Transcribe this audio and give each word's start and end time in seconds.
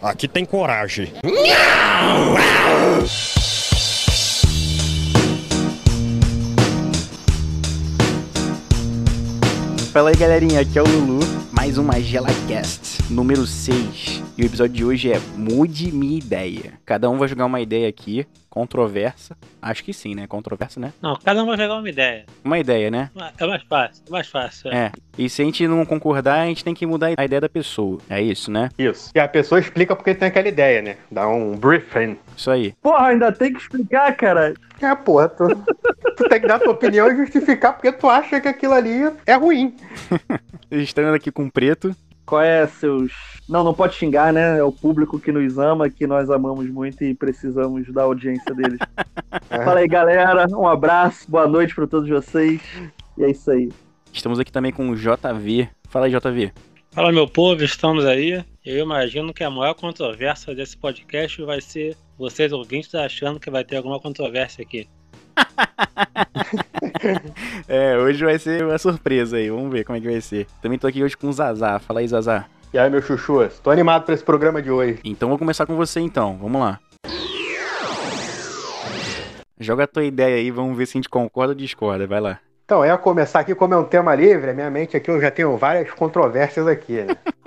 Aqui 0.00 0.26
tem 0.26 0.44
coragem. 0.46 1.12
Fala 9.92 10.10
aí 10.10 10.16
galerinha, 10.16 10.60
aqui 10.60 10.78
é 10.78 10.82
o 10.82 10.86
Lulu, 10.86 11.20
mais 11.52 11.78
uma 11.78 12.00
GelaCast, 12.00 13.03
número 13.10 13.46
6. 13.46 14.22
E 14.36 14.42
o 14.42 14.46
episódio 14.46 14.74
de 14.74 14.84
hoje 14.84 15.12
é 15.12 15.20
Mude 15.36 15.92
Minha 15.92 16.18
Ideia. 16.18 16.72
Cada 16.84 17.08
um 17.10 17.18
vai 17.18 17.28
jogar 17.28 17.46
uma 17.46 17.60
ideia 17.60 17.88
aqui, 17.88 18.26
controversa. 18.48 19.36
Acho 19.60 19.84
que 19.84 19.92
sim, 19.92 20.14
né? 20.14 20.26
Controversa, 20.26 20.80
né? 20.80 20.92
Não, 21.00 21.16
cada 21.16 21.42
um 21.42 21.46
vai 21.46 21.56
jogar 21.56 21.76
uma 21.76 21.88
ideia. 21.88 22.24
Uma 22.42 22.58
ideia, 22.58 22.90
né? 22.90 23.10
É 23.38 23.46
mais 23.46 23.62
fácil, 23.62 24.02
é 24.06 24.10
mais 24.10 24.28
fácil. 24.28 24.72
É. 24.72 24.76
É. 24.76 24.92
E 25.16 25.28
se 25.28 25.42
a 25.42 25.44
gente 25.44 25.66
não 25.68 25.84
concordar, 25.84 26.40
a 26.40 26.46
gente 26.46 26.64
tem 26.64 26.74
que 26.74 26.86
mudar 26.86 27.10
a 27.16 27.24
ideia 27.24 27.40
da 27.40 27.48
pessoa. 27.48 27.98
É 28.08 28.20
isso, 28.20 28.50
né? 28.50 28.68
Isso. 28.78 29.10
E 29.14 29.20
a 29.20 29.28
pessoa 29.28 29.60
explica 29.60 29.94
porque 29.94 30.14
tem 30.14 30.28
aquela 30.28 30.48
ideia, 30.48 30.82
né? 30.82 30.96
Dá 31.10 31.28
um 31.28 31.56
briefing. 31.56 32.16
Isso 32.36 32.50
aí. 32.50 32.74
Porra, 32.82 33.08
ainda 33.08 33.30
tem 33.30 33.52
que 33.52 33.60
explicar, 33.60 34.14
cara. 34.16 34.54
É, 34.80 34.94
porra, 34.94 35.28
tu, 35.28 35.46
tu 36.16 36.28
tem 36.28 36.40
que 36.40 36.46
dar 36.48 36.58
tua 36.58 36.72
opinião 36.72 37.08
e 37.10 37.16
justificar 37.16 37.74
porque 37.74 37.92
tu 37.92 38.08
acha 38.08 38.40
que 38.40 38.48
aquilo 38.48 38.74
ali 38.74 39.10
é 39.24 39.34
ruim. 39.34 39.76
Estando 40.70 41.14
aqui 41.14 41.30
com 41.30 41.44
o 41.44 41.50
preto. 41.50 41.94
Qual 42.26 42.40
é 42.40 42.66
seus. 42.66 43.12
Não, 43.48 43.62
não 43.62 43.74
pode 43.74 43.94
xingar, 43.94 44.32
né? 44.32 44.58
É 44.58 44.62
o 44.62 44.72
público 44.72 45.18
que 45.18 45.30
nos 45.30 45.58
ama, 45.58 45.90
que 45.90 46.06
nós 46.06 46.30
amamos 46.30 46.68
muito 46.70 47.04
e 47.04 47.14
precisamos 47.14 47.92
da 47.92 48.02
audiência 48.02 48.54
deles. 48.54 48.78
Fala 49.48 49.80
aí, 49.80 49.88
galera. 49.88 50.46
Um 50.56 50.66
abraço, 50.66 51.30
boa 51.30 51.46
noite 51.46 51.74
pra 51.74 51.86
todos 51.86 52.08
vocês. 52.08 52.60
E 53.18 53.24
é 53.24 53.30
isso 53.30 53.50
aí. 53.50 53.70
Estamos 54.12 54.38
aqui 54.38 54.50
também 54.50 54.72
com 54.72 54.88
o 54.88 54.96
JV. 54.96 55.68
Fala 55.88 56.06
aí, 56.06 56.12
JV. 56.12 56.52
Fala, 56.92 57.10
meu 57.10 57.26
povo, 57.26 57.62
estamos 57.62 58.04
aí. 58.04 58.44
Eu 58.64 58.78
imagino 58.78 59.34
que 59.34 59.42
a 59.42 59.50
maior 59.50 59.74
controvérsia 59.74 60.54
desse 60.54 60.76
podcast 60.76 61.42
vai 61.42 61.60
ser 61.60 61.96
vocês 62.16 62.52
ouvintes 62.52 62.94
achando 62.94 63.40
que 63.40 63.50
vai 63.50 63.64
ter 63.64 63.76
alguma 63.76 64.00
controvérsia 64.00 64.62
aqui. 64.62 64.88
É, 67.68 67.96
hoje 67.98 68.24
vai 68.24 68.38
ser 68.38 68.64
uma 68.64 68.78
surpresa 68.78 69.36
aí. 69.36 69.50
Vamos 69.50 69.70
ver 69.70 69.84
como 69.84 69.96
é 69.96 70.00
que 70.00 70.08
vai 70.08 70.20
ser. 70.20 70.46
Também 70.62 70.78
tô 70.78 70.86
aqui 70.86 71.02
hoje 71.02 71.16
com 71.16 71.28
o 71.28 71.32
Zazá. 71.32 71.78
Fala 71.78 72.00
aí, 72.00 72.08
Zazá. 72.08 72.46
E 72.72 72.78
aí, 72.78 72.90
meu 72.90 73.02
chuchu, 73.02 73.48
tô 73.62 73.70
animado 73.70 74.04
pra 74.04 74.14
esse 74.14 74.24
programa 74.24 74.60
de 74.60 74.70
hoje. 74.70 74.98
Então 75.04 75.28
vou 75.28 75.38
começar 75.38 75.66
com 75.66 75.76
você 75.76 76.00
então. 76.00 76.36
Vamos 76.40 76.60
lá. 76.60 76.78
Joga 79.58 79.84
a 79.84 79.86
tua 79.86 80.04
ideia 80.04 80.36
aí, 80.36 80.50
vamos 80.50 80.76
ver 80.76 80.86
se 80.86 80.96
a 80.96 80.98
gente 80.98 81.08
concorda 81.08 81.52
ou 81.52 81.56
discorda. 81.56 82.06
Vai 82.06 82.20
lá. 82.20 82.38
Então, 82.64 82.80
eu 82.80 82.86
ia 82.86 82.98
começar 82.98 83.40
aqui, 83.40 83.54
como 83.54 83.74
é 83.74 83.76
um 83.76 83.84
tema 83.84 84.14
livre, 84.14 84.50
a 84.50 84.54
minha 84.54 84.70
mente 84.70 84.96
aqui 84.96 85.10
eu 85.10 85.20
já 85.20 85.30
tenho 85.30 85.56
várias 85.56 85.90
controvérsias 85.92 86.66
aqui, 86.66 87.02
né? 87.02 87.14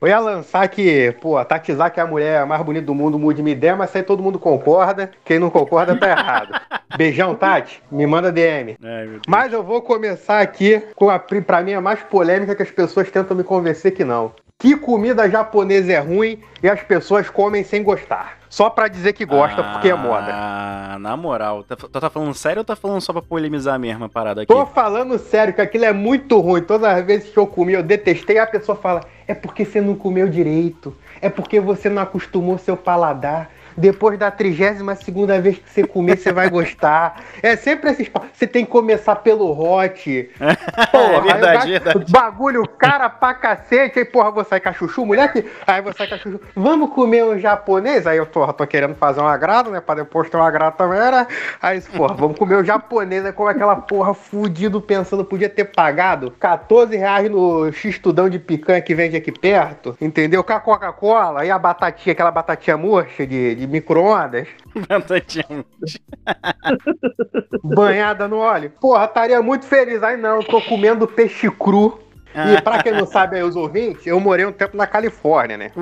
Eu 0.00 0.08
ia 0.08 0.18
lançar 0.18 0.66
que, 0.68 1.12
pô, 1.20 1.36
a 1.36 1.44
Tatizak 1.44 2.00
é 2.00 2.02
a 2.02 2.06
mulher 2.06 2.46
mais 2.46 2.62
bonita 2.62 2.86
do 2.86 2.94
mundo, 2.94 3.18
mude 3.18 3.42
minha 3.42 3.54
ideia, 3.54 3.76
mas 3.76 3.94
aí 3.94 4.02
todo 4.02 4.22
mundo 4.22 4.38
concorda. 4.38 5.10
Quem 5.22 5.38
não 5.38 5.50
concorda 5.50 5.94
tá 5.94 6.08
errado. 6.08 6.58
Beijão, 6.96 7.34
Tati. 7.34 7.82
Me 7.90 8.06
manda 8.06 8.32
DM. 8.32 8.76
Deus. 8.78 9.22
Mas 9.28 9.52
eu 9.52 9.62
vou 9.62 9.80
começar 9.80 10.40
aqui 10.40 10.82
com 10.94 11.08
a, 11.08 11.18
pra 11.18 11.62
mim, 11.62 11.74
a 11.74 11.80
mais 11.80 12.00
polêmica 12.02 12.54
que 12.54 12.62
as 12.62 12.70
pessoas 12.70 13.10
tentam 13.10 13.36
me 13.36 13.44
convencer 13.44 13.92
que 13.92 14.04
não. 14.04 14.32
Que 14.58 14.76
comida 14.76 15.28
japonesa 15.30 15.90
é 15.90 15.98
ruim 15.98 16.38
e 16.62 16.68
as 16.68 16.82
pessoas 16.82 17.30
comem 17.30 17.64
sem 17.64 17.82
gostar. 17.82 18.36
Só 18.50 18.68
pra 18.68 18.88
dizer 18.88 19.14
que 19.14 19.24
gosta, 19.24 19.62
porque 19.62 19.88
é 19.88 19.94
moda. 19.94 20.26
Ah, 20.28 20.98
na 21.00 21.16
moral. 21.16 21.62
Tá, 21.62 21.76
tu 21.76 21.88
tá 21.88 22.10
falando 22.10 22.34
sério 22.34 22.60
ou 22.60 22.64
tá 22.64 22.76
falando 22.76 23.00
só 23.00 23.10
pra 23.10 23.22
polemizar 23.22 23.78
mesmo 23.78 24.04
a 24.04 24.08
parada 24.08 24.42
aqui? 24.42 24.52
Tô 24.52 24.66
falando 24.66 25.18
sério 25.18 25.54
que 25.54 25.62
aquilo 25.62 25.86
é 25.86 25.92
muito 25.94 26.38
ruim. 26.40 26.60
Todas 26.60 26.92
as 26.92 27.06
vezes 27.06 27.30
que 27.30 27.38
eu 27.38 27.46
comi, 27.46 27.72
eu 27.72 27.82
detestei. 27.82 28.38
A 28.38 28.46
pessoa 28.46 28.76
fala: 28.76 29.00
é 29.26 29.34
porque 29.34 29.64
você 29.64 29.80
não 29.80 29.94
comeu 29.94 30.28
direito. 30.28 30.94
É 31.22 31.30
porque 31.30 31.58
você 31.58 31.88
não 31.88 32.02
acostumou 32.02 32.58
seu 32.58 32.76
paladar. 32.76 33.50
Depois 33.76 34.18
da 34.18 34.30
32 34.30 34.98
segunda 34.98 35.40
vez 35.40 35.58
que 35.58 35.70
você 35.70 35.86
comer, 35.86 36.16
você 36.16 36.32
vai 36.32 36.48
gostar. 36.48 37.22
É 37.42 37.56
sempre 37.56 37.90
esses. 37.90 38.10
Você 38.32 38.46
tem 38.46 38.64
que 38.64 38.70
começar 38.70 39.16
pelo 39.16 39.50
hot. 39.50 40.30
Porra, 40.90 41.14
é 41.14 41.20
verdade, 41.20 41.62
aí 41.62 41.70
verdade. 41.72 42.12
Bagulho 42.12 42.66
cara 42.66 43.08
pra 43.08 43.34
cacete. 43.34 43.98
Aí, 43.98 44.04
porra, 44.04 44.30
vou 44.30 44.44
sair 44.44 44.60
com 44.60 44.68
a 44.68 44.72
chuchu, 44.72 45.04
mulher 45.06 45.32
que. 45.32 45.44
Aí 45.66 45.80
vou 45.80 45.92
sair 45.92 46.08
com 46.08 46.14
a 46.14 46.18
chuchu. 46.18 46.40
Vamos 46.54 46.90
comer 46.90 47.24
um 47.24 47.38
japonês? 47.38 48.06
Aí 48.06 48.18
eu 48.18 48.26
tô, 48.26 48.46
tô 48.52 48.66
querendo 48.66 48.94
fazer 48.94 49.20
um 49.20 49.26
agrado, 49.26 49.70
né? 49.70 49.80
Pra 49.80 49.94
depois 49.94 50.28
ter 50.28 50.36
um 50.36 50.42
agrado 50.42 50.76
também, 50.76 50.98
né? 50.98 51.26
Aí, 51.60 51.80
porra, 51.80 52.14
vamos 52.14 52.38
comer 52.38 52.56
um 52.56 52.64
japonês. 52.64 53.24
Aí, 53.24 53.32
como 53.32 53.48
aquela 53.48 53.76
porra 53.76 54.14
fudido 54.14 54.80
pensando, 54.80 55.24
podia 55.24 55.48
ter 55.48 55.64
pagado 55.64 56.30
14 56.38 56.96
reais 56.96 57.30
no 57.30 57.72
X-tudão 57.72 58.28
de 58.28 58.38
picanha 58.38 58.80
que 58.80 58.94
vende 58.94 59.16
aqui 59.16 59.32
perto. 59.32 59.96
Entendeu? 60.00 60.42
Com 60.42 60.52
a 60.52 60.60
Coca-Cola 60.60 61.44
e 61.44 61.50
a 61.50 61.58
batatinha, 61.58 62.12
aquela 62.12 62.30
batatinha 62.30 62.76
murcha 62.76 63.26
de, 63.26 63.54
de 63.54 63.66
micro-ondas. 63.70 64.48
Banhada 67.64 68.28
no 68.28 68.38
óleo. 68.38 68.72
Porra, 68.80 69.04
estaria 69.04 69.40
muito 69.40 69.64
feliz. 69.64 70.02
Aí 70.02 70.16
não, 70.16 70.42
tô 70.42 70.60
comendo 70.60 71.06
peixe 71.06 71.50
cru. 71.50 72.00
E 72.34 72.60
pra 72.62 72.82
quem 72.82 72.92
não 72.92 73.06
sabe 73.06 73.36
aí, 73.36 73.42
os 73.42 73.56
ouvintes, 73.56 74.06
eu 74.06 74.20
morei 74.20 74.46
um 74.46 74.52
tempo 74.52 74.76
na 74.76 74.86
Califórnia, 74.86 75.56
né? 75.56 75.72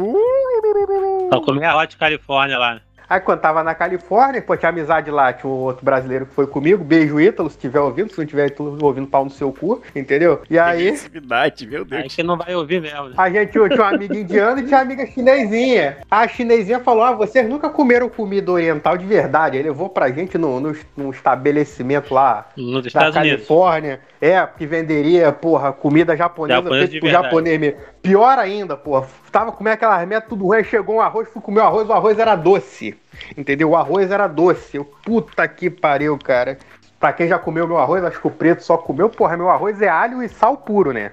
Só 1.31 1.41
comer 1.43 1.66
a 1.66 1.76
Hot 1.76 1.97
Califórnia 1.97 2.59
lá. 2.59 2.81
Aí 3.08 3.20
quando 3.20 3.41
tava 3.41 3.62
na 3.62 3.74
Califórnia, 3.74 4.42
pô, 4.42 4.56
tinha 4.56 4.69
amizade 4.69 5.10
lá, 5.10 5.32
tinha 5.32 5.50
um 5.50 5.56
outro 5.56 5.84
brasileiro 5.84 6.26
que 6.26 6.34
foi 6.34 6.46
comigo, 6.46 6.84
beijo 6.84 7.19
Ítalo, 7.19 7.48
se 7.48 7.56
estiver 7.56 7.80
ouvindo, 7.80 8.10
se 8.10 8.19
não 8.19 8.24
estiver 8.24 8.54
ouvindo 8.82 9.06
pau 9.06 9.24
no 9.24 9.30
seu 9.30 9.50
cu, 9.52 9.82
entendeu? 9.96 10.42
E 10.50 10.58
aí, 10.58 10.88
Agressividade, 10.88 11.66
meu 11.66 11.86
Aí 11.91 12.02
Deus. 12.02 12.14
que 12.14 12.22
não 12.22 12.36
vai 12.36 12.54
ouvir 12.54 12.80
mesmo. 12.82 13.08
né? 13.08 13.14
a 13.16 13.30
gente 13.30 13.52
tinha 13.52 13.64
uma 13.64 13.88
amiga 13.88 14.14
indiana 14.14 14.60
e 14.60 14.64
tinha 14.64 14.76
uma 14.76 14.82
amiga 14.82 15.06
chinesinha. 15.06 15.96
A 16.10 16.28
chinesinha 16.28 16.80
falou, 16.80 17.02
ah, 17.02 17.12
vocês 17.12 17.48
nunca 17.48 17.70
comeram 17.70 18.08
comida 18.08 18.52
oriental 18.52 18.98
de 18.98 19.06
verdade. 19.06 19.56
Aí 19.56 19.62
levou 19.62 19.88
pra 19.88 20.10
gente 20.10 20.36
no, 20.36 20.60
no, 20.60 20.76
num 20.96 21.10
estabelecimento 21.10 22.12
lá 22.12 22.48
Nos 22.56 22.82
da 22.82 22.88
Estados 22.88 23.16
Unidos. 23.16 23.46
É, 24.21 24.45
que 24.47 24.67
venderia, 24.67 25.31
porra, 25.31 25.73
comida 25.73 26.17
japonesa 26.17 26.61
Japonesa 26.61 26.89
feita 26.89 27.06
verdade. 27.06 27.25
japonês 27.25 27.61
mesmo. 27.61 27.79
Pior 28.03 28.39
ainda, 28.39 28.77
porra. 28.77 29.06
Tava 29.31 29.53
comendo 29.53 29.75
aquelas 29.75 30.09
merda 30.09 30.27
tudo 30.29 30.47
ruim, 30.47 30.65
chegou 30.65 30.97
um 30.97 31.01
arroz, 31.01 31.29
fui 31.29 31.41
comer 31.41 31.61
o 31.61 31.65
arroz, 31.65 31.89
o 31.89 31.93
arroz 31.93 32.19
era 32.19 32.34
doce. 32.34 32.97
Entendeu? 33.37 33.71
O 33.71 33.77
arroz 33.77 34.11
era 34.11 34.27
doce. 34.27 34.77
Eu, 34.77 34.84
puta 34.84 35.47
que 35.47 35.71
pariu, 35.71 36.19
cara. 36.19 36.59
Pra 36.98 37.12
quem 37.12 37.28
já 37.28 37.38
comeu 37.38 37.66
meu 37.66 37.78
arroz, 37.78 38.03
acho 38.03 38.20
que 38.20 38.26
o 38.26 38.31
preto 38.31 38.62
só 38.62 38.76
comeu, 38.76 39.09
porra, 39.09 39.36
meu 39.36 39.48
arroz 39.48 39.81
é 39.81 39.88
alho 39.88 40.20
e 40.20 40.28
sal 40.28 40.56
puro, 40.56 40.92
né? 40.92 41.12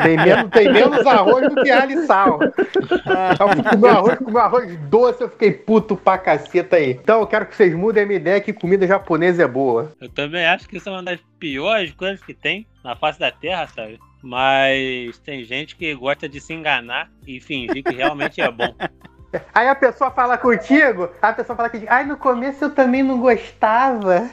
Tem 0.00 0.16
menos, 0.16 0.48
tem 0.52 0.72
menos 0.72 1.04
arroz 1.04 1.52
do 1.52 1.60
que 1.60 1.70
alho 1.72 2.00
e 2.00 2.06
sal. 2.06 2.38
Eu 2.40 3.48
fui 3.48 3.62
comer 3.64 3.88
arroz, 3.88 4.18
comer 4.18 4.40
arroz 4.40 4.78
doce, 4.88 5.22
eu 5.22 5.28
fiquei 5.28 5.50
puto 5.50 5.96
pra 5.96 6.18
caceta 6.18 6.76
aí. 6.76 6.92
Então 6.92 7.20
eu 7.20 7.26
quero 7.26 7.46
que 7.46 7.56
vocês 7.56 7.74
mudem 7.74 8.04
a 8.04 8.06
minha 8.06 8.18
ideia 8.18 8.40
que 8.40 8.52
comida 8.52 8.86
japonesa 8.86 9.42
é 9.42 9.48
boa. 9.48 9.92
Eu 10.00 10.08
também 10.08 10.46
acho 10.46 10.68
que 10.68 10.76
isso 10.76 10.88
é 10.88 10.92
uma 10.92 11.02
das 11.02 11.18
piores 11.40 11.90
coisas 11.92 12.22
que 12.22 12.32
tem 12.32 12.64
na 12.84 12.94
face 12.94 13.18
da 13.18 13.32
Terra, 13.32 13.66
sabe? 13.66 13.98
Mas 14.22 15.18
tem 15.18 15.44
gente 15.44 15.74
que 15.74 15.94
gosta 15.94 16.28
de 16.28 16.40
se 16.40 16.54
enganar 16.54 17.10
e 17.26 17.40
fingir 17.40 17.82
que 17.82 17.94
realmente 17.94 18.40
é 18.40 18.50
bom. 18.50 18.72
Aí 19.52 19.68
a 19.68 19.74
pessoa 19.74 20.10
fala 20.10 20.38
contigo, 20.38 21.10
a 21.20 21.32
pessoa 21.32 21.56
fala 21.56 21.68
que, 21.68 21.84
ai, 21.88 22.04
no 22.04 22.16
começo 22.16 22.64
eu 22.64 22.70
também 22.70 23.02
não 23.02 23.18
gostava, 23.18 24.30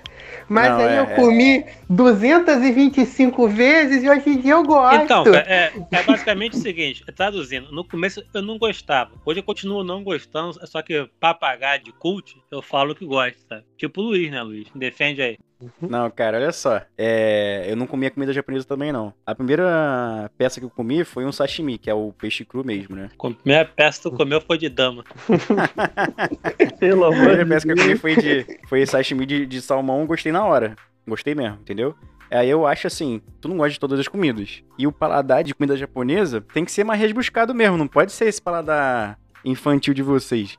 mas 0.48 0.70
Não, 0.70 0.80
aí 0.80 0.96
é, 0.96 1.00
eu 1.00 1.04
é. 1.04 1.16
comi 1.16 1.66
225 1.90 3.48
vezes 3.48 4.04
e 4.04 4.10
hoje 4.10 4.30
em 4.30 4.40
dia 4.40 4.54
eu 4.54 4.64
gosto. 4.64 5.04
Então, 5.04 5.24
cara, 5.24 5.46
é, 5.48 5.72
é 5.92 6.04
basicamente 6.04 6.58
o 6.58 6.60
seguinte, 6.60 7.04
traduzindo, 7.16 7.72
no 7.72 7.84
começo 7.84 8.24
eu 8.34 8.42
não 8.42 8.58
gostava, 8.58 9.12
hoje 9.26 9.40
eu 9.40 9.44
continuo 9.44 9.84
não 9.84 10.04
gostando, 10.04 10.54
só 10.68 10.82
que 10.82 11.10
papagaio 11.20 11.84
de 11.84 11.92
cult, 11.92 12.36
eu 12.52 12.62
falo 12.62 12.96
que 12.96 13.06
gosto, 13.06 13.40
sabe? 13.48 13.64
Tipo 13.78 14.02
o 14.02 14.06
Luiz, 14.06 14.32
né, 14.32 14.42
Luiz? 14.42 14.68
Defende 14.76 15.22
aí. 15.22 15.38
Não, 15.82 16.10
cara, 16.12 16.38
olha 16.38 16.52
só. 16.52 16.82
É, 16.98 17.66
eu 17.68 17.76
não 17.76 17.86
comia 17.88 18.10
comida 18.12 18.34
japonesa 18.34 18.66
também, 18.66 18.92
não. 18.92 19.14
A 19.26 19.36
primeira 19.36 20.30
peça 20.38 20.60
que 20.60 20.66
eu 20.66 20.70
comi 20.70 21.04
foi 21.04 21.26
um 21.26 21.32
sashimi, 21.32 21.78
que 21.78 21.90
é 21.90 21.94
o 21.94 22.12
peixe 22.14 22.44
cru 22.46 22.64
mesmo, 22.66 22.96
né? 22.96 23.10
A 23.18 23.30
primeira 23.32 23.66
peça 23.66 23.98
que 24.02 24.10
tu 24.10 24.16
comeu 24.16 24.42
foi 24.42 24.58
de 24.58 24.70
dama. 24.70 25.04
Pelo 26.80 27.06
A 27.06 27.08
amor 27.08 27.18
primeira 27.18 27.44
de 27.44 27.50
peça 27.50 27.66
que 27.66 27.72
eu 27.72 27.76
comi 27.78 27.88
Deus. 27.90 28.00
foi, 28.02 28.16
de, 28.16 28.60
foi 28.68 28.86
sashimi 28.86 29.26
de, 29.26 29.46
de 29.46 29.62
salmão, 29.62 30.06
gostei 30.06 30.32
na 30.32 30.46
hora. 30.46 30.76
Gostei 31.08 31.34
mesmo, 31.36 31.58
entendeu? 31.62 31.96
Aí 32.30 32.50
eu 32.50 32.66
acho 32.66 32.88
assim, 32.88 33.22
tu 33.42 33.50
não 33.50 33.58
gosta 33.58 33.72
de 33.74 33.80
todas 33.80 34.00
as 34.00 34.08
comidas. 34.08 34.64
E 34.78 34.88
o 34.88 34.92
paladar 34.92 35.44
de 35.44 35.54
comida 35.54 35.76
japonesa 35.76 36.42
tem 36.54 36.64
que 36.64 36.72
ser 36.72 36.84
mais 36.84 37.00
rebuscado 37.00 37.54
mesmo, 37.54 37.78
não 37.78 37.88
pode 37.88 38.12
ser 38.12 38.26
esse 38.26 38.42
paladar 38.42 39.18
infantil 39.44 39.94
de 39.94 40.02
vocês. 40.04 40.58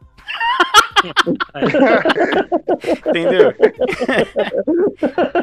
Entendeu? 3.07 3.53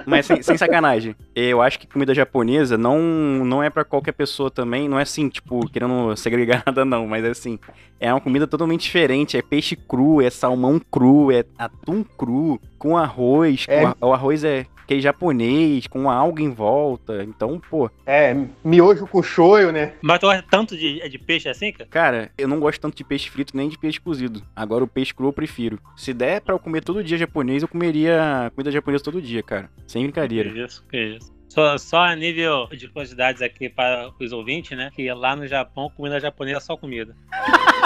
Mas 0.06 0.26
sem, 0.26 0.42
sem 0.42 0.58
sacanagem. 0.58 1.16
Eu 1.36 1.62
acho 1.62 1.80
que 1.80 1.88
comida 1.88 2.14
japonesa 2.14 2.78
não, 2.78 3.00
não 3.00 3.64
é 3.64 3.70
pra 3.70 3.84
qualquer 3.84 4.12
pessoa 4.14 4.50
também. 4.52 4.88
Não 4.90 5.00
é 5.00 5.04
assim, 5.04 5.30
tipo, 5.30 5.68
querendo 5.70 6.16
segregar 6.16 6.64
nada, 6.68 6.84
não. 6.86 7.08
Mas 7.08 7.24
é 7.24 7.30
assim, 7.30 7.60
é 8.00 8.14
uma 8.14 8.22
comida 8.22 8.48
totalmente 8.48 8.82
diferente. 8.84 9.38
É 9.38 9.42
peixe 9.42 9.76
cru, 9.76 10.22
é 10.22 10.30
salmão 10.30 10.80
cru, 10.92 11.32
é 11.32 11.44
atum 11.58 12.04
cru, 12.04 12.60
com 12.78 12.98
arroz. 12.98 13.66
É. 13.68 13.82
com 13.82 13.88
a- 13.88 13.96
o 14.10 14.14
arroz 14.14 14.44
é 14.44 14.66
aquele 14.90 15.02
japonês 15.02 15.86
com 15.86 16.10
algo 16.10 16.40
em 16.40 16.50
volta. 16.50 17.24
Então, 17.24 17.60
pô. 17.60 17.92
É, 18.06 18.36
miojo 18.64 19.06
com 19.06 19.22
shoyu, 19.22 19.72
né? 19.72 19.94
Mas 20.02 20.20
tu 20.20 20.26
gosta 20.26 20.44
tanto 20.50 20.76
de, 20.76 21.08
de 21.08 21.20
peixe 21.20 21.48
assim, 21.48 21.72
cara? 21.72 21.90
Cara, 21.90 22.32
eu 22.36 22.48
não 22.48 22.60
gosto 22.60 22.82
tanto 22.82 22.98
de 22.98 23.04
peixe 23.04 23.30
frito 23.30 23.56
nem 23.56 23.70
de 23.70 23.78
peixe 23.78 24.00
cozido. 24.00 24.42
Agora 24.56 24.84
o 24.84 24.88
peixe 24.88 25.14
cru 25.14 25.28
eu 25.28 25.34
prefiro. 25.34 25.80
Se 25.96 26.12
der 26.12 26.42
pra 26.42 26.56
eu 26.56 26.60
comer 26.60 26.82
todo 26.82 27.04
dia 27.04 27.18
japonês, 27.18 27.62
eu 27.62 27.68
comeria 27.68 28.52
comida 28.56 28.72
japonesa 28.72 29.04
todo 29.04 29.22
dia, 29.22 29.44
cara. 29.44 29.70
Sem 29.86 30.04
brincadeira. 30.04 30.50
Que 30.50 30.64
isso, 30.64 30.84
que 30.90 30.98
isso. 30.98 31.40
Só, 31.50 31.78
só 31.78 31.98
a 32.06 32.16
nível 32.16 32.68
de 32.68 32.88
curiosidades 32.88 33.42
aqui 33.42 33.70
para 33.70 34.12
os 34.20 34.32
ouvintes, 34.32 34.78
né? 34.78 34.92
Que 34.96 35.12
lá 35.14 35.36
no 35.36 35.48
Japão, 35.48 35.92
comida 35.96 36.20
japonesa 36.20 36.58
é 36.58 36.62
só 36.62 36.78
comida. 36.78 37.16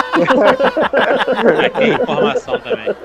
aqui 1.66 1.84
informação 2.02 2.60
também. 2.60 2.96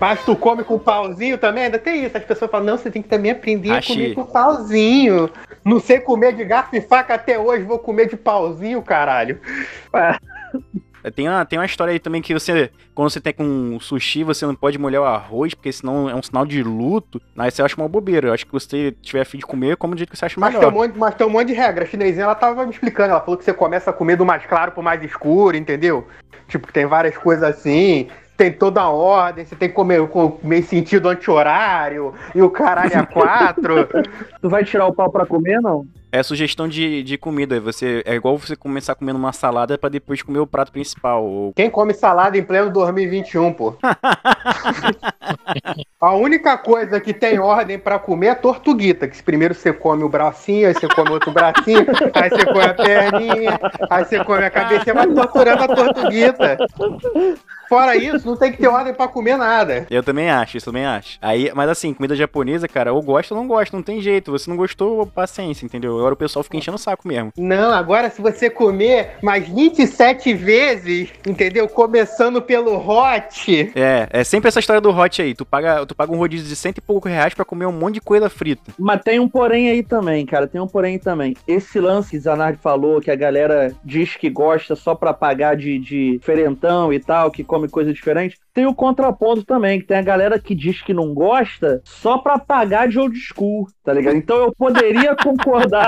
Mas 0.00 0.24
tu 0.24 0.36
come 0.36 0.62
com 0.62 0.78
pauzinho 0.78 1.38
também? 1.38 1.64
Ainda 1.64 1.78
tem 1.78 2.04
isso. 2.04 2.16
As 2.16 2.24
pessoas 2.24 2.50
falam, 2.50 2.66
não, 2.66 2.78
você 2.78 2.90
tem 2.90 3.02
que 3.02 3.08
também 3.08 3.32
aprender 3.32 3.72
a 3.72 3.82
comer 3.82 4.14
com 4.14 4.24
pauzinho. 4.24 5.28
Não 5.64 5.80
sei 5.80 6.00
comer 6.00 6.34
de 6.34 6.44
garfo 6.44 6.76
e 6.76 6.80
faca 6.80 7.14
até 7.14 7.38
hoje, 7.38 7.64
vou 7.64 7.78
comer 7.78 8.08
de 8.08 8.16
pauzinho, 8.16 8.80
caralho. 8.82 9.40
Tem 11.14 11.28
uma, 11.28 11.44
tem 11.44 11.58
uma 11.58 11.66
história 11.66 11.92
aí 11.92 11.98
também 11.98 12.20
que 12.20 12.34
você, 12.34 12.70
quando 12.94 13.10
você 13.10 13.20
tem 13.20 13.32
com 13.32 13.78
sushi, 13.80 14.24
você 14.24 14.44
não 14.44 14.54
pode 14.54 14.78
molhar 14.78 15.02
o 15.02 15.04
arroz, 15.04 15.54
porque 15.54 15.72
senão 15.72 16.08
é 16.10 16.14
um 16.14 16.22
sinal 16.22 16.44
de 16.44 16.62
luto. 16.62 17.20
Aí 17.36 17.50
você 17.50 17.62
acha 17.62 17.76
uma 17.76 17.88
bobeira. 17.88 18.28
Eu 18.28 18.32
acho 18.34 18.46
que 18.46 18.52
você 18.52 18.94
tiver 19.02 19.24
fim 19.24 19.38
de 19.38 19.46
comer, 19.46 19.76
come 19.76 19.94
do 19.94 19.98
jeito 19.98 20.10
que 20.10 20.16
você 20.16 20.24
acha 20.24 20.38
Mas 20.38 20.50
tem, 20.50 20.58
um 20.58 20.70
melhor. 20.70 20.72
monte, 20.72 20.98
mas 20.98 21.14
tem 21.14 21.26
um 21.26 21.30
monte 21.30 21.48
de 21.48 21.54
regra. 21.54 21.84
A 21.84 21.86
chinesinha, 21.88 22.24
ela 22.24 22.34
tava 22.34 22.64
me 22.64 22.72
explicando. 22.72 23.10
Ela 23.10 23.20
falou 23.20 23.36
que 23.36 23.44
você 23.44 23.52
começa 23.52 23.90
a 23.90 23.92
comer 23.92 24.16
do 24.16 24.26
mais 24.26 24.44
claro 24.46 24.72
pro 24.72 24.82
mais 24.82 25.02
escuro, 25.02 25.56
entendeu? 25.56 26.06
Tipo, 26.48 26.66
que 26.66 26.72
tem 26.72 26.86
várias 26.86 27.16
coisas 27.16 27.44
assim. 27.44 28.08
Tem 28.36 28.52
toda 28.52 28.80
a 28.80 28.88
ordem, 28.88 29.44
você 29.44 29.56
tem 29.56 29.68
que 29.68 29.74
comer 29.74 30.06
com 30.08 30.30
comer 30.30 30.62
sentido 30.62 31.08
anti-horário 31.08 32.14
e 32.34 32.40
o 32.40 32.48
caralho 32.48 32.96
a 32.96 33.04
quatro. 33.04 33.88
Tu 34.40 34.48
vai 34.48 34.64
tirar 34.64 34.86
o 34.86 34.94
pau 34.94 35.10
pra 35.10 35.26
comer, 35.26 35.60
não? 35.60 35.84
É 36.10 36.22
sugestão 36.22 36.68
de, 36.68 37.02
de 37.02 37.18
comida. 37.18 37.60
Você, 37.60 38.02
é 38.06 38.14
igual 38.14 38.38
você 38.38 38.56
começar 38.56 38.94
comendo 38.94 39.18
uma 39.18 39.32
salada 39.32 39.76
pra 39.76 39.88
depois 39.88 40.22
comer 40.22 40.38
o 40.38 40.46
prato 40.46 40.72
principal. 40.72 41.24
Ou... 41.24 41.52
Quem 41.52 41.70
come 41.70 41.92
salada 41.92 42.38
em 42.38 42.42
pleno 42.42 42.72
2021, 42.72 43.52
pô? 43.52 43.74
A 46.00 46.14
única 46.14 46.56
coisa 46.56 47.00
que 47.00 47.12
tem 47.12 47.40
ordem 47.40 47.76
pra 47.76 47.98
comer 47.98 48.28
é 48.28 48.34
tortuguita, 48.36 49.08
que 49.08 49.20
primeiro 49.20 49.52
você 49.52 49.72
come 49.72 50.04
o 50.04 50.08
bracinho, 50.08 50.68
aí 50.68 50.74
você 50.74 50.86
come 50.86 51.10
outro 51.10 51.32
bracinho, 51.32 51.84
aí 52.14 52.30
você 52.30 52.46
come 52.46 52.64
a 52.64 52.74
perninha, 52.74 53.60
aí 53.90 54.04
você 54.04 54.24
come 54.24 54.44
a 54.44 54.50
cabeça, 54.50 54.84
você 54.84 54.92
vai 54.92 55.08
torturando 55.08 55.64
a 55.64 55.68
tortuguita. 55.68 56.56
Fora 57.68 57.96
isso, 57.96 58.26
não 58.26 58.36
tem 58.36 58.52
que 58.52 58.58
ter 58.58 58.68
ordem 58.68 58.94
pra 58.94 59.08
comer 59.08 59.36
nada. 59.36 59.86
Eu 59.90 60.02
também 60.02 60.30
acho, 60.30 60.56
isso 60.56 60.66
também 60.66 60.86
acho. 60.86 61.18
Aí, 61.20 61.50
mas 61.54 61.68
assim, 61.68 61.92
comida 61.92 62.14
japonesa, 62.14 62.68
cara, 62.68 62.92
ou 62.92 63.02
gosta 63.02 63.34
ou 63.34 63.40
não 63.40 63.48
gosta, 63.48 63.76
não 63.76 63.82
tem 63.82 64.00
jeito. 64.00 64.30
Você 64.30 64.48
não 64.48 64.56
gostou, 64.56 65.04
paciência, 65.04 65.66
entendeu? 65.66 65.97
Agora 65.98 66.14
o 66.14 66.16
pessoal 66.16 66.42
fica 66.42 66.56
enchendo 66.56 66.76
o 66.76 66.80
saco 66.80 67.06
mesmo. 67.06 67.32
Não, 67.36 67.72
agora 67.72 68.10
se 68.10 68.20
você 68.20 68.48
comer 68.48 69.16
mais 69.22 69.48
27 69.48 70.34
vezes, 70.34 71.10
entendeu? 71.26 71.68
Começando 71.68 72.40
pelo 72.40 72.76
hot. 72.76 73.72
É, 73.74 74.08
é 74.10 74.24
sempre 74.24 74.48
essa 74.48 74.60
história 74.60 74.80
do 74.80 74.90
hot 74.90 75.20
aí. 75.20 75.34
Tu 75.34 75.44
paga, 75.44 75.84
tu 75.86 75.94
paga 75.94 76.12
um 76.12 76.18
rodízio 76.18 76.48
de 76.48 76.56
cento 76.56 76.78
e 76.78 76.82
pouco 76.82 77.08
reais 77.08 77.34
pra 77.34 77.44
comer 77.44 77.66
um 77.66 77.72
monte 77.72 77.94
de 77.94 78.00
coisa 78.00 78.28
frita. 78.28 78.72
Mas 78.78 79.00
tem 79.02 79.18
um 79.18 79.28
porém 79.28 79.70
aí 79.70 79.82
também, 79.82 80.24
cara. 80.24 80.46
Tem 80.46 80.60
um 80.60 80.66
porém 80.66 80.94
aí 80.94 80.98
também. 80.98 81.36
Esse 81.46 81.80
lance 81.80 82.10
que 82.10 82.18
Zanardi 82.18 82.58
falou, 82.60 83.00
que 83.00 83.10
a 83.10 83.16
galera 83.16 83.72
diz 83.84 84.16
que 84.16 84.30
gosta 84.30 84.74
só 84.76 84.94
pra 84.94 85.12
pagar 85.12 85.56
de, 85.56 85.78
de 85.78 86.18
diferentão 86.18 86.92
e 86.92 86.98
tal, 87.00 87.30
que 87.30 87.44
come 87.44 87.68
coisa 87.68 87.92
diferente. 87.92 88.38
Tem 88.52 88.66
o 88.66 88.74
contraponto 88.74 89.44
também, 89.44 89.80
que 89.80 89.86
tem 89.86 89.96
a 89.96 90.02
galera 90.02 90.38
que 90.38 90.54
diz 90.54 90.82
que 90.82 90.92
não 90.92 91.14
gosta 91.14 91.80
só 91.84 92.18
pra 92.18 92.38
pagar 92.38 92.88
de 92.88 92.98
old 92.98 93.16
school, 93.16 93.68
tá 93.84 93.92
ligado? 93.92 94.16
Então 94.16 94.36
eu 94.38 94.52
poderia 94.52 95.14
concordar 95.22 95.87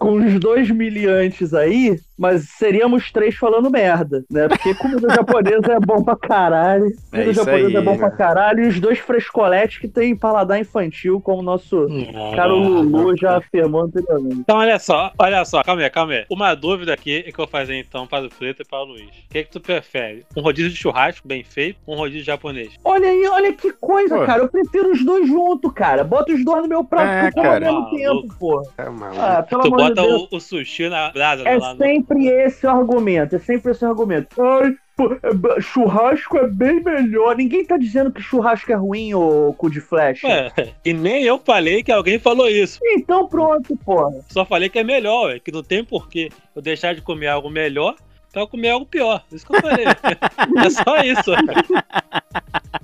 com 0.00 0.14
os 0.14 0.40
dois 0.40 0.70
miliantes 0.70 1.52
aí, 1.52 2.00
mas 2.18 2.48
seríamos 2.58 3.12
três 3.12 3.36
falando 3.36 3.70
merda, 3.70 4.24
né? 4.30 4.48
Porque 4.48 4.74
comida 4.74 5.08
japonesa 5.14 5.72
é 5.74 5.78
bom 5.80 6.02
pra 6.02 6.16
caralho. 6.16 6.86
É 6.86 6.90
Comida 7.10 7.30
isso 7.30 7.44
japonesa 7.44 7.68
aí, 7.68 7.76
é 7.76 7.80
bom 7.82 7.92
né? 7.92 7.98
pra 7.98 8.10
caralho. 8.10 8.64
E 8.64 8.68
os 8.68 8.80
dois 8.80 8.98
frescoletes 8.98 9.78
que 9.78 9.86
tem 9.88 10.16
paladar 10.16 10.58
infantil, 10.58 11.20
como 11.20 11.40
o 11.40 11.42
nosso 11.42 11.86
Cara, 12.34 12.52
o 12.54 12.58
Lulu 12.58 13.16
já 13.16 13.36
afirmou 13.36 13.82
anteriormente. 13.82 14.36
Então, 14.40 14.56
olha 14.56 14.78
só, 14.78 15.12
olha 15.18 15.44
só, 15.44 15.62
calma 15.62 15.82
aí, 15.82 15.90
calma 15.90 16.12
aí. 16.14 16.24
Uma 16.30 16.54
dúvida 16.54 16.94
aqui 16.94 17.18
é 17.18 17.22
que 17.24 17.30
eu 17.30 17.44
vou 17.44 17.46
fazer 17.48 17.76
então 17.78 18.06
para 18.06 18.26
o 18.26 18.30
Preto 18.30 18.62
e 18.62 18.64
para 18.64 18.80
o 18.80 18.84
Luiz. 18.86 19.04
O 19.04 19.28
que, 19.30 19.44
que 19.44 19.50
tu 19.50 19.60
prefere? 19.60 20.24
Um 20.36 20.40
rodízio 20.40 20.70
de 20.70 20.76
churrasco 20.76 21.28
bem 21.28 21.44
feito 21.44 21.78
ou 21.86 21.94
um 21.94 21.98
rodízio 21.98 22.24
japonês? 22.24 22.72
Olha 22.84 23.06
aí, 23.08 23.26
olha 23.28 23.52
que 23.52 23.70
coisa, 23.72 24.18
Pô. 24.18 24.24
cara. 24.24 24.42
Eu 24.42 24.48
prefiro 24.48 24.92
os 24.92 25.04
dois 25.04 25.28
juntos, 25.28 25.70
cara. 25.74 26.02
Bota 26.04 26.32
os 26.32 26.42
dois 26.42 26.62
no 26.62 26.68
meu 26.68 26.84
prato 26.84 27.06
É, 27.06 27.30
que 27.32 27.38
eu 27.38 27.42
como 27.42 27.46
ao 27.46 27.52
cara. 27.52 27.64
mesmo 27.66 27.90
tempo, 27.90 28.34
pô. 28.38 28.62
É, 28.78 28.88
maluco. 28.88 29.20
Ah, 29.20 29.42
pelo 29.42 29.66
amor 29.66 29.88
de 29.88 29.89
bota 29.94 30.34
o, 30.34 30.36
o 30.36 30.40
sushi 30.40 30.88
na 30.88 31.10
brasa 31.10 31.42
É 31.48 31.56
lá 31.56 31.74
no... 31.74 31.78
sempre 31.78 32.26
esse 32.26 32.66
o 32.66 32.70
argumento. 32.70 33.36
É 33.36 33.38
sempre 33.38 33.72
esse 33.72 33.84
o 33.84 33.88
argumento. 33.88 34.40
Ai, 34.40 34.74
pô, 34.96 35.12
é 35.14 35.60
churrasco 35.60 36.36
é 36.38 36.48
bem 36.48 36.82
melhor. 36.82 37.36
Ninguém 37.36 37.64
tá 37.64 37.76
dizendo 37.76 38.12
que 38.12 38.20
churrasco 38.22 38.70
é 38.70 38.74
ruim, 38.74 39.14
ô 39.14 39.54
cu 39.56 39.70
de 39.70 39.80
flecha. 39.80 40.26
Ué, 40.26 40.52
e 40.84 40.92
nem 40.92 41.22
eu 41.24 41.38
falei 41.38 41.82
que 41.82 41.92
alguém 41.92 42.18
falou 42.18 42.48
isso. 42.48 42.78
Então 42.82 43.28
pronto, 43.28 43.76
porra. 43.84 44.10
Só 44.28 44.44
falei 44.44 44.68
que 44.68 44.78
é 44.78 44.84
melhor, 44.84 45.26
ué, 45.26 45.38
que 45.38 45.52
não 45.52 45.62
tem 45.62 45.84
porquê 45.84 46.30
eu 46.54 46.62
deixar 46.62 46.94
de 46.94 47.02
comer 47.02 47.28
algo 47.28 47.50
melhor 47.50 47.94
pra 48.32 48.46
comer 48.46 48.70
algo 48.70 48.86
pior. 48.86 49.22
Isso 49.32 49.46
que 49.46 49.56
eu 49.56 49.60
falei. 49.60 49.84
é 50.64 50.70
só 50.70 50.98
isso. 50.98 51.32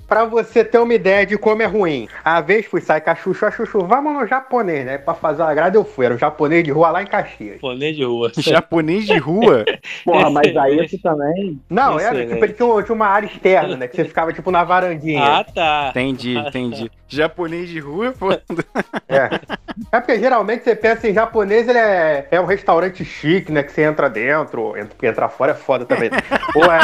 Pra 0.07 0.23
você 0.23 0.63
ter 0.63 0.77
uma 0.77 0.93
ideia 0.93 1.25
de 1.25 1.37
como 1.37 1.61
é 1.61 1.65
ruim. 1.65 2.07
A 2.23 2.39
vez 2.39 2.65
fui 2.65 2.79
sair 2.79 3.01
com 3.01 3.09
a 3.09 3.15
Chuchu, 3.15 3.45
a 3.45 3.51
Chuchu, 3.51 3.79
vamos 3.85 4.13
no 4.13 4.25
japonês, 4.25 4.85
né? 4.85 4.97
Pra 4.97 5.13
fazer 5.13 5.41
uma 5.41 5.51
agrado 5.51 5.75
eu 5.75 5.83
fui. 5.83 6.05
Era 6.05 6.15
um 6.15 6.17
japonês 6.17 6.63
de 6.63 6.71
rua 6.71 6.91
lá 6.91 7.03
em 7.03 7.07
Caxias. 7.07 7.59
Nem 7.77 7.93
de 7.93 8.03
rua. 8.03 8.31
Japonês 8.37 9.05
de 9.05 9.17
rua? 9.17 9.65
Porra, 10.05 10.29
mas 10.29 10.55
aí 10.55 10.87
tu 10.87 10.97
também. 10.99 11.59
Não, 11.69 11.97
Isso 11.97 12.05
era 12.05 12.19
tipo, 12.21 12.33
né? 12.35 12.41
ele 12.41 12.53
tinha, 12.53 12.83
tinha 12.83 12.95
uma 12.95 13.07
área 13.07 13.27
externa, 13.27 13.75
né? 13.75 13.87
Que 13.87 13.97
você 13.97 14.05
ficava 14.05 14.31
tipo 14.31 14.49
na 14.49 14.63
varandinha. 14.63 15.23
Ah, 15.23 15.43
tá. 15.43 15.87
Entendi, 15.89 16.37
entendi. 16.37 16.91
Japonês 17.07 17.69
de 17.69 17.79
rua, 17.79 18.13
pô. 18.17 18.31
É. 18.31 19.39
É 19.91 19.99
porque 19.99 20.19
geralmente 20.19 20.63
você 20.63 20.75
pensa 20.75 21.07
em 21.07 21.13
japonês, 21.13 21.67
ele 21.67 21.77
é, 21.77 22.27
é 22.31 22.41
um 22.41 22.45
restaurante 22.45 23.05
chique, 23.05 23.51
né? 23.51 23.61
Que 23.63 23.71
você 23.71 23.83
entra 23.83 24.09
dentro, 24.09 24.77
entra, 24.77 25.07
entrar 25.07 25.29
fora 25.37 25.51
é 25.51 25.55
foda 25.55 25.85
também. 25.85 26.09
ou, 26.55 26.65
é, 26.65 26.79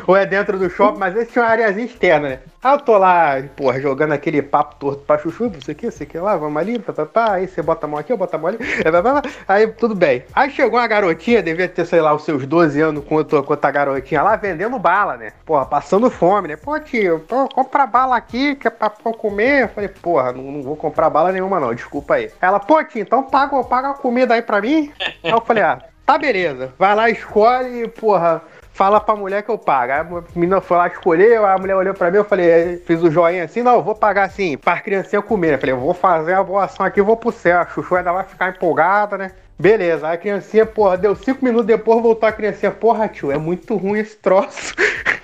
ou 0.06 0.16
é 0.16 0.24
dentro 0.24 0.58
do 0.58 0.70
shopping, 0.70 0.98
mas 0.98 1.16
esse 1.16 1.32
tinha 1.32 1.44
uma 1.44 1.50
areazinha 1.50 1.86
externa, 1.86 2.28
né? 2.28 2.38
Aí 2.62 2.72
eu 2.72 2.80
tô 2.80 2.96
lá, 2.96 3.42
porra, 3.56 3.80
jogando 3.80 4.12
aquele 4.12 4.40
papo 4.40 4.76
torto 4.76 5.02
pra 5.02 5.18
chuchu, 5.18 5.52
isso 5.58 5.70
aqui, 5.70 5.86
isso 5.86 6.02
aqui 6.02 6.18
lá, 6.18 6.36
vamos 6.36 6.56
ali, 6.56 6.78
papapá, 6.78 7.34
aí 7.34 7.46
você 7.46 7.62
bota 7.62 7.86
a 7.86 7.88
mão 7.88 7.98
aqui, 7.98 8.12
eu 8.12 8.16
boto 8.16 8.34
a 8.34 8.38
mão 8.38 8.48
ali, 8.48 8.58
é, 8.60 9.32
aí 9.46 9.66
tudo 9.68 9.94
bem. 9.94 10.24
Aí 10.34 10.50
chegou 10.50 10.78
uma 10.78 10.86
garotinha, 10.86 11.42
devia 11.42 11.68
ter, 11.68 11.84
sei 11.84 12.00
lá, 12.00 12.14
os 12.14 12.24
seus 12.24 12.46
12 12.46 12.80
anos 12.80 13.04
outra, 13.18 13.42
com 13.42 13.52
outra 13.52 13.70
garotinha 13.70 14.22
lá, 14.22 14.36
vendendo 14.36 14.78
bala, 14.78 15.16
né? 15.16 15.32
Porra, 15.44 15.66
passando 15.66 16.10
fome, 16.10 16.48
né? 16.48 16.56
Pô, 16.56 16.78
tio, 16.78 17.20
pô, 17.20 17.48
compra 17.48 17.86
bala 17.86 18.16
aqui, 18.16 18.54
que 18.54 18.66
é 18.66 18.70
pra, 18.70 18.90
pra 18.90 19.12
comer. 19.12 19.62
Eu 19.62 19.68
falei, 19.68 19.88
porra, 19.88 20.32
não, 20.32 20.42
não 20.42 20.62
vou 20.62 20.76
comprar 20.76 21.10
bala 21.10 21.32
nenhuma 21.32 21.60
não, 21.60 21.74
desculpa 21.74 22.14
aí. 22.14 22.30
Ela, 22.40 22.60
pô, 22.60 22.82
tio, 22.84 23.02
então 23.02 23.22
paga, 23.22 23.62
paga 23.64 23.90
a 23.90 23.94
comida 23.94 24.34
aí 24.34 24.42
pra 24.42 24.60
mim. 24.60 24.92
Aí 25.22 25.30
eu 25.30 25.40
falei, 25.40 25.62
ah, 25.62 25.78
tá 26.08 26.16
beleza. 26.16 26.72
Vai 26.78 26.94
lá, 26.94 27.10
escolhe 27.10 27.82
e, 27.82 27.88
porra, 27.88 28.40
fala 28.72 28.98
pra 28.98 29.14
mulher 29.14 29.42
que 29.42 29.50
eu 29.50 29.58
pago. 29.58 30.16
A 30.16 30.24
menina 30.34 30.58
foi 30.58 30.78
lá, 30.78 30.86
escolheu, 30.86 31.44
a 31.44 31.58
mulher 31.58 31.76
olhou 31.76 31.92
pra 31.92 32.10
mim, 32.10 32.16
eu 32.16 32.24
falei, 32.24 32.78
fiz 32.86 33.02
o 33.02 33.10
joinha 33.10 33.44
assim, 33.44 33.62
não, 33.62 33.74
eu 33.74 33.82
vou 33.82 33.94
pagar 33.94 34.22
assim, 34.22 34.56
pra 34.56 34.80
criancinha 34.80 35.20
comer. 35.20 35.52
Eu 35.52 35.58
falei, 35.58 35.74
eu 35.74 35.80
vou 35.80 35.92
fazer 35.92 36.32
a 36.32 36.42
boa 36.42 36.64
ação 36.64 36.86
aqui, 36.86 37.02
vou 37.02 37.14
pro 37.14 37.30
céu. 37.30 37.60
A 37.60 37.66
chuchu 37.66 37.94
ainda 37.94 38.10
vai 38.10 38.24
ficar 38.24 38.48
empolgada, 38.48 39.18
né? 39.18 39.32
Beleza, 39.58 40.08
a 40.08 40.16
criancinha, 40.16 40.64
porra, 40.64 40.96
deu 40.96 41.16
cinco 41.16 41.44
minutos 41.44 41.66
depois, 41.66 42.00
voltou 42.00 42.28
a 42.28 42.32
criancinha, 42.32 42.70
porra, 42.70 43.08
tio, 43.08 43.32
é 43.32 43.38
muito 43.38 43.76
ruim 43.76 43.98
esse 43.98 44.16
troço. 44.16 44.72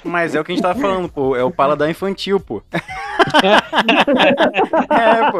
Mas 0.04 0.34
é 0.34 0.40
o 0.40 0.44
que 0.44 0.52
a 0.52 0.54
gente 0.54 0.62
tava 0.62 0.78
falando, 0.80 1.08
pô. 1.08 1.34
É 1.34 1.42
o 1.42 1.50
paladar 1.50 1.88
infantil, 1.88 2.38
pô. 2.38 2.62
é, 4.90 5.30
pô. 5.30 5.38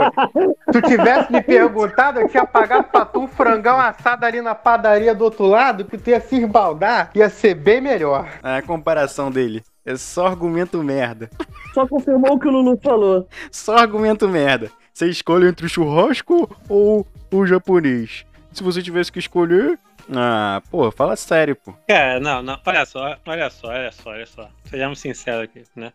Se 0.72 0.80
tu 0.80 0.88
tivesse 0.88 1.30
me 1.32 1.42
perguntado, 1.42 2.20
eu 2.20 2.28
tinha 2.28 2.46
pagado 2.46 2.84
pra 2.84 3.04
tu 3.04 3.20
um 3.20 3.28
frangão 3.28 3.78
assado 3.78 4.24
ali 4.24 4.40
na 4.40 4.54
padaria 4.54 5.14
do 5.14 5.24
outro 5.24 5.46
lado, 5.46 5.84
que 5.84 5.98
tu 5.98 6.10
ia 6.10 6.20
se 6.20 6.36
esbaldar, 6.36 7.10
ia 7.14 7.28
ser 7.28 7.54
bem 7.54 7.80
melhor. 7.80 8.26
A 8.42 8.62
comparação 8.62 9.30
dele. 9.30 9.62
É 9.84 9.96
só 9.96 10.28
argumento 10.28 10.82
merda. 10.82 11.28
Só 11.74 11.86
confirmou 11.86 12.34
o 12.34 12.38
que 12.38 12.48
o 12.48 12.50
Lulu 12.50 12.80
falou. 12.82 13.28
Só 13.50 13.76
argumento 13.76 14.26
merda. 14.26 14.70
Você 14.94 15.08
escolhe 15.08 15.46
entre 15.46 15.66
o 15.66 15.68
churrasco 15.68 16.48
ou 16.68 17.06
o 17.30 17.44
japonês? 17.44 18.24
Se 18.54 18.62
você 18.62 18.82
tivesse 18.82 19.10
que 19.12 19.18
escolher. 19.18 19.78
Ah, 20.14 20.62
pô, 20.70 20.90
fala 20.90 21.16
sério, 21.16 21.56
pô. 21.56 21.72
Cara, 21.88 22.20
não, 22.20 22.42
não. 22.42 22.58
Olha 22.64 22.84
só, 22.86 23.16
olha 23.26 23.50
só, 23.50 23.68
olha 23.68 23.90
só, 23.92 24.10
olha 24.10 24.26
só. 24.26 24.48
Sejamos 24.66 24.98
sinceros 25.00 25.42
aqui, 25.44 25.62
né? 25.74 25.92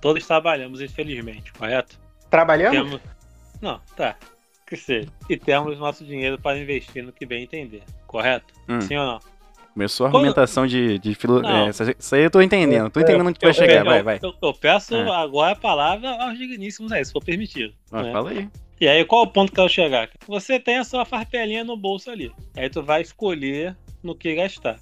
Todos 0.00 0.26
trabalhamos, 0.26 0.80
infelizmente, 0.80 1.52
correto? 1.52 1.98
Trabalhando? 2.30 2.72
Temos. 2.72 3.00
Não, 3.60 3.80
tá. 3.96 4.16
Que 4.66 4.76
seja. 4.76 5.08
E 5.28 5.36
temos 5.36 5.78
nosso 5.78 6.04
dinheiro 6.04 6.38
para 6.38 6.58
investir 6.58 7.02
no 7.04 7.12
que 7.12 7.26
bem 7.26 7.42
entender, 7.44 7.82
correto? 8.06 8.54
Hum. 8.68 8.80
Sim 8.80 8.96
ou 8.96 9.04
não? 9.06 9.20
Começou 9.74 10.06
a 10.06 10.10
Quando- 10.10 10.16
argumentação 10.24 10.66
de, 10.66 10.98
de 10.98 11.14
filo... 11.14 11.44
É, 11.46 11.68
essa- 11.68 11.94
isso 11.96 12.14
aí 12.14 12.22
eu 12.22 12.30
tô 12.30 12.40
entendendo. 12.40 12.90
Tô 12.90 12.98
É, 13.00 13.02
entendendo 13.02 13.26
onde 13.28 13.38
tu 13.38 13.42
vai 13.42 13.50
Eu- 13.50 13.54
chegar. 13.54 13.80
eu, 13.80 13.84
Vai, 13.84 14.02
vai. 14.02 14.18
Eu, 14.22 14.34
eu 14.42 14.54
peço 14.54 14.94
É. 14.96 15.10
agora 15.16 15.52
a 15.52 15.56
palavra 15.56 16.08
aos 16.24 16.36
digníssimos 16.38 16.90
aí, 16.92 17.04
se 17.04 17.12
for 17.12 17.22
permitido. 17.22 17.72
Ah, 17.92 18.02
né? 18.02 18.12
Fala 18.12 18.30
aí. 18.30 18.48
E 18.80 18.88
aí, 18.88 19.04
qual 19.04 19.24
o 19.24 19.26
ponto 19.26 19.52
que 19.52 19.60
eu 19.60 19.64
quero 19.64 19.74
chegar? 19.74 20.08
Você 20.26 20.58
tem 20.58 20.78
a 20.78 20.84
sua 20.84 21.04
farpelinha 21.04 21.62
no 21.62 21.76
bolso 21.76 22.10
ali. 22.10 22.32
Aí 22.56 22.70
tu 22.70 22.82
vai 22.82 23.02
escolher 23.02 23.76
no 24.02 24.14
que 24.14 24.34
gastar. 24.34 24.78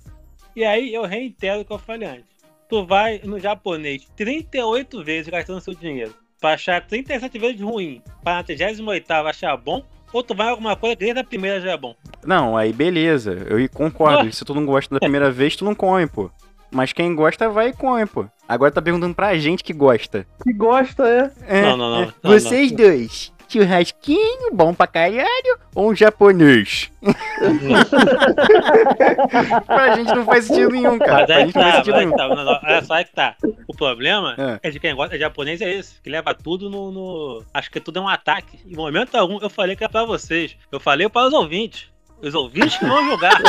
E 0.55 0.65
aí 0.65 0.95
eu 0.95 1.05
reitero 1.05 1.63
o 1.63 1.65
que 1.65 1.73
eu 1.73 1.79
falei 1.79 2.09
antes. 2.09 2.25
Tu 2.69 2.87
vai 2.87 3.21
no 3.25 3.41
japonês 3.41 4.07
38 4.17 5.03
vezes 5.03 5.29
gastando 5.29 5.61
seu 5.61 5.75
dinheiro. 5.75 6.15
Pra 6.41 6.53
achar 6.53 6.87
37 6.87 7.39
vezes 7.41 7.61
ruim. 7.61 8.01
Pra 8.23 8.35
na 8.35 8.45
38 8.45 9.11
achar 9.13 9.57
bom. 9.57 9.83
Ou 10.13 10.23
tu 10.23 10.33
vai 10.35 10.47
em 10.47 10.51
alguma 10.51 10.77
coisa 10.77 10.95
que 10.95 11.05
desde 11.05 11.21
a 11.21 11.25
primeira 11.25 11.61
já 11.61 11.73
é 11.73 11.77
bom. 11.77 11.95
Não, 12.25 12.57
aí 12.57 12.73
beleza. 12.73 13.33
Eu 13.49 13.69
concordo. 13.69 14.29
Ah. 14.29 14.33
Se 14.33 14.45
tu 14.45 14.55
não 14.55 14.65
gosta 14.65 14.95
da 14.95 15.01
primeira 15.01 15.31
vez, 15.31 15.57
tu 15.57 15.65
não 15.65 15.75
come, 15.75 16.07
pô. 16.07 16.31
Mas 16.71 16.93
quem 16.93 17.15
gosta 17.17 17.49
vai 17.49 17.71
e 17.71 17.73
come, 17.73 18.07
pô. 18.07 18.27
Agora 18.47 18.71
tá 18.71 18.81
perguntando 18.81 19.15
pra 19.15 19.37
gente 19.37 19.65
que 19.65 19.73
gosta. 19.73 20.25
Que 20.45 20.53
gosta, 20.53 21.03
é. 21.49 21.59
É, 21.59 21.63
Não, 21.63 21.77
não, 21.77 21.91
não. 21.91 22.03
é. 22.05 22.15
não, 22.23 22.31
Vocês 22.31 22.71
dois. 22.71 23.33
Churrasquinho, 23.49 24.51
bom 24.53 24.75
pra 24.75 24.87
caralho, 24.87 25.59
ou 25.75 25.91
um 25.91 25.95
japonês? 25.97 26.91
pra 29.67 29.97
gente 29.97 30.15
não 30.15 30.25
faz 30.25 30.45
sentido 30.45 30.71
nenhum, 30.71 30.99
cara. 30.99 31.27
Mas 31.27 31.39
gente 31.39 31.53
que 31.53 31.59
não 31.59 31.63
faz 31.65 31.75
tá, 31.75 31.79
sentido 31.79 31.95
mas 31.95 32.01
nenhum. 32.05 32.13
que 32.13 32.19
tá. 32.19 32.29
Não, 32.29 32.45
não, 32.45 32.61
Olha 32.63 32.85
só 32.85 32.95
aí 32.95 33.05
que 33.05 33.13
tá. 33.15 33.35
O 33.67 33.75
problema 33.75 34.35
É. 34.63 34.69
é. 34.69 34.71
de 34.71 34.79
quem 34.79 34.95
gosta 34.95 35.15
de 35.15 35.21
japonês 35.21 35.61
é 35.61 35.71
esse, 35.73 36.01
que 36.03 36.11
leva 36.11 36.35
tudo 36.35 36.69
no, 36.69 36.91
no- 36.93 37.43
Acho 37.55 37.71
que 37.71 37.81
tudo 37.81 37.99
é 37.99 38.03
um 38.03 38.09
ataque. 38.09 38.59
Em 38.67 38.77
momento 38.77 39.15
algum 39.17 39.39
eu 39.41 39.49
falei 39.51 39.75
que 39.77 39.85
é 39.85 39.89
pra 39.89 40.05
vocês. 40.05 40.57
Eu 40.71 40.81
falei 40.81 41.09
para 41.09 41.27
os 41.29 41.33
ouvintes. 41.33 41.87
Os 42.21 42.35
ouvintes 42.35 42.77
que 42.77 42.85
vão 42.85 43.09
jogar. 43.11 43.41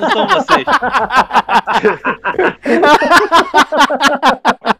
não 0.00 0.10
são 0.10 0.26
vocês. 0.26 0.64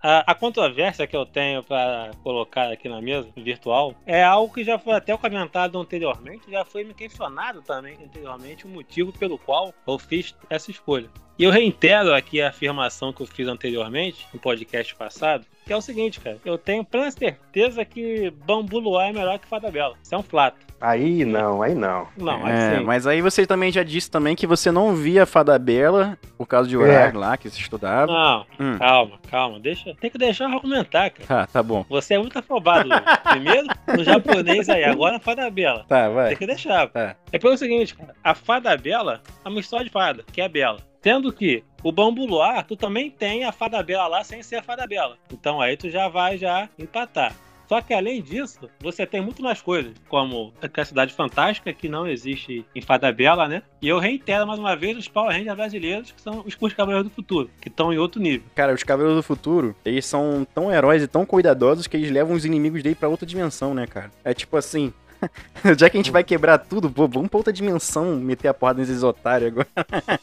A, 0.00 0.30
a 0.30 0.34
controvérsia 0.34 1.06
que 1.06 1.16
eu 1.16 1.26
tenho 1.26 1.62
para 1.62 2.12
colocar 2.22 2.72
aqui 2.72 2.88
na 2.88 3.00
mesa 3.00 3.28
virtual 3.36 3.94
é 4.06 4.22
algo 4.22 4.54
que 4.54 4.62
já 4.62 4.78
foi 4.78 4.94
até 4.94 5.16
comentado 5.16 5.78
anteriormente, 5.78 6.50
já 6.50 6.64
foi 6.64 6.84
me 6.84 6.94
questionado 6.94 7.60
também 7.62 7.98
anteriormente 8.02 8.64
o 8.64 8.68
motivo 8.68 9.12
pelo 9.12 9.36
qual 9.38 9.74
eu 9.86 9.98
fiz 9.98 10.36
essa 10.48 10.70
escolha. 10.70 11.10
E 11.38 11.44
eu 11.44 11.50
reitero 11.52 12.12
aqui 12.14 12.40
a 12.42 12.48
afirmação 12.48 13.12
que 13.12 13.22
eu 13.22 13.26
fiz 13.26 13.46
anteriormente, 13.46 14.26
no 14.34 14.40
podcast 14.40 14.92
passado, 14.96 15.44
que 15.64 15.72
é 15.72 15.76
o 15.76 15.80
seguinte, 15.80 16.18
cara. 16.18 16.36
Eu 16.44 16.58
tenho 16.58 16.84
plena 16.84 17.10
certeza 17.12 17.84
que 17.84 18.30
Bambu 18.44 18.80
Luar 18.80 19.10
é 19.10 19.12
melhor 19.12 19.38
que 19.38 19.46
Fada 19.46 19.70
Bela. 19.70 19.94
Isso 20.02 20.12
é 20.14 20.18
um 20.18 20.22
fato. 20.22 20.66
Aí 20.80 21.24
não, 21.24 21.62
aí 21.62 21.74
não. 21.74 22.08
Não, 22.16 22.46
É, 22.46 22.74
assim, 22.76 22.84
mas 22.84 23.06
aí 23.06 23.20
você 23.20 23.46
também 23.46 23.70
já 23.70 23.82
disse 23.84 24.10
também 24.10 24.34
que 24.34 24.46
você 24.48 24.70
não 24.72 24.94
via 24.94 25.26
Fada 25.26 25.56
Bela 25.58 26.18
por 26.36 26.46
causa 26.46 26.68
de 26.68 26.76
horário 26.76 27.18
lá 27.20 27.36
que 27.36 27.48
você 27.48 27.60
estudava. 27.60 28.10
Não, 28.12 28.46
Hum. 28.58 28.78
calma, 28.78 29.18
calma. 29.30 29.60
Deixa, 29.60 29.94
tem 30.00 30.10
que 30.10 30.18
deixar 30.18 30.48
eu 30.50 30.54
argumentar, 30.56 31.10
cara. 31.10 31.26
Tá, 31.26 31.46
tá 31.46 31.62
bom. 31.62 31.84
Você 31.88 32.14
é 32.14 32.18
muito 32.18 32.36
afobado. 32.38 32.88
Primeiro 33.30 33.66
no 33.96 34.02
japonês 34.02 34.68
aí, 34.68 34.82
agora 34.84 35.14
na 35.14 35.20
Fada 35.20 35.48
Bela. 35.50 35.84
Tá, 35.88 36.08
vai. 36.08 36.28
Tem 36.30 36.36
que 36.38 36.46
deixar. 36.46 36.88
Tá. 36.88 37.14
É 37.32 37.38
pelo 37.38 37.56
seguinte, 37.56 37.94
cara. 37.94 38.14
A 38.24 38.34
fada 38.34 38.76
bela 38.76 39.20
é 39.44 39.48
uma 39.48 39.60
história 39.60 39.84
de 39.84 39.90
fada, 39.92 40.24
que 40.32 40.40
é 40.40 40.48
bela. 40.48 40.78
Sendo 41.02 41.32
que 41.32 41.62
o 41.82 41.92
bambu 41.92 42.26
luar, 42.26 42.64
tu 42.64 42.76
também 42.76 43.10
tem 43.10 43.44
a 43.44 43.52
fada 43.52 43.82
bela 43.82 44.06
lá 44.08 44.24
sem 44.24 44.42
ser 44.42 44.56
a 44.56 44.62
fada 44.62 44.86
bela. 44.86 45.16
Então 45.32 45.60
aí 45.60 45.76
tu 45.76 45.88
já 45.88 46.08
vai 46.08 46.36
já 46.36 46.68
empatar. 46.78 47.34
Só 47.68 47.82
que 47.82 47.92
além 47.92 48.22
disso, 48.22 48.60
você 48.80 49.06
tem 49.06 49.20
muito 49.20 49.42
mais 49.42 49.60
coisas, 49.60 49.92
como 50.08 50.54
a 50.62 50.84
Cidade 50.84 51.12
Fantástica, 51.12 51.70
que 51.70 51.86
não 51.86 52.06
existe 52.06 52.64
em 52.74 52.80
Fada 52.80 53.12
Bela, 53.12 53.46
né? 53.46 53.62
E 53.82 53.88
eu 53.88 53.98
reitero 53.98 54.46
mais 54.46 54.58
uma 54.58 54.74
vez 54.74 54.96
os 54.96 55.06
Power 55.06 55.36
Rangers 55.36 55.54
brasileiros, 55.54 56.10
que 56.10 56.20
são 56.20 56.42
os 56.46 56.56
Os 56.58 56.72
Cavaleiros 56.72 57.10
do 57.10 57.14
Futuro, 57.14 57.50
que 57.60 57.68
estão 57.68 57.92
em 57.92 57.98
outro 57.98 58.22
nível. 58.22 58.46
Cara, 58.54 58.72
os 58.72 58.82
Cavaleiros 58.82 59.18
do 59.18 59.22
Futuro, 59.22 59.76
eles 59.84 60.06
são 60.06 60.46
tão 60.54 60.72
heróis 60.72 61.02
e 61.02 61.06
tão 61.06 61.26
cuidadosos 61.26 61.86
que 61.86 61.98
eles 61.98 62.10
levam 62.10 62.34
os 62.34 62.46
inimigos 62.46 62.82
dele 62.82 62.94
pra 62.94 63.08
outra 63.08 63.26
dimensão, 63.26 63.74
né, 63.74 63.86
cara? 63.86 64.10
É 64.24 64.32
tipo 64.32 64.56
assim. 64.56 64.90
Já 65.76 65.90
que 65.90 65.96
a 65.96 66.00
gente 66.00 66.10
vai 66.12 66.22
quebrar 66.22 66.58
tudo, 66.58 66.90
pô, 66.90 67.06
vamos 67.08 67.28
pra 67.28 67.38
outra 67.38 67.52
dimensão 67.52 68.16
meter 68.16 68.48
a 68.48 68.54
porra 68.54 68.74
nesses 68.74 69.02
otários 69.02 69.50
agora. 69.50 69.66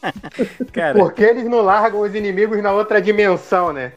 cara, 0.71 0.97
Porque 0.97 1.23
eles 1.23 1.45
não 1.45 1.61
largam 1.61 2.01
os 2.01 2.13
inimigos 2.15 2.61
na 2.61 2.71
outra 2.71 3.01
dimensão, 3.01 3.73
né? 3.73 3.91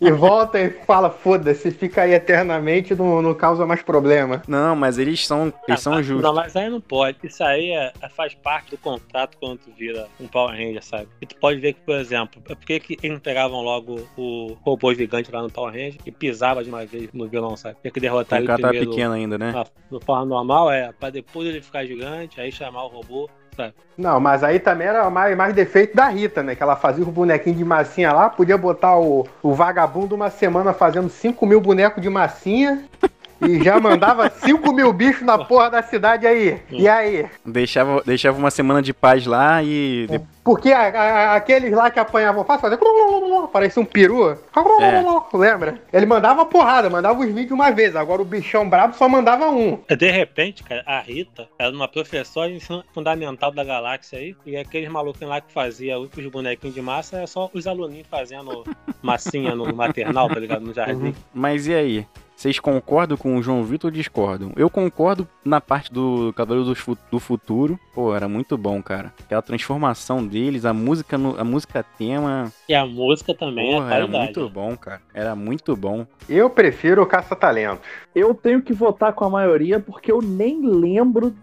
e 0.00 0.10
volta 0.10 0.60
e 0.60 0.70
fala, 0.70 1.10
foda-se, 1.10 1.70
fica 1.70 2.02
aí 2.02 2.12
eternamente, 2.12 2.94
não, 2.94 3.22
não 3.22 3.34
causa 3.34 3.66
mais 3.66 3.82
problema. 3.82 4.42
não, 4.46 4.74
mas 4.76 4.98
eles 4.98 5.26
são, 5.26 5.52
eles 5.66 5.80
são 5.80 5.94
Ah, 5.94 6.02
justos. 6.02 6.22
Não, 6.22 6.34
mas 6.34 6.56
aí 6.56 6.68
não 6.68 6.80
pode. 6.80 7.18
Isso 7.24 7.42
aí 7.42 7.70
é- 7.70 7.92
é- 8.00 8.08
faz 8.08 8.34
parte 8.34 8.70
do 8.70 8.78
contrato 8.78 9.36
quando 9.38 9.58
tu 9.58 9.70
vira 9.76 10.06
um 10.20 10.26
Power 10.26 10.50
Ranger, 10.56 10.84
sabe? 10.84 11.08
E 11.20 11.26
tu 11.26 11.36
pode 11.36 11.60
ver 11.60 11.72
que, 11.74 11.80
por 11.80 11.94
exemplo, 11.96 12.42
é 12.48 12.54
porque 12.54 12.80
que 12.80 12.98
eles 13.02 13.12
não 13.14 13.20
pegavam 13.20 13.60
logo 13.62 14.06
o 14.16 14.56
robô 14.62 14.92
gigante 14.94 15.30
lá 15.30 15.42
no 15.42 15.50
Power 15.50 15.72
Ranger 15.72 15.96
e 16.04 16.10
pisava 16.12 16.62
de 16.62 16.68
uma 16.68 16.84
vez 16.84 17.08
no 17.12 17.28
vilão, 17.28 17.56
sabe? 17.56 17.76
Tinha 17.80 17.90
que 17.90 18.00
derrotar 18.00 18.38
O 18.38 18.40
ele 18.42 18.46
cara 18.46 18.60
tá 18.60 18.68
primeiro 18.68 18.90
pequeno 18.90 19.14
ainda, 19.14 19.38
né? 19.38 19.52
Na, 19.60 19.66
no 19.90 20.00
forma 20.00 20.24
normal, 20.24 20.70
é, 20.70 20.92
pra 20.98 21.10
depois 21.10 21.48
ele 21.48 21.60
ficar 21.60 21.84
gigante, 21.84 22.40
aí 22.40 22.50
chamar 22.52 22.84
o 22.84 22.88
robô, 22.88 23.28
sabe? 23.56 23.72
Não, 23.96 24.18
mas 24.20 24.42
aí 24.42 24.58
também 24.58 24.86
era 24.86 25.08
mais, 25.10 25.36
mais 25.36 25.54
defeito 25.54 25.94
da 25.96 26.08
Rita, 26.08 26.42
né? 26.42 26.54
Que 26.54 26.62
ela 26.62 26.76
fazia 26.76 27.04
os 27.04 27.10
bonequinhos 27.10 27.58
de 27.58 27.64
massinha 27.64 28.12
lá, 28.12 28.30
podia 28.30 28.56
botar 28.56 28.96
o, 28.98 29.26
o 29.42 29.52
vagabundo 29.54 30.14
uma 30.14 30.30
semana 30.30 30.72
fazendo 30.72 31.08
5 31.08 31.44
mil 31.46 31.60
bonecos 31.60 32.02
de 32.02 32.08
massinha 32.08 32.84
e 33.42 33.62
já 33.62 33.78
mandava 33.80 34.28
5 34.40 34.72
mil 34.72 34.92
bichos 34.92 35.22
na 35.22 35.38
porra 35.38 35.70
da 35.70 35.82
cidade 35.82 36.26
aí. 36.26 36.60
E 36.70 36.88
aí? 36.88 37.26
Deixava, 37.44 38.02
deixava 38.04 38.38
uma 38.38 38.50
semana 38.50 38.80
de 38.82 38.92
paz 38.94 39.26
lá 39.26 39.62
e. 39.62 40.06
de- 40.08 40.20
Porque 40.50 40.72
a- 40.72 40.88
a- 40.88 41.34
aqueles 41.36 41.70
lá 41.72 41.90
que 41.92 42.00
apanhavam 42.00 42.44
fácil 42.44 42.62
faziam. 42.62 43.46
Parecia 43.46 43.80
um 43.80 43.86
peru. 43.86 44.36
Lembra? 45.32 45.80
Ele 45.92 46.06
mandava 46.06 46.44
porrada, 46.44 46.90
mandava 46.90 47.20
os 47.20 47.26
vídeos 47.26 47.52
uma 47.52 47.70
vez. 47.70 47.94
Agora 47.94 48.20
o 48.20 48.24
bichão 48.24 48.68
brabo 48.68 48.94
só 48.96 49.08
mandava 49.08 49.48
um. 49.48 49.78
De 49.96 50.10
repente, 50.10 50.64
cara, 50.64 50.82
a 50.84 50.98
Rita 50.98 51.48
era 51.56 51.70
uma 51.70 51.86
professora 51.86 52.48
de 52.48 52.56
ensino 52.56 52.82
fundamental 52.92 53.52
da 53.52 53.62
galáxia 53.62 54.18
aí, 54.18 54.34
e 54.44 54.56
aqueles 54.56 54.88
maluquinhos 54.90 55.30
lá 55.30 55.40
que 55.40 55.52
fazia 55.52 55.96
os 56.00 56.08
bonequinhos 56.32 56.74
de 56.74 56.82
massa, 56.82 57.18
era 57.18 57.26
só 57.28 57.48
os 57.54 57.68
aluninhos 57.68 58.08
fazendo 58.10 58.64
massinha 59.00 59.54
no 59.54 59.72
maternal, 59.72 60.28
tá 60.28 60.40
ligado? 60.40 60.62
No 60.66 60.74
jardim. 60.74 61.14
Mas 61.32 61.68
e 61.68 61.74
aí? 61.74 62.06
Vocês 62.40 62.58
concordam 62.58 63.18
com 63.18 63.36
o 63.36 63.42
João 63.42 63.62
Vitor 63.62 63.88
ou 63.90 63.94
discordam? 63.94 64.50
Eu 64.56 64.70
concordo 64.70 65.28
na 65.44 65.60
parte 65.60 65.92
do 65.92 66.32
Cavaleiro 66.34 66.66
do, 66.70 66.74
Fu- 66.74 66.96
do 67.10 67.20
Futuro. 67.20 67.78
Pô, 67.94 68.14
era 68.16 68.26
muito 68.30 68.56
bom, 68.56 68.82
cara. 68.82 69.12
Aquela 69.22 69.42
transformação 69.42 70.26
deles, 70.26 70.64
a 70.64 70.72
música, 70.72 71.18
no- 71.18 71.38
a 71.38 71.44
música 71.44 71.84
tema. 71.98 72.50
E 72.66 72.74
a 72.74 72.86
música 72.86 73.34
também 73.34 73.70
Porra, 73.74 73.92
é 73.92 73.96
era 73.98 74.06
muito 74.06 74.48
bom, 74.48 74.74
cara. 74.74 75.02
Era 75.12 75.36
muito 75.36 75.76
bom. 75.76 76.06
Eu 76.26 76.48
prefiro 76.48 77.02
o 77.02 77.06
caça-talento. 77.06 77.82
Eu 78.14 78.34
tenho 78.34 78.62
que 78.62 78.72
votar 78.72 79.12
com 79.12 79.26
a 79.26 79.28
maioria 79.28 79.78
porque 79.78 80.10
eu 80.10 80.22
nem 80.22 80.64
lembro 80.66 81.34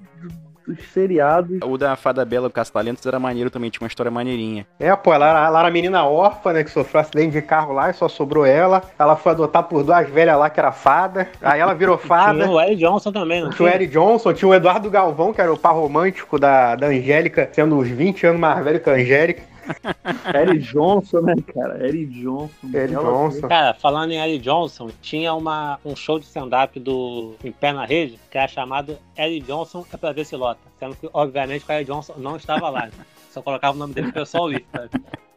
dos 0.67 0.77
seriados. 0.93 1.59
O 1.63 1.77
da 1.77 1.95
Fada 1.95 2.23
Bela, 2.25 2.47
o 2.47 2.51
Caça-Talentos, 2.51 3.05
era 3.05 3.19
maneiro 3.19 3.49
também, 3.49 3.69
tinha 3.69 3.81
uma 3.83 3.87
história 3.87 4.11
maneirinha. 4.11 4.65
É, 4.79 4.95
pô, 4.95 5.13
ela, 5.13 5.29
era- 5.29 5.45
ela 5.47 5.59
era 5.61 5.71
menina 5.71 6.03
órfã, 6.05 6.53
né? 6.53 6.63
Que 6.63 6.69
sofreu 6.71 7.01
acidente 7.01 7.31
de 7.31 7.41
carro 7.41 7.73
lá 7.73 7.89
e 7.89 7.93
só 7.93 8.07
sobrou 8.07 8.45
ela. 8.45 8.81
Ela 8.99 9.15
foi 9.15 9.31
adotar 9.31 9.63
por 9.63 9.83
duas 9.83 10.09
velhas 10.09 10.37
lá 10.37 10.49
que 10.49 10.59
era 10.59 10.71
fada. 10.71 11.27
Aí 11.41 11.59
ela 11.59 11.73
virou 11.73 11.97
fada. 11.99 12.39
Tinha 12.43 12.49
o 12.51 12.59
Eric 12.61 12.75
Johnson 12.77 13.11
também, 13.11 13.41
não 13.41 13.49
Tinha 13.49 13.65
o 13.67 13.69
tinha? 13.69 13.75
Eric 13.81 13.93
Johnson, 13.93 14.33
tinha 14.33 14.49
o 14.49 14.53
Eduardo 14.53 14.89
Galvão, 14.89 15.33
que 15.33 15.41
era 15.41 15.51
o 15.51 15.57
par 15.57 15.73
romântico 15.73 16.37
da, 16.39 16.75
da 16.75 16.87
Angélica, 16.87 17.49
sendo 17.53 17.77
uns 17.77 17.87
20 17.87 18.27
anos 18.27 18.39
mais 18.39 18.63
velho 18.63 18.79
que 18.79 18.89
a 18.89 18.93
Angélica. 18.93 19.41
Eric 20.33 20.59
Johnson, 20.59 21.21
né, 21.21 21.35
cara? 21.53 21.85
Eric 21.85 22.05
Johnson. 22.07 22.69
Eric 22.73 22.93
Johnson. 22.93 23.47
Cara, 23.47 23.73
falando 23.73 24.11
em 24.11 24.19
Eric 24.19 24.39
Johnson, 24.39 24.89
tinha 25.01 25.33
uma, 25.33 25.79
um 25.85 25.95
show 25.95 26.19
de 26.19 26.25
stand-up 26.25 26.79
do 26.79 27.35
Em 27.43 27.51
Pé 27.51 27.71
na 27.71 27.85
Rede, 27.85 28.19
que 28.29 28.37
era 28.37 28.47
chamado 28.47 28.97
Eric 29.17 29.45
Johnson 29.45 29.85
é 29.91 29.97
pra 29.97 30.11
ver 30.11 30.25
se 30.25 30.35
lota. 30.35 30.59
Sendo 30.79 30.95
que, 30.95 31.09
obviamente, 31.13 31.65
o 31.67 31.71
Eric 31.71 31.89
Johnson 31.91 32.13
não 32.17 32.35
estava 32.35 32.69
lá. 32.69 32.85
né? 32.85 32.91
Só 33.31 33.41
colocava 33.41 33.75
o 33.75 33.79
nome 33.79 33.93
dele 33.93 34.11
pro 34.11 34.21
pessoal 34.21 34.51
ir, 34.51 34.65
sabe? 34.71 34.89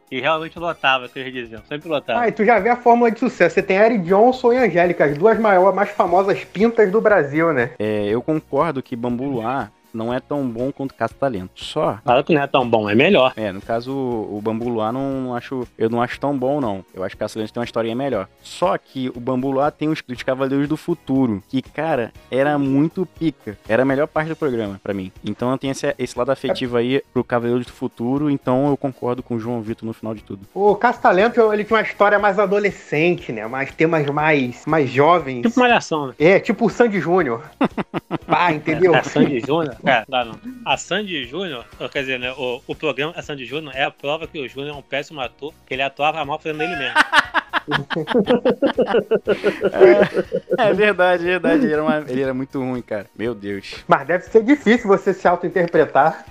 E 0.09 0.19
realmente 0.19 0.59
lotava, 0.59 1.07
que 1.07 1.19
eles 1.19 1.33
diziam. 1.33 1.61
Sempre 1.69 1.87
lotava. 1.87 2.19
Ah, 2.19 2.27
e 2.27 2.31
tu 2.33 2.43
já 2.43 2.59
vê 2.59 2.69
a 2.69 2.75
fórmula 2.75 3.09
de 3.09 3.19
sucesso. 3.19 3.55
Você 3.55 3.63
tem 3.63 3.77
Eric 3.77 4.03
Johnson 4.03 4.51
e 4.51 4.57
Angélica, 4.57 5.05
as 5.05 5.17
duas 5.17 5.39
maiores, 5.39 5.73
mais 5.73 5.89
famosas 5.89 6.43
pintas 6.43 6.91
do 6.91 6.99
Brasil, 6.99 7.53
né? 7.53 7.71
É, 7.79 8.07
eu 8.07 8.21
concordo 8.21 8.83
que 8.83 8.95
Bambu 8.95 9.23
Luar 9.23 9.71
não 9.93 10.13
é 10.13 10.19
tão 10.19 10.47
bom 10.47 10.71
quanto 10.71 10.93
Caça 10.93 11.13
Talento. 11.13 11.51
Só. 11.55 11.99
Claro 12.03 12.23
que 12.23 12.33
não 12.33 12.41
é 12.41 12.47
tão 12.47 12.67
bom, 12.67 12.89
é 12.89 12.95
melhor. 12.95 13.33
É, 13.35 13.51
no 13.51 13.61
caso, 13.61 13.91
o 13.91 14.39
Bambu 14.43 14.69
Luar 14.69 14.91
não 14.91 15.35
acho, 15.35 15.67
eu 15.77 15.89
não 15.89 16.01
acho 16.01 16.19
tão 16.19 16.37
bom, 16.37 16.59
não. 16.59 16.83
Eu 16.93 17.03
acho 17.03 17.15
que 17.15 17.19
Caça 17.19 17.35
Talento 17.35 17.53
tem 17.53 17.59
uma 17.59 17.65
historinha 17.65 17.95
melhor. 17.95 18.27
Só 18.41 18.77
que 18.77 19.09
o 19.15 19.19
Bambu 19.19 19.51
Luar 19.51 19.71
tem 19.71 19.89
os, 19.89 20.01
os 20.07 20.23
Cavaleiros 20.23 20.67
do 20.67 20.77
Futuro, 20.77 21.43
que, 21.49 21.61
cara, 21.61 22.11
era 22.29 22.57
muito 22.57 23.05
pica. 23.05 23.57
Era 23.67 23.83
a 23.83 23.85
melhor 23.85 24.07
parte 24.07 24.29
do 24.29 24.35
programa, 24.35 24.79
pra 24.83 24.93
mim. 24.93 25.11
Então 25.23 25.51
eu 25.51 25.57
tenho 25.57 25.71
esse, 25.71 25.93
esse 25.97 26.17
lado 26.17 26.31
afetivo 26.31 26.77
aí 26.77 27.01
pro 27.13 27.23
Cavaleiros 27.23 27.65
do 27.65 27.73
Futuro, 27.73 28.29
então 28.29 28.69
eu 28.69 28.77
concordo 28.77 29.23
com 29.23 29.35
o 29.35 29.39
João 29.39 29.61
Vitor 29.61 29.85
no 29.85 29.93
final 29.93 30.13
de 30.13 30.23
tudo. 30.23 30.47
O 30.53 30.75
Castalento, 30.75 31.53
ele 31.53 31.63
tinha 31.63 31.77
uma 31.77 31.83
história 31.83 32.19
mais 32.19 32.39
adolescente, 32.39 33.31
né? 33.31 33.47
Mais 33.47 33.71
temas 33.73 34.05
mais, 34.07 34.65
mais 34.65 34.89
jovens. 34.89 35.41
Tipo 35.41 35.59
malhação, 35.59 36.07
né? 36.07 36.13
É, 36.19 36.39
tipo 36.39 36.65
o 36.65 36.69
Sandy 36.69 36.99
Júnior. 36.99 37.43
Pá, 38.27 38.51
entendeu? 38.51 38.93
A 38.95 39.03
Sandy 39.03 39.39
Júnior? 39.39 39.75
É, 39.85 40.03
dá 40.07 40.25
não. 40.25 40.35
A 40.65 40.77
Sandy 40.77 41.25
Júnior, 41.25 41.65
quer 41.91 41.99
dizer, 42.01 42.19
né, 42.19 42.31
o, 42.37 42.61
o 42.67 42.75
programa 42.75 43.13
A 43.15 43.21
Sandy 43.21 43.45
Júnior 43.45 43.73
é 43.75 43.83
a 43.83 43.91
prova 43.91 44.27
que 44.27 44.39
o 44.39 44.47
Júnior 44.47 44.75
é 44.75 44.77
um 44.77 44.81
péssimo 44.81 45.21
ator, 45.21 45.53
que 45.65 45.73
ele 45.73 45.81
atuava 45.81 46.23
mal 46.25 46.37
fazendo 46.39 46.61
ele 46.63 46.75
mesmo. 46.75 46.95
É, 50.57 50.69
é 50.69 50.73
verdade, 50.73 51.23
é 51.23 51.31
verdade. 51.39 51.65
Ele 51.65 51.73
era, 51.73 51.83
uma- 51.83 52.05
ele 52.07 52.21
era 52.21 52.33
muito 52.33 52.59
ruim, 52.59 52.81
cara. 52.81 53.05
Meu 53.15 53.33
Deus. 53.33 53.75
Mas 53.87 54.07
deve 54.07 54.25
ser 54.25 54.43
difícil 54.43 54.87
você 54.87 55.13
se 55.13 55.27
auto-interpretar. 55.27 56.25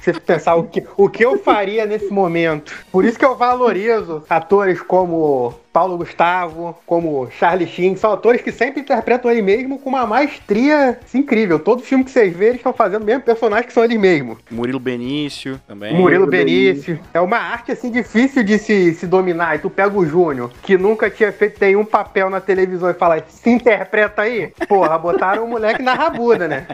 Você 0.00 0.12
pensar 0.14 0.56
o 0.56 0.64
que, 0.64 0.84
o 0.96 1.08
que 1.08 1.24
eu 1.24 1.38
faria 1.38 1.86
nesse 1.86 2.10
momento. 2.10 2.74
Por 2.90 3.04
isso 3.04 3.18
que 3.18 3.24
eu 3.24 3.36
valorizo 3.36 4.24
atores 4.28 4.80
como 4.80 5.54
Paulo 5.72 5.96
Gustavo, 5.96 6.76
como 6.86 7.28
Charlie 7.30 7.66
Sheen, 7.66 7.96
são 7.96 8.12
atores 8.12 8.42
que 8.42 8.52
sempre 8.52 8.80
interpretam 8.80 9.30
ele 9.30 9.42
mesmo 9.42 9.78
com 9.78 9.88
uma 9.88 10.06
maestria 10.06 10.98
assim, 11.02 11.18
incrível. 11.18 11.58
Todo 11.58 11.82
filme 11.82 12.04
que 12.04 12.10
vocês 12.10 12.32
verem, 12.32 12.48
eles 12.48 12.58
estão 12.58 12.72
fazendo 12.72 13.02
o 13.02 13.06
mesmo 13.06 13.22
personagem 13.22 13.66
que 13.66 13.72
são 13.72 13.84
eles 13.84 13.98
mesmos. 13.98 14.38
Murilo 14.50 14.78
Benício 14.78 15.60
também. 15.66 15.94
Murilo 15.94 16.26
Benício. 16.26 17.00
É 17.14 17.20
uma 17.20 17.38
arte 17.38 17.72
assim 17.72 17.90
difícil 17.90 18.42
de 18.42 18.58
se, 18.58 18.94
se 18.94 19.06
dominar. 19.06 19.56
E 19.56 19.60
tu 19.60 19.70
pega 19.70 19.96
o 19.96 20.04
Júnior, 20.04 20.50
que 20.62 20.76
nunca 20.76 21.08
tinha 21.08 21.32
feito 21.32 21.58
nenhum 21.60 21.84
papel 21.84 22.28
na 22.28 22.40
televisão 22.40 22.90
e 22.90 22.94
fala, 22.94 23.22
se 23.28 23.50
interpreta 23.50 24.22
aí. 24.22 24.52
Porra, 24.68 24.98
botaram 24.98 25.44
o 25.44 25.48
moleque 25.48 25.82
na 25.82 25.94
rabuda, 25.94 26.46
né? 26.46 26.66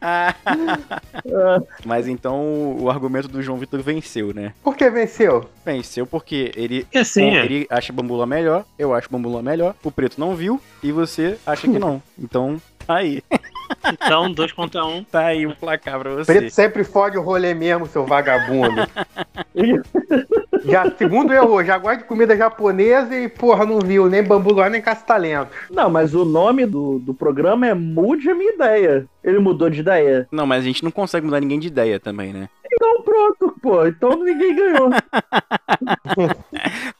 Mas 1.84 2.08
então 2.08 2.76
o 2.78 2.88
argumento 2.90 3.28
do 3.28 3.42
João 3.42 3.58
Vitor 3.58 3.80
venceu, 3.82 4.32
né? 4.32 4.52
Por 4.62 4.76
que 4.76 4.88
venceu? 4.88 5.48
Venceu 5.64 6.06
porque 6.06 6.52
ele, 6.56 6.86
E 6.92 6.98
assim, 6.98 7.30
bom, 7.30 7.36
é. 7.36 7.66
Acha 7.82 7.92
Bambula 7.92 8.24
melhor, 8.24 8.64
eu 8.78 8.94
acho 8.94 9.10
Bambula 9.10 9.42
melhor, 9.42 9.74
o 9.82 9.90
preto 9.90 10.20
não 10.20 10.36
viu 10.36 10.60
e 10.82 10.92
você 10.92 11.36
acha 11.44 11.62
que 11.66 11.78
não. 11.78 12.00
Então, 12.22 12.60
tá 12.86 12.96
aí. 12.96 13.20
então, 13.84 14.30
dois 14.30 14.52
contra 14.52 14.84
um. 14.86 15.02
Tá 15.02 15.26
aí 15.26 15.44
o 15.44 15.56
placar 15.56 15.98
pra 15.98 16.10
você. 16.10 16.32
Preto 16.32 16.50
sempre 16.50 16.84
fode 16.84 17.18
o 17.18 17.22
rolê 17.22 17.52
mesmo, 17.52 17.86
seu 17.86 18.06
vagabundo. 18.06 18.86
já, 20.64 20.88
segundo 20.92 21.32
erro, 21.32 21.64
já 21.64 21.78
gosta 21.78 21.98
de 21.98 22.04
comida 22.04 22.36
japonesa 22.36 23.16
e, 23.16 23.28
porra, 23.28 23.66
não 23.66 23.80
viu 23.80 24.08
nem 24.08 24.22
bambu 24.22 24.52
Luar, 24.52 24.70
nem 24.70 24.80
caça-talento. 24.80 25.50
Não, 25.68 25.90
mas 25.90 26.14
o 26.14 26.24
nome 26.24 26.64
do, 26.64 27.00
do 27.00 27.12
programa 27.12 27.66
é 27.66 27.74
Mude 27.74 28.30
a 28.30 28.34
Minha 28.34 28.54
Ideia. 28.54 29.06
Ele 29.24 29.40
mudou 29.40 29.68
de 29.68 29.80
ideia. 29.80 30.28
Não, 30.30 30.46
mas 30.46 30.62
a 30.62 30.66
gente 30.66 30.84
não 30.84 30.90
consegue 30.90 31.26
mudar 31.26 31.40
ninguém 31.40 31.58
de 31.58 31.68
ideia 31.68 31.98
também, 31.98 32.32
né? 32.32 32.48
Então 32.84 33.02
pronto, 33.04 33.54
pô. 33.62 33.86
Então 33.86 34.24
ninguém 34.24 34.56
ganhou. 34.56 34.90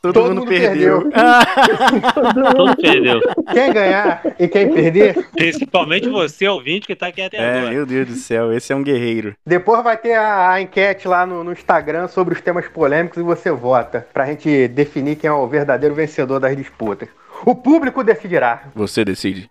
Todo, 0.01 0.13
Todo 0.15 0.23
mundo, 0.29 0.35
mundo 0.37 0.49
perdeu. 0.49 1.11
perdeu. 1.11 2.53
Todo 2.55 2.77
perdeu. 2.77 3.21
Quem 3.53 3.73
ganhar 3.73 4.23
e 4.39 4.47
quem 4.47 4.73
perder, 4.73 5.29
Principalmente 5.33 6.09
você, 6.09 6.47
ouvinte, 6.47 6.87
que 6.87 6.95
tá 6.95 7.09
aqui 7.09 7.21
até 7.23 7.37
é, 7.39 7.59
agora. 7.59 7.71
meu 7.71 7.85
Deus 7.85 8.07
do 8.09 8.15
céu, 8.15 8.53
esse 8.53 8.73
é 8.73 8.77
um 8.77 8.83
guerreiro. 8.85 9.35
depois 9.45 9.83
vai 9.83 9.97
ter 9.97 10.15
a, 10.15 10.53
a 10.53 10.61
enquete 10.61 11.09
lá 11.09 11.27
no, 11.27 11.43
no 11.43 11.51
Instagram 11.53 12.07
sobre 12.07 12.35
os 12.35 12.41
temas 12.41 12.69
polêmicos 12.69 13.19
e 13.19 13.23
você 13.23 13.51
vota. 13.51 14.07
Pra 14.13 14.27
gente 14.27 14.69
definir 14.69 15.17
quem 15.17 15.29
é 15.29 15.33
o 15.33 15.49
verdadeiro 15.49 15.97
vencedor 15.97 16.39
das 16.39 16.57
disputas. 16.57 17.09
O 17.45 17.57
público 17.57 18.05
decidirá. 18.05 18.63
Você 18.75 19.05
decide. 19.05 19.51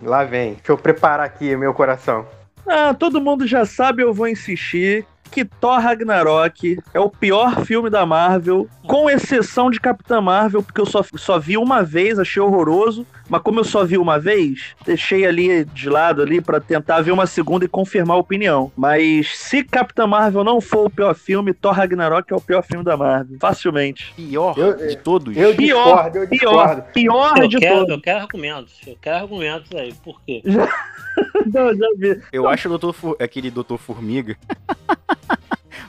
Lá 0.00 0.22
vem. 0.22 0.54
Deixa 0.54 0.70
eu 0.70 0.78
preparar 0.78 1.26
aqui 1.26 1.56
meu 1.56 1.74
coração. 1.74 2.24
Ah, 2.68 2.92
todo 2.92 3.20
mundo 3.20 3.46
já 3.46 3.64
sabe, 3.64 4.02
eu 4.02 4.12
vou 4.12 4.28
insistir 4.28 5.06
que 5.30 5.44
Thor 5.44 5.80
Ragnarok 5.80 6.78
é 6.92 7.00
o 7.00 7.10
pior 7.10 7.64
filme 7.64 7.90
da 7.90 8.04
Marvel, 8.04 8.68
com 8.86 9.08
exceção 9.08 9.70
de 9.70 9.80
Capitã 9.80 10.20
Marvel, 10.20 10.62
porque 10.62 10.80
eu 10.80 10.86
só, 10.86 11.02
só 11.16 11.38
vi 11.38 11.56
uma 11.56 11.82
vez, 11.82 12.18
achei 12.18 12.42
horroroso, 12.42 13.06
mas 13.28 13.42
como 13.42 13.60
eu 13.60 13.64
só 13.64 13.84
vi 13.84 13.98
uma 13.98 14.18
vez, 14.18 14.74
deixei 14.84 15.26
ali 15.26 15.64
de 15.64 15.88
lado 15.88 16.22
ali 16.22 16.40
para 16.40 16.60
tentar 16.60 17.00
ver 17.00 17.12
uma 17.12 17.26
segunda 17.26 17.64
e 17.64 17.68
confirmar 17.68 18.16
a 18.16 18.20
opinião. 18.20 18.72
Mas 18.76 19.36
se 19.38 19.62
Capitã 19.62 20.06
Marvel 20.06 20.42
não 20.44 20.60
for 20.60 20.86
o 20.86 20.90
pior 20.90 21.14
filme, 21.14 21.52
Thor 21.52 21.72
Ragnarok 21.72 22.32
é 22.32 22.36
o 22.36 22.40
pior 22.40 22.62
filme 22.62 22.84
da 22.84 22.96
Marvel, 22.96 23.36
facilmente. 23.40 24.12
Pior 24.16 24.54
Eu- 24.58 24.76
de 24.76 24.96
todos. 24.96 25.36
Eu 25.36 25.54
Pior, 25.54 25.84
discordo, 25.84 26.18
eu 26.18 26.28
Pior, 26.28 26.66
discordo. 26.66 26.82
pior 26.92 27.38
Eu 27.38 27.48
de 27.48 27.58
quero, 27.58 27.74
todos. 27.76 27.90
eu 27.90 28.00
quero 28.00 28.18
argumentos. 28.20 28.80
Eu 28.86 28.96
quero 29.00 29.16
argumentos 29.16 29.70
aí. 29.74 29.92
Por 30.02 30.20
quê? 30.22 30.42
Não, 31.52 31.74
já 31.74 31.86
vi. 31.96 32.20
Eu 32.32 32.48
acho 32.48 32.68
o 32.68 32.70
Doutor 32.70 32.92
Fu- 32.92 33.16
aquele 33.20 33.50
Doutor 33.50 33.78
Formiga. 33.78 34.36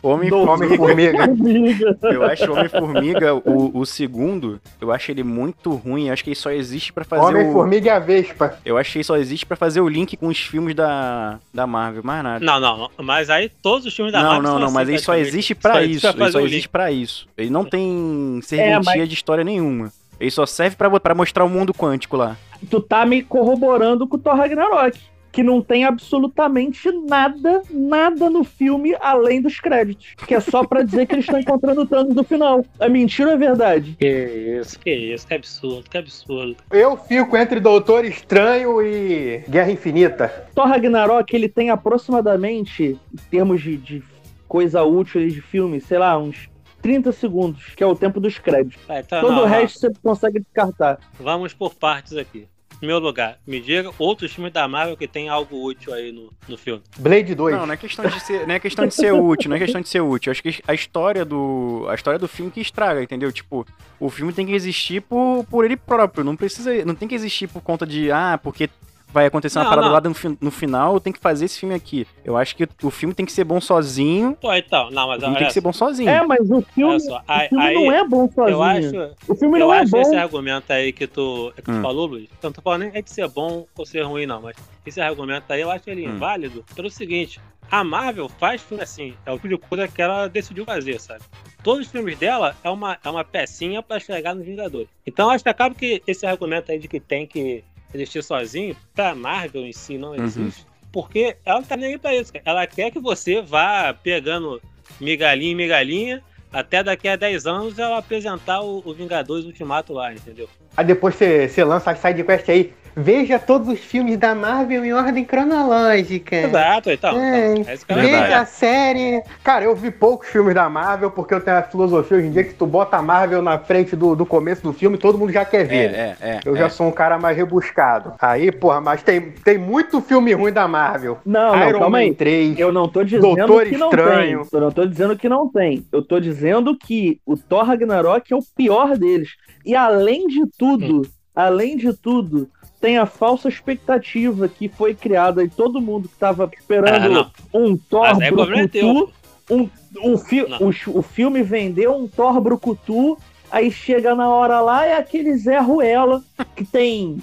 Homem 0.01 0.29
Formiga. 0.29 1.23
Homem-Formiga. 1.23 1.97
Eu 2.03 2.23
acho 2.23 2.49
o 2.49 2.53
Homem-Formiga, 2.55 3.35
o, 3.35 3.79
o 3.79 3.85
segundo, 3.85 4.59
eu 4.79 4.91
acho 4.91 5.11
ele 5.11 5.23
muito 5.23 5.71
ruim. 5.71 6.07
Eu 6.07 6.13
acho 6.13 6.23
que 6.23 6.29
ele 6.29 6.35
só 6.35 6.51
existe 6.51 6.93
pra 6.93 7.03
fazer 7.03 7.23
o. 7.23 7.27
Homem-Formiga 7.27 7.87
e 7.87 7.89
a 7.89 7.99
Vespa. 7.99 8.57
Eu 8.63 8.77
acho 8.77 8.91
que 8.91 8.97
ele 8.99 9.03
só 9.03 9.17
existe 9.17 9.45
pra 9.45 9.57
fazer 9.57 9.81
o 9.81 9.89
link 9.89 10.15
com 10.17 10.27
os 10.27 10.39
filmes 10.39 10.75
da, 10.75 11.39
da 11.53 11.67
Marvel, 11.67 12.03
mais 12.03 12.23
nada. 12.23 12.43
Não, 12.43 12.59
não, 12.59 12.77
não. 12.77 12.89
Mas 13.03 13.29
aí 13.29 13.49
todos 13.61 13.85
os 13.85 13.95
filmes 13.95 14.11
da 14.11 14.19
não, 14.21 14.29
Marvel 14.29 14.43
não, 14.43 14.59
não, 14.59 14.65
assim, 14.65 14.75
mas 14.75 14.89
ele 14.89 14.99
só 14.99 15.15
existe 15.15 15.55
pra 15.55 15.73
Só 15.73 15.81
isso. 15.81 16.13
pra 16.13 16.25
Ele 16.25 16.31
só 16.31 16.39
existe 16.39 16.69
pra 16.69 16.91
isso. 16.91 17.27
Ele 17.37 17.49
não 17.49 17.65
tem 17.65 18.39
serventia 18.43 19.07
de 19.07 19.13
história 19.13 19.43
nenhuma. 19.43 19.91
Ele 20.19 20.31
só 20.31 20.45
serve 20.45 20.75
pra 20.75 21.15
mostrar 21.15 21.45
o 21.45 21.49
mundo 21.49 21.73
quântico 21.73 22.17
lá. 22.17 22.35
tu 22.69 22.81
tá 22.81 23.05
me 23.05 23.23
corroborando 23.23 24.05
com 24.07 24.17
o 24.17 24.19
Thor 24.19 24.35
Ragnarok. 24.35 24.99
Que 25.31 25.43
não 25.43 25.61
tem 25.61 25.85
absolutamente 25.85 26.91
nada, 26.91 27.61
nada 27.69 28.29
no 28.29 28.43
filme 28.43 28.95
além 28.99 29.41
dos 29.41 29.59
créditos. 29.59 30.15
Que 30.25 30.35
é 30.35 30.39
só 30.39 30.65
pra 30.65 30.81
dizer 30.81 31.05
que 31.05 31.15
eles 31.15 31.25
estão 31.25 31.39
encontrando 31.39 31.81
o 31.81 31.85
Thanos 31.85 32.15
no 32.15 32.23
final. 32.23 32.65
É 32.79 32.89
mentira 32.89 33.29
ou 33.29 33.35
é 33.35 33.37
verdade? 33.37 33.95
Que 33.99 34.59
isso, 34.59 34.79
que 34.79 34.91
isso, 34.91 35.27
que 35.27 35.33
absurdo, 35.33 35.89
que 35.89 35.97
absurdo. 35.97 36.57
Eu 36.71 36.97
fico 36.97 37.37
entre 37.37 37.59
Doutor 37.59 38.05
Estranho 38.05 38.81
e 38.81 39.43
Guerra 39.47 39.71
Infinita. 39.71 40.47
Thor 40.55 40.67
Ragnarok, 40.67 41.31
ele 41.35 41.47
tem 41.47 41.69
aproximadamente, 41.69 42.97
em 43.13 43.17
termos 43.29 43.61
de, 43.61 43.77
de 43.77 44.03
coisa 44.47 44.83
útil 44.83 45.27
de 45.27 45.41
filme, 45.41 45.79
sei 45.79 45.99
lá, 45.99 46.17
uns 46.17 46.49
30 46.81 47.11
segundos, 47.11 47.73
que 47.75 47.83
é 47.83 47.87
o 47.87 47.95
tempo 47.95 48.19
dos 48.19 48.39
créditos. 48.39 48.81
Tá, 48.87 48.99
então, 48.99 49.21
Todo 49.21 49.31
não, 49.31 49.39
o 49.39 49.41
não. 49.41 49.47
resto 49.47 49.79
você 49.79 49.91
consegue 50.01 50.39
descartar. 50.39 50.99
Vamos 51.19 51.53
por 51.53 51.75
partes 51.75 52.15
aqui. 52.17 52.47
Em 52.81 52.87
meu 52.87 52.99
lugar, 52.99 53.39
me 53.45 53.59
diga 53.59 53.91
outros 53.99 54.33
filmes 54.33 54.53
da 54.53 54.67
Marvel 54.67 54.95
que 54.95 55.07
tem 55.07 55.27
algo 55.27 55.61
útil 55.65 55.93
aí 55.93 56.11
no, 56.11 56.31
no 56.47 56.57
filme. 56.57 56.81
Blade 56.97 57.35
2. 57.35 57.55
Não, 57.55 57.65
não 57.65 57.73
é 57.73 57.77
questão 57.77 58.05
de 58.05 58.19
ser, 58.21 58.47
não 58.47 58.55
é 58.55 58.59
questão 58.59 58.87
de 58.87 58.95
ser 58.95 59.11
útil, 59.13 59.49
não 59.49 59.57
é 59.57 59.59
questão 59.59 59.81
de 59.81 59.89
ser 59.89 59.99
útil. 59.99 60.31
Acho 60.31 60.41
que 60.41 60.61
a 60.65 60.73
história 60.73 61.25
do, 61.25 61.85
a 61.89 61.95
história 61.95 62.17
do 62.17 62.27
filme 62.27 62.49
que 62.49 62.61
estraga, 62.61 63.03
entendeu? 63.03 63.31
Tipo, 63.31 63.65
o 63.99 64.09
filme 64.09 64.31
tem 64.31 64.45
que 64.45 64.53
existir 64.53 65.01
por, 65.01 65.43
por 65.49 65.65
ele 65.65 65.75
próprio, 65.75 66.23
não 66.23 66.37
precisa, 66.37 66.85
não 66.85 66.95
tem 66.95 67.07
que 67.07 67.15
existir 67.15 67.47
por 67.47 67.61
conta 67.61 67.85
de 67.85 68.11
ah, 68.11 68.39
porque 68.41 68.69
vai 69.11 69.25
acontecer 69.25 69.57
uma 69.59 69.63
Não, 69.65 69.69
parada 69.69 69.87
não. 69.87 69.93
lá 69.93 70.01
no, 70.01 70.37
no 70.41 70.51
final, 70.51 70.99
tem 70.99 71.11
que 71.13 71.19
fazer 71.19 71.45
esse 71.45 71.59
filme 71.59 71.73
aqui. 71.75 72.05
Eu 72.23 72.37
acho 72.37 72.55
que 72.55 72.67
o 72.83 72.89
filme 72.89 73.13
tem 73.13 73.25
que 73.25 73.31
ser 73.31 73.43
bom 73.43 73.59
sozinho. 73.59 74.37
Pô, 74.39 74.53
então, 74.53 74.89
não, 74.91 75.05
O 75.05 75.07
mas 75.09 75.19
filme 75.21 75.37
tem 75.37 75.47
que 75.47 75.53
ser 75.53 75.61
bom 75.61 75.73
sozinho. 75.73 76.09
É, 76.09 76.25
mas 76.25 76.41
o 76.49 76.61
filme, 76.61 76.95
o 76.95 76.99
filme 76.99 77.65
aí 77.65 77.73
não 77.73 77.91
é 77.91 78.07
bom 78.07 78.29
sozinho. 78.31 78.49
eu 78.55 78.63
acho, 78.63 79.15
o 79.27 79.35
filme 79.35 79.57
eu 79.59 79.67
não 79.67 79.73
é 79.73 79.79
acho 79.79 79.91
bom. 79.91 80.01
esse 80.01 80.15
argumento 80.15 80.71
aí 80.71 80.91
que 80.93 81.07
tu, 81.07 81.51
que 81.55 81.61
tu 81.63 81.71
Hum. 81.71 81.81
falou, 81.81 82.05
Luiz. 82.05 82.29
Eu 82.31 82.37
não 82.43 82.51
tô 82.51 82.61
falando 82.61 82.81
nem 82.81 82.91
é 82.93 83.01
de 83.01 83.11
ser 83.11 83.27
bom 83.27 83.65
ou 83.77 83.85
ser 83.85 84.01
ruim, 84.03 84.25
não, 84.25 84.41
mas 84.41 84.55
esse 84.85 84.99
argumento 85.01 85.51
aí 85.51 85.61
eu 85.61 85.71
acho 85.71 85.89
ele 85.89 86.07
Hum. 86.07 86.15
inválido 86.15 86.63
pelo 86.75 86.89
seguinte. 86.89 87.39
A 87.71 87.83
Marvel 87.83 88.27
faz 88.39 88.61
filme 88.63 88.81
assim, 88.83 89.13
é 89.27 89.31
o 89.31 89.35
tipo 89.35 89.47
de 89.49 89.57
coisa 89.57 89.87
que 89.87 90.01
ela 90.01 90.27
decidiu 90.27 90.65
fazer, 90.65 90.99
sabe? 90.99 91.21
Todos 91.61 91.85
os 91.85 91.91
filmes 91.91 92.17
dela 92.17 92.55
é 92.63 92.69
uma, 92.69 92.97
é 93.03 93.09
uma 93.09 93.23
pecinha 93.23 93.83
pra 93.83 93.99
chegar 93.99 94.33
nos 94.33 94.43
Vingadores. 94.45 94.87
Então 95.05 95.29
acho 95.29 95.43
que 95.43 95.49
acaba 95.51 95.75
que 95.75 96.01
esse 96.07 96.25
argumento 96.25 96.71
aí 96.71 96.79
de 96.79 96.87
que 96.87 96.99
tem 96.99 97.27
que 97.27 97.63
existir 97.93 98.23
sozinho, 98.23 98.75
pra 98.93 99.13
Marvel 99.15 99.65
em 99.65 99.73
si 99.73 99.97
não 99.97 100.09
Uhum. 100.09 100.23
existe. 100.23 100.65
Porque 100.91 101.35
ela 101.45 101.59
não 101.59 101.65
tá 101.67 101.77
nem 101.77 101.91
aí 101.93 101.97
pra 101.99 102.15
isso. 102.15 102.33
cara. 102.33 102.43
Ela 102.45 102.65
quer 102.67 102.89
que 102.91 102.99
você 102.99 103.41
vá 103.41 103.93
pegando 103.93 104.59
migalhinha 104.99 105.51
em 105.51 105.55
migalhinha 105.55 106.23
até 106.51 106.81
daqui 106.83 107.07
a 107.07 107.15
10 107.15 107.45
anos 107.45 107.77
ela 107.77 107.99
apresentar 107.99 108.61
o, 108.61 108.81
o 108.83 108.91
Vingadores 108.93 109.45
Ultimato 109.45 109.93
lá, 109.93 110.11
entendeu? 110.11 110.49
Aí 110.75 110.83
depois 110.83 111.13
você 111.15 111.63
lança 111.63 111.91
as 111.91 111.99
sidequests 111.99 112.49
aí. 112.49 112.73
Veja 112.95 113.39
todos 113.39 113.67
os 113.67 113.79
filmes 113.79 114.17
da 114.17 114.33
Marvel 114.35 114.83
em 114.83 114.93
ordem 114.93 115.23
cronológica. 115.23 116.35
Exato, 116.35 116.91
então. 116.91 117.19
É, 117.19 117.53
então, 117.55 117.71
é 117.71 117.73
eu 117.73 118.01
Verdade. 118.01 118.23
Veja 118.23 118.39
a 118.41 118.45
série. 118.45 119.23
Cara, 119.43 119.65
eu 119.65 119.75
vi 119.75 119.91
poucos 119.91 120.27
filmes 120.27 120.53
da 120.55 120.69
Marvel 120.69 121.11
porque 121.11 121.33
eu 121.33 121.41
tenho 121.41 121.57
a 121.57 121.63
filosofia 121.63 122.17
hoje 122.17 122.27
em 122.27 122.31
dia 122.31 122.43
que 122.43 122.53
tu 122.53 122.65
bota 122.65 122.97
a 122.97 123.01
Marvel 123.01 123.41
na 123.41 123.57
frente 123.59 123.95
do, 123.95 124.15
do 124.15 124.25
começo 124.25 124.61
do 124.63 124.73
filme 124.73 124.97
todo 124.97 125.17
mundo 125.17 125.31
já 125.31 125.45
quer 125.45 125.61
É, 125.61 125.63
ver. 125.65 125.75
é, 125.93 126.17
é. 126.21 126.39
Eu 126.45 126.55
é. 126.55 126.59
já 126.59 126.69
sou 126.69 126.87
um 126.87 126.91
cara 126.91 127.17
mais 127.17 127.35
rebuscado. 127.37 128.13
Aí, 128.19 128.51
porra, 128.51 128.81
mas 128.81 129.03
tem, 129.03 129.31
tem 129.31 129.57
muito 129.57 130.01
filme 130.01 130.33
ruim 130.33 130.51
da 130.51 130.67
Marvel. 130.67 131.19
Não, 131.25 131.55
não, 131.55 131.69
Iron 131.69 131.79
calma 131.79 131.97
Man 131.97 132.03
aí. 132.03 132.13
3. 132.13 132.59
Eu 132.59 132.71
não 132.71 132.87
tô 132.87 133.03
dizendo 133.03 133.21
Doutor 133.35 133.65
que 133.65 133.77
não 133.77 133.89
Estranho. 133.89 134.39
tem. 134.41 134.49
Eu 134.53 134.61
não 134.61 134.71
tô 134.71 134.85
dizendo 134.85 135.17
que 135.17 135.29
não 135.29 135.49
tem. 135.51 135.85
Eu 135.91 136.01
tô 136.01 136.19
dizendo 136.19 136.77
que 136.77 137.19
o 137.25 137.37
Thor 137.37 137.63
Ragnarok 137.65 138.31
é 138.33 138.35
o 138.35 138.43
pior 138.55 138.97
deles. 138.97 139.29
E 139.65 139.75
além 139.75 140.27
de 140.27 140.45
tudo, 140.57 141.01
além 141.35 141.77
de 141.77 141.93
tudo, 141.93 142.49
tem 142.79 142.97
a 142.97 143.05
falsa 143.05 143.49
expectativa 143.49 144.47
que 144.47 144.69
foi 144.69 144.93
criada 144.93 145.43
e 145.43 145.49
todo 145.49 145.81
mundo 145.81 146.07
que 146.07 146.17
tava 146.17 146.49
esperando 146.57 147.19
Ah, 147.19 147.31
um 147.53 147.75
Thor 147.77 148.15
Mas 148.15 148.29
problema 148.29 148.61
é 148.61 148.67
brucutu, 148.67 149.13
um, 149.49 149.69
um 150.03 150.17
fi 150.17 150.43
o, 150.43 150.97
o 150.99 151.01
filme 151.01 151.43
vendeu 151.43 151.95
um 151.95 152.07
Thor 152.07 152.39
brucutu, 152.39 153.17
aí 153.51 153.71
chega 153.71 154.15
na 154.15 154.29
hora 154.29 154.61
lá 154.61 154.85
é 154.85 154.97
aquele 154.97 155.35
Zé 155.37 155.59
Ruela 155.59 156.23
que 156.55 156.63
tem 156.63 157.17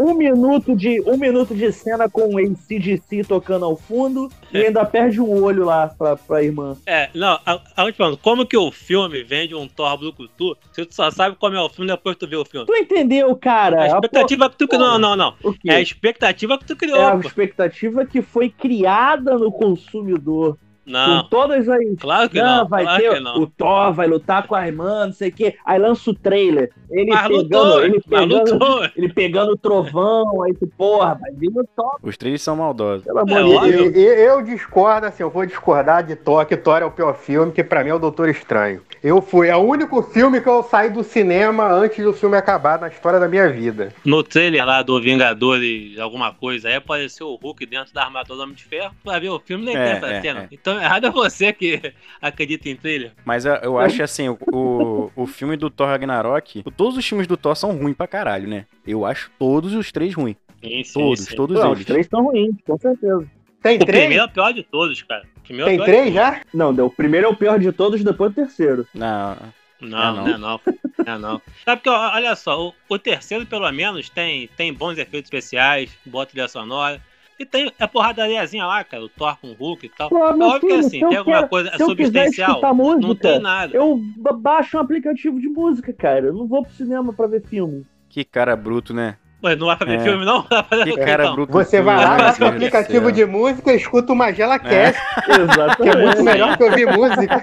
um 0.00 0.14
minuto 0.14 0.74
de 0.74 1.00
um 1.02 1.16
minuto 1.18 1.54
de 1.54 1.70
cena 1.70 2.08
com 2.08 2.34
o 2.34 2.38
ACDC 2.38 3.24
tocando 3.28 3.66
ao 3.66 3.76
fundo 3.76 4.30
e 4.52 4.58
ainda 4.58 4.84
perde 4.84 5.20
um 5.20 5.42
olho 5.42 5.64
lá 5.64 5.88
pra, 5.88 6.16
pra 6.16 6.42
irmã. 6.42 6.76
É, 6.86 7.10
não, 7.14 7.38
a, 7.44 7.60
a 7.76 7.84
última 7.84 8.06
pergunta, 8.06 8.22
como 8.22 8.46
que 8.46 8.56
o 8.56 8.72
filme 8.72 9.22
vende 9.22 9.54
um 9.54 9.68
Thor 9.68 9.98
Brucutu 9.98 10.56
se 10.72 10.86
tu 10.86 10.94
só 10.94 11.10
sabe 11.10 11.36
como 11.36 11.54
é 11.54 11.60
o 11.60 11.68
filme 11.68 11.90
depois 11.90 12.16
que 12.16 12.20
tu 12.26 12.30
vê 12.30 12.36
o 12.36 12.44
filme? 12.44 12.66
Tu 12.66 12.74
entendeu, 12.76 13.36
cara? 13.36 13.82
A 13.82 13.86
expectativa 13.88 14.48
que 14.48 14.56
tu 14.56 14.66
criou. 14.66 14.82
Não, 14.82 14.98
não, 14.98 15.16
não. 15.16 15.34
É 15.66 15.74
a 15.74 15.80
expectativa 15.80 16.56
que 16.58 16.64
tu 16.64 16.74
criou, 16.74 16.98
É 16.98 17.04
a 17.04 17.16
pô. 17.16 17.28
expectativa 17.28 18.06
que 18.06 18.22
foi 18.22 18.48
criada 18.48 19.36
no 19.36 19.52
consumidor. 19.52 20.56
Não, 20.90 21.22
Com 21.22 21.28
todas 21.28 21.68
as. 21.68 21.78
claro 22.00 22.28
que 22.28 22.40
não, 22.40 22.58
não. 22.58 22.68
vai 22.68 22.82
claro 22.84 23.02
ter 23.02 23.14
que 23.14 23.20
não. 23.20 23.36
o 23.38 23.46
Thor, 23.46 23.92
vai 23.92 24.06
lutar 24.06 24.46
com 24.46 24.54
a 24.54 24.66
irmã, 24.66 25.06
não 25.06 25.12
sei 25.12 25.28
o 25.28 25.32
quê. 25.32 25.56
Aí 25.64 25.78
lança 25.78 26.10
o 26.10 26.14
trailer. 26.14 26.70
Ele 26.90 27.10
Mas 27.10 27.22
pegando, 27.28 27.42
lutou, 27.42 27.84
ele 27.84 28.02
mas 28.06 28.20
pegando, 28.20 28.52
lutou. 28.52 28.84
ele 28.96 29.12
pegando 29.12 29.52
o 29.52 29.56
trovão, 29.56 30.42
aí 30.42 30.52
tu, 30.54 30.66
porra, 30.66 31.14
vai 31.14 31.30
vir 31.32 31.48
o 31.50 31.64
Thor, 31.76 31.98
Os 32.02 32.16
três 32.16 32.42
são 32.42 32.56
maldosos. 32.56 33.04
pelo 33.04 33.20
amor 33.20 33.38
É, 33.38 33.42
de 33.44 33.54
óbvio. 33.54 33.92
Deus. 33.92 33.96
E- 33.96 33.98
e- 34.00 34.26
eu 34.26 34.42
discordo, 34.42 35.06
assim, 35.06 35.22
eu 35.22 35.30
vou 35.30 35.46
discordar 35.46 36.02
de 36.02 36.16
Thor, 36.16 36.44
que 36.46 36.56
Thor 36.56 36.78
é 36.82 36.84
o 36.84 36.90
pior 36.90 37.14
filme, 37.14 37.52
que 37.52 37.62
pra 37.62 37.84
mim 37.84 37.90
é 37.90 37.94
o 37.94 37.98
Doutor 37.98 38.28
Estranho. 38.28 38.82
Eu 39.02 39.22
fui, 39.22 39.48
é 39.48 39.56
o 39.56 39.60
único 39.60 40.02
filme 40.02 40.40
que 40.40 40.48
eu 40.48 40.62
saí 40.64 40.90
do 40.90 41.02
cinema 41.04 41.72
antes 41.72 42.04
do 42.04 42.12
filme 42.12 42.36
acabar 42.36 42.78
na 42.80 42.88
história 42.88 43.20
da 43.20 43.28
minha 43.28 43.48
vida. 43.48 43.92
No 44.04 44.22
trailer 44.22 44.66
lá 44.66 44.82
do 44.82 45.00
Vingadores, 45.00 45.98
alguma 45.98 46.34
coisa, 46.34 46.68
aí 46.68 46.74
apareceu 46.74 47.28
o 47.28 47.36
Hulk 47.36 47.64
dentro 47.66 47.94
da 47.94 48.02
armadura 48.04 48.36
do 48.36 48.42
Homem 48.42 48.54
de 48.54 48.64
Ferro. 48.64 48.92
Pra 49.04 49.18
ver 49.18 49.28
o 49.30 49.38
filme, 49.38 49.64
nem 49.64 49.76
É, 49.76 49.82
tem 49.84 49.92
essa 49.96 50.06
é, 50.08 50.20
cena. 50.20 50.40
é. 50.40 50.48
Então 50.50 50.79
errado 50.84 51.06
é 51.06 51.10
você 51.10 51.52
que 51.52 51.92
acredita 52.20 52.68
em 52.68 52.76
trailer. 52.76 53.12
Mas 53.24 53.44
eu, 53.44 53.54
eu 53.56 53.78
acho 53.78 54.02
assim, 54.02 54.28
o, 54.28 54.38
o, 54.52 55.12
o 55.14 55.26
filme 55.26 55.56
do 55.56 55.70
Thor 55.70 55.88
Ragnarok, 55.88 56.62
todos 56.76 56.96
os 56.96 57.06
filmes 57.06 57.26
do 57.26 57.36
Thor 57.36 57.54
são 57.56 57.76
ruins 57.76 57.96
pra 57.96 58.06
caralho, 58.06 58.48
né? 58.48 58.66
Eu 58.86 59.04
acho 59.04 59.30
todos 59.38 59.74
os 59.74 59.90
três 59.92 60.14
ruins. 60.14 60.36
Sim, 60.62 60.84
sim, 60.84 60.92
Todos, 60.92 61.20
sim. 61.24 61.36
todos 61.36 61.58
Não, 61.58 61.68
eles. 61.68 61.78
os 61.80 61.84
três 61.86 62.06
estão 62.06 62.24
ruins, 62.24 62.54
com 62.66 62.76
certeza. 62.78 63.26
Tem 63.62 63.76
O 63.76 63.84
três? 63.84 64.00
primeiro 64.00 64.22
é 64.24 64.26
o 64.26 64.30
pior 64.30 64.52
de 64.52 64.62
todos, 64.62 65.02
cara. 65.02 65.24
É 65.48 65.64
Tem 65.64 65.78
de 65.78 65.84
três 65.84 66.14
já? 66.14 66.40
Não, 66.52 66.70
o 66.86 66.90
primeiro 66.90 67.26
é 67.26 67.30
o 67.30 67.36
pior 67.36 67.58
de 67.58 67.72
todos, 67.72 68.02
depois 68.04 68.30
o 68.30 68.34
terceiro. 68.34 68.86
Não, 68.94 69.36
Não, 69.80 69.98
É, 69.98 70.12
não, 70.12 70.14
não. 70.14 70.24
não 70.24 70.34
é 70.34 70.38
não. 70.38 70.60
É 71.06 71.18
não. 71.18 71.42
Sabe 71.64 71.82
porque, 71.82 71.88
ó, 71.90 72.14
olha 72.14 72.36
só, 72.36 72.68
o, 72.68 72.74
o 72.88 72.98
terceiro, 72.98 73.46
pelo 73.46 73.70
menos, 73.72 74.08
tem, 74.10 74.48
tem 74.56 74.72
bons 74.72 74.98
efeitos 74.98 75.26
especiais, 75.28 75.90
boa 76.06 76.26
trilha 76.26 76.46
sonora. 76.48 77.00
E 77.40 77.46
tem 77.46 77.72
a 77.80 77.88
porradariazinha 77.88 78.66
lá, 78.66 78.84
cara, 78.84 79.02
o 79.02 79.08
Thor 79.08 79.34
com 79.40 79.48
o 79.48 79.54
Hulk 79.54 79.86
e 79.86 79.88
tal. 79.88 80.10
Pô, 80.10 80.18
É 80.18 80.30
óbvio 80.30 80.60
que 80.60 80.66
filho, 80.66 80.78
assim, 80.80 80.88
se 80.90 81.00
eu 81.00 81.08
tem 81.08 81.16
alguma 81.18 81.36
quero- 81.38 81.48
coisa 81.48 81.70
Se 81.74 81.82
eu 81.82 81.96
quiser 81.96 82.24
substancial. 82.26 82.50
escutar 82.50 82.74
Não 82.74 83.00
tem 83.00 83.06
música, 83.06 83.38
nada. 83.40 83.74
eu 83.76 83.98
ba- 84.18 84.32
baixo 84.34 84.76
um 84.76 84.80
aplicativo 84.80 85.40
de 85.40 85.48
música, 85.48 85.90
cara. 85.92 86.26
Eu 86.26 86.34
não 86.34 86.46
vou 86.46 86.62
pro 86.62 86.72
cinema 86.74 87.14
pra 87.14 87.26
ver 87.26 87.40
filme. 87.42 87.86
que 88.10 88.24
cara 88.24 88.54
bruto, 88.56 88.92
né? 88.92 89.16
Mas 89.42 89.56
não 89.58 89.68
vai 89.68 89.76
pra 89.76 89.86
ver 89.86 89.94
É. 89.94 89.98
filme, 90.00 90.22
não? 90.26 90.42
Que 90.84 90.96
cara 90.98 91.22
então? 91.24 91.34
bruto. 91.34 91.52
Você 91.52 91.80
vai 91.80 91.96
lá, 91.96 92.10
né, 92.10 92.16
pro 92.16 92.24
Deus 92.26 92.38
do 92.38 92.44
aplicativo 92.44 93.10
de 93.10 93.24
música, 93.24 93.72
escuta 93.72 94.12
o 94.12 94.16
Magela 94.16 94.58
Cast, 94.58 95.00
que 95.82 95.88
é 95.88 95.96
muito 95.96 96.22
melhor 96.22 96.58
que 96.58 96.64
ouvir 96.64 96.86
música. 96.86 97.42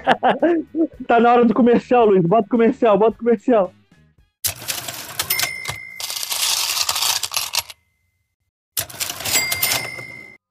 Tá 1.08 1.18
na 1.18 1.32
hora 1.32 1.44
do 1.44 1.52
comercial, 1.54 2.06
Luiz. 2.06 2.22
Bota 2.22 2.46
o 2.46 2.50
comercial, 2.50 2.96
bota 2.96 3.16
o 3.16 3.18
comercial. 3.18 3.72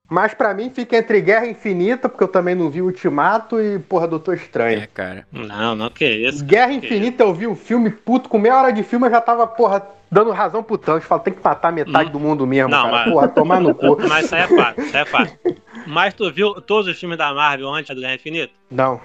Mas 0.10 0.34
pra 0.34 0.54
mim 0.54 0.70
fica 0.74 0.96
entre 0.98 1.20
Guerra 1.20 1.48
Infinita, 1.48 2.08
porque 2.08 2.24
eu 2.24 2.28
também 2.30 2.56
não 2.56 2.70
vi 2.70 2.82
Ultimato, 2.82 3.60
e, 3.60 3.78
porra, 3.78 4.08
Doutor 4.08 4.36
Estranho. 4.36 4.80
É, 4.82 4.88
cara. 4.88 5.28
Não, 5.32 5.76
não, 5.76 5.89
que 5.89 6.06
isso. 6.06 6.46
Guerra 6.46 6.70
que 6.70 6.76
Infinita 6.86 7.24
eu 7.24 7.34
vi 7.34 7.46
o 7.46 7.56
filme, 7.56 7.89
puto, 7.89 8.30
com 8.30 8.38
meia 8.38 8.56
hora 8.58 8.72
de 8.72 8.84
filme 8.84 9.06
eu 9.08 9.12
já 9.12 9.20
tava, 9.20 9.46
porra, 9.46 9.86
dando 10.10 10.32
razão 10.32 10.63
pro 10.63 10.78
Thanos. 10.78 11.04
Falo, 11.04 11.22
tem 11.22 11.34
que 11.34 11.43
matar 11.43 11.74
metade 11.74 12.10
Hum. 12.10 12.13
do 12.13 12.20
mundo 12.22 12.48
mesmo, 12.48 12.70
Não, 12.70 12.84
cara. 12.84 12.91
mas- 13.06 13.12
Porra, 13.13 13.28
tomar 13.28 13.60
no 13.60 13.76
cu. 13.76 13.98
Mas 14.08 14.26
isso 14.26 14.36
aí 14.36 14.41
é 14.43 14.48
fato, 14.48 14.82
isso 14.82 14.96
aí 14.96 15.02
é 15.02 15.06
fato. 15.06 15.38
Mas 15.86 16.13
tu 16.13 16.32
viu 16.32 16.54
todos 16.62 16.88
os 16.89 16.98
filmes 16.98 17.17
da 17.17 17.34
Marvel 17.34 17.70
antes 17.74 17.93
do 17.93 18.00
Guerra 18.02 18.15
Infinita? 18.15 18.54
Não. 18.72 19.02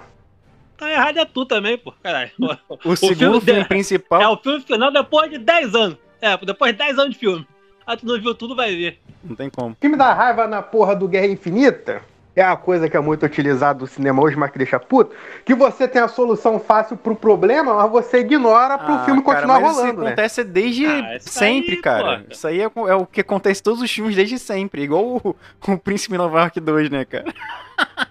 Tá 0.77 0.89
errado 0.91 1.19
é 1.19 1.25
tu 1.25 1.45
também, 1.45 1.77
pô. 1.79 1.93
Caralho. 2.03 2.31
O, 2.85 2.95
segundo 2.97 3.17
filme 3.17 3.41
filme 3.41 3.63
de- 3.63 3.69
principal. 3.69 4.21
É 4.23 4.29
o 4.29 4.37
filme 4.37 4.61
final 4.61 4.93
depois 4.93 5.31
de 5.31 5.39
10 5.39 5.75
anos. 5.75 5.97
É, 6.21 6.37
depois 6.39 6.73
de 6.73 6.79
10 6.79 6.99
anos 6.99 7.13
de 7.15 7.19
filme. 7.19 7.47
Aí 7.87 7.97
tu 7.97 8.07
não 8.07 8.21
viu 8.21 8.35
tudo, 8.35 8.55
vai 8.57 8.75
ver. 8.75 8.99
Não 9.25 9.35
tem 9.37 9.51
como. 9.51 9.71
O 9.73 9.77
que 9.77 9.89
me 9.89 9.97
dá 9.97 10.13
raiva 10.13 10.47
na 10.47 10.63
porra 10.63 10.95
do 10.97 11.07
Guerra 11.09 11.27
Infinita 11.27 12.03
é 12.35 12.45
uma 12.47 12.57
coisa 12.57 12.89
que 12.89 12.97
é 12.97 13.01
muito 13.01 13.27
utilizada 13.27 13.81
no 13.81 13.87
cinema 13.87 14.23
hoje, 14.23 14.37
mas 14.37 14.51
que 14.51 14.57
deixa 14.59 14.81
puto, 14.81 15.15
que 15.45 15.55
você 15.55 15.87
tem 15.87 16.01
a 16.01 16.09
solução 16.09 16.59
fácil 16.59 16.97
pro 16.97 17.15
problema, 17.15 17.75
mas 17.75 17.91
você 17.91 18.21
ignora 18.21 18.79
pro 18.79 18.95
Ah, 18.95 19.05
filme 19.05 19.23
cara, 19.23 19.37
continuar 19.37 19.61
mas 19.61 19.71
rolando, 19.77 19.93
Isso 19.93 20.01
né? 20.01 20.07
acontece 20.07 20.45
desde 20.45 20.87
Ah, 20.87 21.17
sempre, 21.21 21.73
aí, 21.75 21.83
cara. 21.83 22.19
pô. 22.27 22.33
Isso 22.33 22.47
aí 22.47 22.61
é, 22.63 22.71
o- 22.75 22.89
é 22.89 22.95
o 22.95 23.05
que 23.07 23.21
acontece 23.21 23.61
em 23.61 23.65
todos 23.65 23.83
os 23.83 23.91
filmes 23.91 24.17
desde 24.17 24.39
sempre. 24.39 24.83
Igual 24.83 25.05
o, 25.23 25.37
o 25.69 25.79
Príncipe 25.79 26.17
Nova 26.17 26.41
York 26.41 26.59
2, 26.59 26.89
né, 26.91 27.05
cara? 27.05 27.27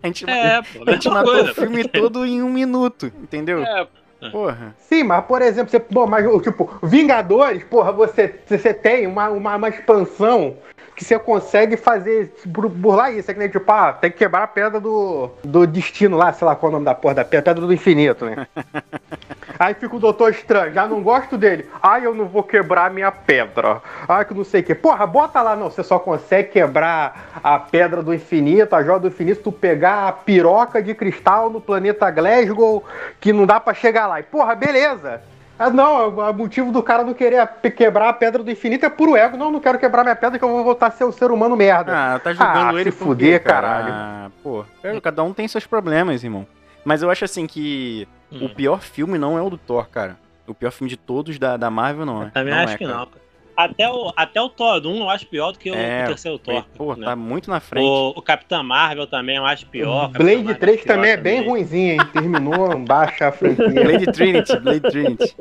A 0.04 0.08
gente, 0.08 0.30
É, 0.30 0.62
pô. 0.62 0.84
a 0.86 0.92
gente 0.94 1.10
matou 1.10 1.34
coisa. 1.34 1.52
o 1.52 1.56
filme 1.56 1.84
todo 1.88 2.26
em 2.26 2.42
um 2.42 2.50
minuto, 2.52 3.06
entendeu? 3.22 3.64
É, 3.64 3.88
Porra. 4.30 4.76
Sim, 4.78 5.04
mas 5.04 5.26
por 5.26 5.42
exemplo, 5.42 5.72
você, 5.72 5.80
pô, 5.80 6.06
mas, 6.06 6.26
tipo, 6.44 6.70
Vingadores, 6.84 7.64
porra, 7.64 7.92
você, 7.92 8.36
você 8.46 8.74
tem 8.74 9.08
uma, 9.08 9.30
uma, 9.30 9.56
uma 9.56 9.70
expansão 9.70 10.58
que 10.96 11.04
você 11.04 11.18
consegue 11.18 11.76
fazer, 11.78 12.32
bur- 12.46 12.70
burlar 12.70 13.12
isso. 13.14 13.32
É 13.32 13.34
que 13.34 13.40
nem, 13.40 13.50
tipo, 13.50 13.72
ah, 13.72 13.94
tem 13.94 14.12
que 14.12 14.18
quebrar 14.18 14.44
a 14.44 14.48
pedra 14.48 14.80
do, 14.80 15.30
do 15.44 15.66
destino 15.66 16.18
lá, 16.18 16.32
sei 16.34 16.46
lá 16.46 16.56
qual 16.56 16.70
é 16.70 16.72
o 16.72 16.74
nome 16.74 16.86
da 16.86 16.94
porra 16.94 17.16
da 17.16 17.26
pedra, 17.26 17.54
pedra 17.54 17.66
do 17.66 17.74
infinito, 17.74 18.26
né? 18.26 18.46
Aí 19.62 19.76
fica 19.76 19.96
o 19.96 20.00
Doutor 20.00 20.32
Estranho, 20.32 20.74
já 20.74 20.88
não 20.88 21.04
gosto 21.04 21.38
dele. 21.38 21.70
Ai, 21.84 22.04
eu 22.04 22.16
não 22.16 22.26
vou 22.26 22.42
quebrar 22.42 22.90
minha 22.90 23.12
pedra. 23.12 23.80
Ai, 24.10 24.26
que 24.26 24.34
não 24.34 24.44
sei 24.44 24.62
o 24.62 24.64
que. 24.64 24.74
Porra, 24.74 25.06
bota 25.06 25.40
lá, 25.40 25.56
não. 25.56 25.70
Você 25.70 25.84
só 25.84 26.00
consegue 26.00 26.50
quebrar 26.50 27.30
a 27.44 27.60
pedra 27.60 28.02
do 28.02 28.12
infinito, 28.12 28.76
a 28.76 28.82
joia 28.82 28.98
do 28.98 29.10
infinito, 29.10 29.38
se 29.38 29.44
tu 29.44 29.52
pegar 29.52 30.08
a 30.08 30.12
piroca 30.14 30.82
de 30.82 30.96
cristal 30.96 31.52
no 31.52 31.62
planeta 31.62 32.10
Glasgow, 32.10 32.84
que 33.20 33.32
não 33.32 33.46
dá 33.46 33.60
pra 33.60 33.76
chegar 33.76 34.08
lá. 34.08 34.20
E, 34.20 34.24
porra, 34.24 34.56
beleza. 34.56 35.22
Ah, 35.60 35.70
não, 35.70 36.10
o 36.10 36.34
motivo 36.34 36.72
do 36.72 36.82
cara 36.82 37.04
não 37.04 37.14
querer 37.14 37.48
quebrar 37.78 38.10
a 38.10 38.14
pedra 38.14 38.42
do 38.42 38.50
infinito 38.50 38.84
é 38.84 38.90
puro 38.90 39.16
ego. 39.16 39.38
Não, 39.38 39.52
não 39.52 39.60
quero 39.60 39.78
quebrar 39.78 40.02
minha 40.02 40.16
pedra 40.16 40.40
que 40.40 40.44
eu 40.44 40.50
vou 40.50 40.64
voltar 40.64 40.88
a 40.88 40.92
ser 40.92 41.04
um 41.04 41.12
ser 41.12 41.30
humano 41.30 41.56
merda. 41.56 41.94
Ah, 41.96 42.18
tá 42.20 42.34
julgando 42.34 42.78
Ah, 42.78 42.82
ele 42.82 42.92
se 42.92 42.98
fuder, 42.98 43.40
quê, 43.40 43.48
cara? 43.48 43.68
caralho. 43.68 43.94
Ah, 43.94 44.32
pô, 44.42 44.66
cada 45.04 45.22
um 45.22 45.34
tem 45.34 45.48
seus 45.48 45.68
problemas, 45.68 46.24
irmão. 46.24 46.48
Mas 46.84 47.04
eu 47.04 47.12
acho 47.12 47.26
assim 47.26 47.46
que 47.46 48.08
Hum. 48.32 48.46
o 48.46 48.50
pior 48.50 48.82
filme 48.82 49.18
não 49.18 49.38
é 49.38 49.42
o 49.42 49.50
do 49.50 49.58
Thor, 49.58 49.88
cara. 49.90 50.18
O 50.48 50.54
pior 50.54 50.72
filme 50.72 50.90
de 50.90 50.98
todos 50.98 51.38
da, 51.38 51.58
da 51.58 51.70
Marvel 51.70 52.06
não 52.06 52.24
é. 52.24 52.30
Também 52.30 52.54
não 52.54 52.62
acho 52.62 52.74
é, 52.74 52.78
que 52.78 52.86
cara. 52.86 52.98
não, 52.98 53.06
cara. 53.06 53.22
Até 53.56 53.90
o, 53.90 54.14
até 54.16 54.42
o 54.42 54.50
Thor 54.50 54.82
1 54.86 54.98
eu 55.02 55.10
acho 55.10 55.28
pior 55.28 55.52
do 55.52 55.60
que 55.60 55.70
o, 55.70 55.76
É, 55.76 56.06
o 56.06 56.08
terceiro 56.08 56.40
Thor. 56.40 56.66
Pô, 56.76 56.96
né? 56.96 57.06
tá 57.06 57.16
muito 57.16 57.50
na 57.50 57.60
frente. 57.60 57.84
o, 57.84 58.10
o 58.16 58.22
Capitão 58.22 58.64
Marvel 58.64 59.06
também 59.06 59.36
eu 59.36 59.46
acho 59.46 59.68
pior. 59.68 60.08
Capitã 60.08 60.24
Blade 60.24 60.44
Marvel 60.44 60.60
3 60.60 60.82
pior 60.82 60.96
também 60.96 61.12
é 61.12 61.18
bem 61.18 61.48
ruimzinho, 61.48 61.94
hein? 61.94 62.00
Terminou, 62.14 62.80
baixa 62.80 63.28
a 63.28 63.32
franquia. 63.32 63.68
Blade 63.70 64.06
Trinity, 64.08 64.60
Blade 64.60 64.82
Trinity. 64.82 65.36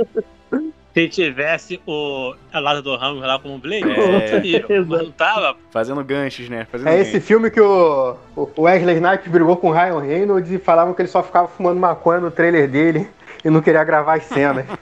Se 0.93 1.09
tivesse 1.09 1.81
o 1.87 2.35
Lázaro 2.53 2.83
do 2.83 2.97
Ramos 2.97 3.21
lá 3.23 3.39
como 3.39 3.59
Blade, 3.59 3.85
É. 3.89 4.41
não 4.87 5.11
tava. 5.13 5.57
Fazendo 5.71 6.03
ganchos, 6.05 6.49
né? 6.49 6.67
Fazendo 6.71 6.89
É 6.89 6.99
esse 6.99 7.21
filme 7.21 7.51
que 7.51 7.61
o, 7.61 8.17
o 8.35 8.63
Wesley 8.63 8.97
Snipes 8.97 9.31
brigou 9.31 9.57
com 9.57 9.69
o 9.69 9.73
Ryan 9.73 10.01
Reynolds 10.01 10.51
e 10.51 10.59
falavam 10.59 10.93
que 10.93 11.03
ele 11.03 11.09
só 11.09 11.23
ficava 11.23 11.47
fumando 11.47 11.79
maconha 11.79 12.21
no 12.21 12.31
trailer 12.31 12.69
dele 12.69 13.09
e 13.45 13.51
não 13.51 13.63
queria 13.63 13.85
gravar 13.85 14.15
as 14.15 14.25
cenas. 14.25 14.67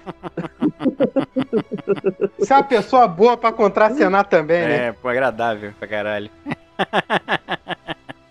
Você 2.38 2.52
é 2.52 2.56
uma 2.56 2.62
pessoa 2.62 3.06
boa 3.06 3.36
pra 3.36 3.52
contracenar 3.52 4.24
também, 4.24 4.62
né? 4.62 4.86
É, 4.88 4.92
pô, 4.92 5.08
agradável 5.08 5.72
pra 5.78 5.88
caralho. 5.88 6.30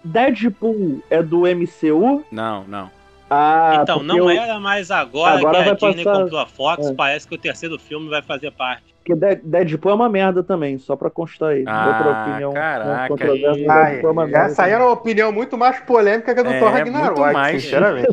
Deadpool 0.04 1.04
é 1.10 1.22
do 1.22 1.42
MCU? 1.42 2.24
Não, 2.32 2.64
não. 2.68 2.97
Ah, 3.30 3.80
então, 3.82 4.02
não 4.04 4.18
eu- 4.18 4.30
era, 4.30 4.60
mas 4.60 4.90
agora, 4.90 5.38
Agora 5.40 5.52
que 5.64 5.70
a 5.70 5.74
vai 5.74 5.76
Disney 5.92 6.04
passar- 6.06 6.22
comprou 6.24 6.40
a 6.40 6.46
Fox, 6.46 6.88
É. 6.88 6.94
parece 6.94 7.28
que 7.28 7.36
o 7.36 7.38
terceiro 7.38 7.78
filme 7.78 8.10
vai 8.10 8.22
fazer 8.22 8.52
parte. 8.52 8.96
Porque 9.04 9.16
De- 9.16 9.42
Deadpool 9.44 9.92
é 9.92 9.96
uma 9.96 10.10
merda 10.10 10.44
também, 10.44 10.78
só 10.78 10.96
pra 10.96 11.10
constar 11.10 11.50
aí. 11.50 11.64
Ah, 11.66 11.88
Outra 11.98 12.22
opinião 12.24 12.54
caraca. 12.54 13.08
controversa. 13.08 13.72
Ai, 13.72 13.92
Deadpool 13.92 14.10
é 14.10 14.14
uma 14.14 14.26
merda 14.26 14.46
essa 14.52 14.64
aí 14.64 14.72
era 14.72 14.84
uma 14.84 14.92
opinião 14.94 15.32
muito 15.32 15.58
mais 15.58 15.80
polêmica 15.82 16.34
que 16.34 16.40
a 16.40 16.44
do 16.44 16.50
É, 16.50 16.60
Thor 16.60 16.72
muito 16.72 16.84
Ragnarok, 16.94 17.34
mais. 17.34 17.64
sinceramente. 17.64 18.08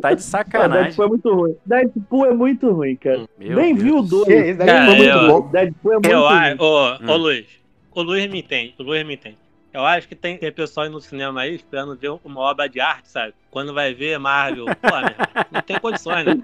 Tá 0.00 0.12
de 0.14 0.22
sacanagem. 0.22 0.82
Deadpool 0.84 1.04
é 1.04 1.08
muito 1.08 1.34
ruim. 1.34 1.56
Deadpool 1.64 2.26
é 2.26 2.32
muito 2.34 2.70
ruim, 2.72 2.96
cara. 2.96 3.24
Meu 3.38 3.56
Nem 3.56 3.74
Deus. 3.74 3.84
viu 3.84 3.98
o 3.98 4.02
dois. 4.02 4.24
Que 4.26 4.34
isso, 4.34 4.58
daí 4.58 4.66
Cara, 4.66 4.86
foi 4.86 4.94
muito 4.96 5.10
eu- 5.10 5.26
bom. 5.42 5.48
Deadpool 5.50 5.92
é 5.92 5.94
muito 5.94 6.08
Eu 6.10 6.20
ruim. 6.20 6.32
acho. 6.36 6.62
Ô, 6.62 6.64
ô 6.64 6.96
Hum. 7.00 7.16
Luiz. 7.16 7.46
O 7.92 8.02
Luiz 8.02 8.30
me 8.30 8.38
entende. 8.40 8.74
O 8.78 8.82
Luiz 8.82 9.06
me 9.06 9.14
entende. 9.14 9.38
Eu 9.72 9.84
acho 9.86 10.08
que 10.08 10.16
tem, 10.16 10.36
tem 10.36 10.50
pessoal 10.50 10.86
aí 10.86 10.92
no 10.92 11.00
cinema 11.00 11.42
aí 11.42 11.54
esperando 11.54 11.96
ver 11.96 12.10
uma 12.24 12.40
obra 12.40 12.68
de 12.68 12.80
arte, 12.80 13.08
sabe? 13.08 13.34
Quando 13.50 13.74
vai 13.74 13.92
ver 13.92 14.18
Marvel, 14.18 14.66
pô, 14.66 14.88
meu 14.88 15.16
não 15.50 15.60
tem 15.62 15.78
condições, 15.80 16.24
né? 16.24 16.38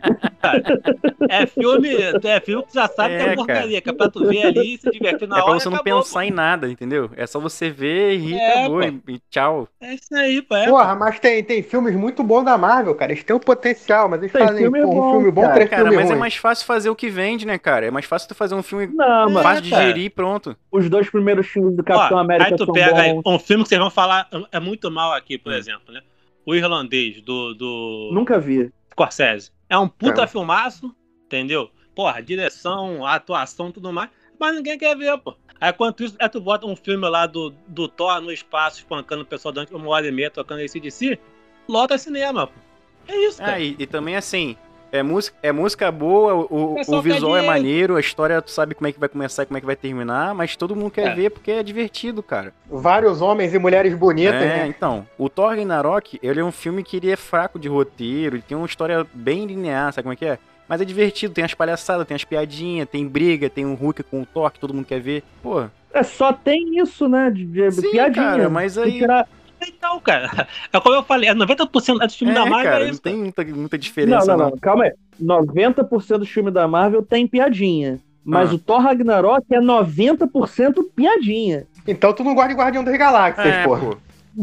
É 1.29 1.47
filme, 1.47 1.89
é 2.25 2.41
filme 2.41 2.63
que 2.65 2.71
tu 2.71 2.75
já 2.75 2.89
sabe 2.89 3.17
que 3.17 3.23
É, 3.23 3.27
é 3.33 3.35
porcaria, 3.35 3.81
que 3.81 3.91
é 3.91 3.93
pra 3.93 4.09
tu 4.09 4.25
ver 4.27 4.43
ali 4.45 4.75
e 4.75 4.79
se 4.79 4.91
divertir 4.91 5.29
na 5.29 5.39
É 5.39 5.43
pra 5.43 5.51
hora. 5.53 5.61
você 5.61 5.69
não 5.69 5.77
acabou, 5.77 6.03
pensar 6.03 6.25
em 6.25 6.31
nada, 6.31 6.69
entendeu? 6.69 7.11
É 7.17 7.27
só 7.27 7.39
você 7.41 7.71
ver 7.71 8.15
e 8.15 8.17
rir, 8.19 8.35
É, 8.41 8.51
acabou. 8.51 8.81
pô. 8.81 8.83
E, 8.83 9.03
e 9.15 9.19
tchau. 9.31 9.69
pô. 9.79 9.87
É 9.87 9.95
isso 9.95 10.15
aí, 10.15 10.43
pô. 10.43 10.57
É, 10.57 10.67
Porra, 10.69 10.95
mas 10.95 11.19
tem, 11.21 11.43
tem 11.45 11.63
filmes 11.63 11.95
muito 11.95 12.23
bons 12.23 12.45
da 12.45 12.57
Marvel, 12.59 12.95
cara. 12.95 13.13
Eles 13.13 13.25
têm 13.25 13.35
um 13.37 13.41
potencial, 13.41 14.09
mas 14.09 14.21
eles 14.21 14.33
Tem 14.33 14.47
fazem 14.47 14.63
filme 14.63 14.81
pô, 14.83 14.89
um 14.89 14.95
bom, 14.95 15.11
filme 15.11 15.31
bom, 15.31 15.43
cara. 15.43 15.55
três 15.55 15.71
Cara, 15.71 15.83
filmes 15.83 15.97
mas 15.97 16.07
é 16.07 16.09
ruins. 16.11 16.21
mais 16.21 16.37
fácil 16.37 16.67
fazer 16.67 16.91
o 16.91 16.97
que 16.97 17.09
vende, 17.09 17.47
né, 17.47 17.59
cara? 17.59 17.87
É 17.87 17.91
mais 17.91 18.05
fácil 18.05 18.29
tu 18.29 18.35
fazer 18.35 18.55
um 18.55 18.63
filme 18.63 18.87
Não, 18.89 19.31
mano. 19.31 19.43
fácil 19.43 19.63
de 19.63 19.71
cara. 19.71 19.83
digerir 19.83 20.05
e 20.07 20.11
pronto. 20.11 20.57
Os 20.71 20.89
dois 20.89 21.09
primeiros 21.11 21.47
filmes 21.47 21.75
do 21.77 21.83
Ó, 21.83 21.85
Capitão 21.85 22.19
América 22.19 22.51
aí 22.51 22.57
tu 22.57 22.65
são 22.65 22.75
pega 22.75 23.01
aí, 23.01 23.13
bons. 23.15 23.23
um 23.27 23.39
filme 23.39 23.63
que 23.63 23.69
vocês 23.69 23.81
vão 23.81 23.91
falar 23.91 24.29
é 24.53 24.61
muito 24.61 24.91
mal 24.91 25.13
aqui, 25.13 25.39
por 25.39 25.53
Hum. 25.53 25.57
exemplo, 25.57 25.93
né? 25.93 26.03
O 26.47 26.55
Irlandês, 26.55 27.21
do, 27.21 27.53
do 27.55 28.11
Nunca 28.15 28.39
vi. 28.39 28.73
Scorsese. 28.93 29.51
É 29.69 29.77
um 29.77 29.89
puta 29.89 30.23
É. 30.23 30.27
filmaço, 30.27 30.95
entendeu? 31.27 31.71
Porra, 31.95 32.23
direção, 32.23 33.05
atuação, 33.05 33.73
tudo 33.73 33.93
mais. 33.93 34.09
Mas 34.39 34.55
ninguém 34.55 34.79
quer 34.79 34.97
ver, 34.97 35.19
pô. 35.19 35.35
Aí, 35.61 35.73
quanto 35.73 36.05
isso, 36.05 36.15
é 36.19 36.29
tu 36.29 36.41
bota 36.41 36.67
um 36.67 36.77
filme 36.77 37.09
lá 37.09 37.27
do, 37.27 37.51
do 37.67 37.89
Thor 37.89 38.21
no 38.21 38.31
espaço, 38.31 38.79
espancando 38.79 39.23
o 39.23 39.27
pessoal 39.27 39.53
durante 39.53 39.75
uma 39.75 39.89
hora 39.89 40.07
e 40.07 40.13
meia, 40.13 40.31
tocando 40.31 40.61
esse 40.61 40.79
de 40.79 40.91
si, 40.91 41.19
lota 41.67 41.99
cinema, 41.99 42.47
pô. 42.47 42.53
É 43.09 43.17
isso, 43.27 43.39
cara. 43.39 43.55
Ah, 43.55 43.61
e, 43.61 43.75
e 43.79 43.87
também 43.87 44.15
assim, 44.17 44.57
é 44.97 45.03
música, 45.03 45.37
é 45.43 45.53
música 45.53 45.91
boa, 45.93 46.35
o, 46.35 46.77
o- 46.87 47.03
visual 47.03 47.37
é 47.37 47.43
maneiro, 47.43 47.97
a 47.97 48.01
história 48.01 48.41
tu 48.43 48.51
sabe 48.51 48.75
como 48.75 48.87
é 48.89 48.93
que 48.93 48.99
vai 49.01 49.09
começar 49.09 49.43
e 49.43 49.47
como 49.47 49.57
é 49.59 49.61
que 49.61 49.67
vai 49.67 49.77
terminar, 49.77 50.35
mas 50.35 50.57
todo 50.57 50.75
mundo 50.75 50.91
quer 50.91 51.09
É. 51.09 51.15
ver 51.15 51.31
porque 51.31 51.51
é 51.51 51.63
divertido, 51.63 52.23
cara. 52.23 52.53
Vários 52.69 53.21
homens 53.23 53.55
e 53.55 53.59
mulheres 53.59 53.95
bonitas, 53.95 54.35
é, 54.35 54.39
né? 54.61 54.67
então, 54.67 55.07
o 55.19 55.29
Thor 55.29 55.51
Ragnarok, 55.51 56.19
ele 56.23 56.41
é 56.41 56.45
um 56.45 56.53
filme 56.53 56.83
que 56.83 56.97
ele 56.97 57.11
é 57.11 57.17
fraco 57.17 57.59
de 57.59 57.69
roteiro, 57.69 58.37
ele 58.37 58.43
tem 58.47 58.57
uma 58.57 58.67
história 58.67 59.07
bem 59.15 59.47
linear, 59.47 59.93
sabe 59.93 60.03
como 60.05 60.13
é 60.13 60.17
que 60.17 60.25
é? 60.27 60.39
Mas 60.69 60.81
é 60.81 60.85
divertido, 60.85 61.33
tem 61.33 61.45
as 61.45 61.55
palhaçadas, 61.55 62.05
tem 62.07 62.15
as 62.17 62.25
piadinhas, 62.25 62.89
tem 62.89 63.07
briga, 63.07 63.49
tem 63.49 63.65
um 63.65 63.75
Hulk 63.75 64.03
com 64.03 64.23
o 64.23 64.27
Thor 64.27 64.51
que 64.51 64.59
todo 64.59 64.75
mundo 64.75 64.85
quer 64.85 65.01
ver. 65.01 65.23
Pô, 65.43 65.65
É, 65.95 66.03
só 66.03 66.33
tem 66.33 66.79
isso, 66.81 67.09
né? 67.09 67.31
De, 67.31 67.45
de 67.47 67.71
Sim, 67.73 67.91
piadinha. 67.93 68.25
cara, 68.27 68.49
mas 68.51 68.77
aí- 68.77 68.93
tirar- 68.99 69.29
Então, 69.61 69.99
cara, 70.01 70.47
é 70.73 70.81
como 70.81 70.95
eu 70.95 71.03
falei, 71.03 71.29
é 71.29 71.35
90% 71.35 71.99
dos 71.99 72.15
filmes 72.17 72.37
é, 72.37 72.39
da 72.41 72.47
Marvel 72.47 72.71
cara, 72.71 72.83
é 72.83 72.87
não 72.87 72.93
isso. 72.93 73.03
tem 73.03 73.17
muita, 73.17 73.45
muita 73.45 73.77
Não, 73.77 73.81
diferença, 73.81 74.37
não, 74.37 74.51
não, 74.51 74.59
calma 74.59 74.85
aí. 74.85 74.93
90% 75.23 76.19
dos 76.19 76.29
filmes 76.29 76.53
da 76.53 76.67
Marvel 76.69 77.03
tem 77.03 77.27
piadinha. 77.27 77.99
Mas 78.25 78.51
Ah. 78.51 78.55
o 78.55 78.59
Thor 78.59 78.81
Ragnarok 78.81 79.45
é 79.53 79.61
90% 79.61 80.83
piadinha. 80.95 81.65
Então 81.87 82.13
tu 82.13 82.25
não 82.25 82.35
gosta 82.35 82.49
de 82.51 82.55
Guardião 82.57 82.83
das 82.85 82.97
Galáxias, 82.99 83.47
É, 83.47 83.65
porra. 83.65 83.81
pô. 83.81 83.97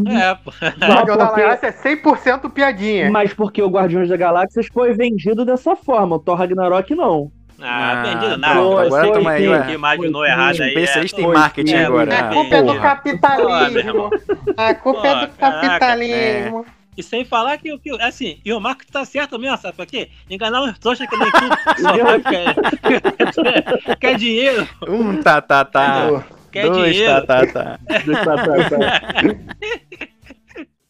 É, 0.10 0.36
pô. 0.36 0.52
Guardião 0.52 1.16
Não, 1.16 1.18
das 1.18 1.28
porque- 1.28 1.42
Galáxias 1.42 1.76
é 1.76 1.78
100% 1.96 2.50
piadinha. 2.50 3.12
Mas 3.12 3.34
porque 3.34 3.62
o 3.62 3.68
Guardiões 3.70 4.10
da 4.10 4.16
Galáxias 4.18 4.68
foi 4.74 4.94
vendido 4.94 5.44
dessa 5.46 5.76
forma, 5.76 6.16
o 6.16 6.20
Thor 6.20 6.36
Ragnarok 6.38 6.96
não. 6.96 7.32
Ah, 7.64 7.92
Ah, 7.92 8.04
vendido 8.04 8.40
pronto, 8.40 8.40
nada. 8.40 8.60
agora 8.60 9.30
aí, 9.32 9.64
que 9.66 9.72
imaginou 9.74 10.26
errado 10.26 10.62
aí. 10.62 10.70
Especialista 10.70 11.22
é, 11.22 11.24
em 11.24 11.28
marketing 11.28 11.72
sim. 11.72 11.78
agora. 11.78 12.20
A 12.20 12.24
culpa 12.34 12.56
é 12.56 12.62
do 12.64 12.80
capitalismo. 12.80 14.10
A 14.58 14.74
culpa 14.76 15.08
é 15.08 15.26
do 15.26 15.34
capitalismo. 15.34 16.66
E 16.96 17.02
sem 17.02 17.26
falar 17.26 17.58
que, 17.58 17.76
que 17.80 17.90
assim, 18.02 18.40
e 18.46 18.54
o 18.54 18.60
Marco 18.60 18.84
tá 18.92 19.04
certo 19.04 19.40
mesmo, 19.40 19.58
sabe 19.58 19.76
por 19.76 19.86
quê? 19.88 20.10
Enganar 20.30 20.62
uns 20.62 20.78
trouxas 20.78 21.08
que 21.10 21.18
nem 21.18 21.32
tu, 21.32 21.40
só 21.82 22.20
quer, 22.30 23.98
quer 23.98 24.16
dinheiro, 24.20 24.68
Um 24.88 25.20
tá, 25.22 25.42
tá, 25.42 25.66
tá. 25.66 26.24
Quer 26.52 26.70
Dois 26.70 26.94
dinheiro. 26.94 27.26
tá, 27.26 27.48
tá, 27.48 27.48
tá. 27.52 27.80
Tá, 28.24 28.36
tá, 28.36 28.70
tá. 28.70 28.78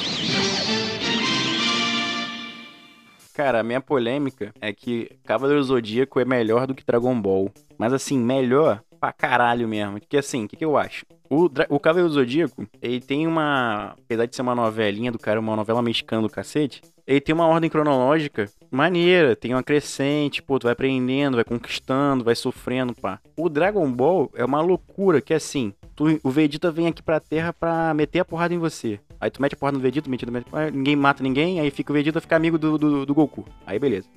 Cara, 3.34 3.60
a 3.60 3.64
minha 3.64 3.82
polêmica 3.82 4.54
é 4.62 4.72
que 4.72 5.10
Cavaleiro 5.26 5.64
Zodíaco 5.64 6.20
é 6.20 6.26
melhor 6.26 6.68
do 6.68 6.76
que 6.76 6.86
Dragon 6.86 7.20
Ball. 7.20 7.52
Mas 7.78 7.92
assim, 7.92 8.18
melhor 8.18 8.82
pra 9.00 9.12
caralho 9.12 9.68
mesmo. 9.68 10.00
Porque 10.00 10.18
assim, 10.18 10.46
o 10.46 10.48
que, 10.48 10.56
que 10.56 10.64
eu 10.64 10.78
acho? 10.78 11.04
O, 11.30 11.50
o 11.70 11.80
Cavaleiro 11.80 12.14
Zodíaco, 12.14 12.68
ele 12.80 13.02
tem 13.02 13.26
uma. 13.26 13.96
Apesar 14.06 14.28
de 14.28 14.36
ser 14.36 14.44
uma 14.44 14.54
novelinha 14.54 15.12
do 15.12 15.18
cara, 15.18 15.40
uma 15.40 15.56
novela 15.56 15.82
mexicana 15.82 16.22
do 16.22 16.30
cacete, 16.30 16.82
ele 17.08 17.20
tem 17.20 17.34
uma 17.34 17.48
ordem 17.48 17.72
cronológica 17.72 18.48
maneira. 18.70 19.36
Tem 19.36 19.54
uma 19.54 19.64
crescente, 19.64 20.42
pô, 20.42 20.60
tu 20.60 20.64
vai 20.64 20.74
aprendendo, 20.74 21.36
vai 21.36 21.44
conquistando, 21.44 22.24
vai 22.24 22.36
sofrendo, 22.36 22.94
pá. 22.94 23.20
O 23.36 23.50
Dragon 23.50 23.92
Ball 23.92 24.32
é 24.36 24.46
uma 24.46 24.62
loucura, 24.62 25.22
que 25.22 25.34
assim, 25.34 25.74
tu- 25.96 26.20
o 26.24 26.30
Vegeta 26.30 26.72
vem 26.72 26.88
aqui 26.88 27.02
pra 27.02 27.20
Terra 27.20 27.54
pra 27.54 27.94
meter 27.94 28.20
a 28.20 28.26
porrada 28.26 28.54
em 28.54 28.58
você. 28.58 29.00
Aí 29.20 29.30
tu 29.30 29.42
mete 29.42 29.54
a 29.54 29.58
porrada 29.58 29.78
no 29.78 29.84
Vegeta, 29.84 30.10
mete, 30.10 30.26
ninguém 30.74 30.96
mata 30.96 31.24
ninguém, 31.24 31.60
aí 31.60 31.70
fica 31.72 31.92
o 31.92 31.96
Vegeta 31.96 32.20
fica 32.22 32.36
amigo 32.36 32.58
do, 32.58 32.78
do, 32.78 33.06
do 33.06 33.14
Goku. 33.14 33.46
Aí 33.66 33.80
beleza. 33.80 34.08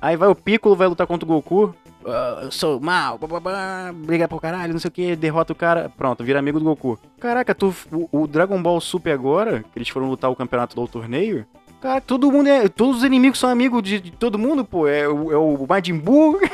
Aí 0.00 0.16
vai 0.16 0.28
o 0.28 0.34
Piccolo, 0.34 0.74
vai 0.76 0.88
lutar 0.88 1.06
contra 1.06 1.24
o 1.24 1.28
Goku. 1.28 1.74
ah, 2.06 2.40
eu 2.42 2.50
sou 2.50 2.80
mal, 2.80 3.16
bababá, 3.18 3.92
briga 3.94 4.26
por 4.26 4.40
caralho, 4.40 4.72
não 4.72 4.80
sei 4.80 4.88
o 4.88 4.92
que, 4.92 5.14
derrota 5.16 5.52
o 5.52 5.56
cara, 5.56 5.88
pronto, 5.96 6.24
vira 6.24 6.38
amigo 6.40 6.58
do 6.58 6.64
Goku. 6.64 6.98
Caraca, 7.20 7.54
tu, 7.54 7.72
o, 7.92 8.22
o 8.22 8.26
Dragon 8.26 8.60
Ball 8.60 8.80
Super 8.80 9.12
agora, 9.12 9.62
que 9.72 9.78
eles 9.78 9.88
foram 9.88 10.08
lutar 10.08 10.28
o 10.30 10.34
campeonato 10.36 10.74
do 10.74 10.88
torneio, 10.88 11.46
cara, 11.80 12.00
todo 12.00 12.30
mundo 12.32 12.48
é. 12.48 12.68
Todos 12.68 12.98
os 12.98 13.04
inimigos 13.04 13.38
são 13.38 13.48
amigos 13.48 13.80
de, 13.82 14.00
de 14.00 14.10
todo 14.12 14.38
mundo, 14.38 14.64
pô. 14.64 14.86
É, 14.88 15.06
o- 15.08 15.32
é 15.32 15.36
o 15.36 15.66
Majin 15.68 15.96
Buu. 15.98 16.40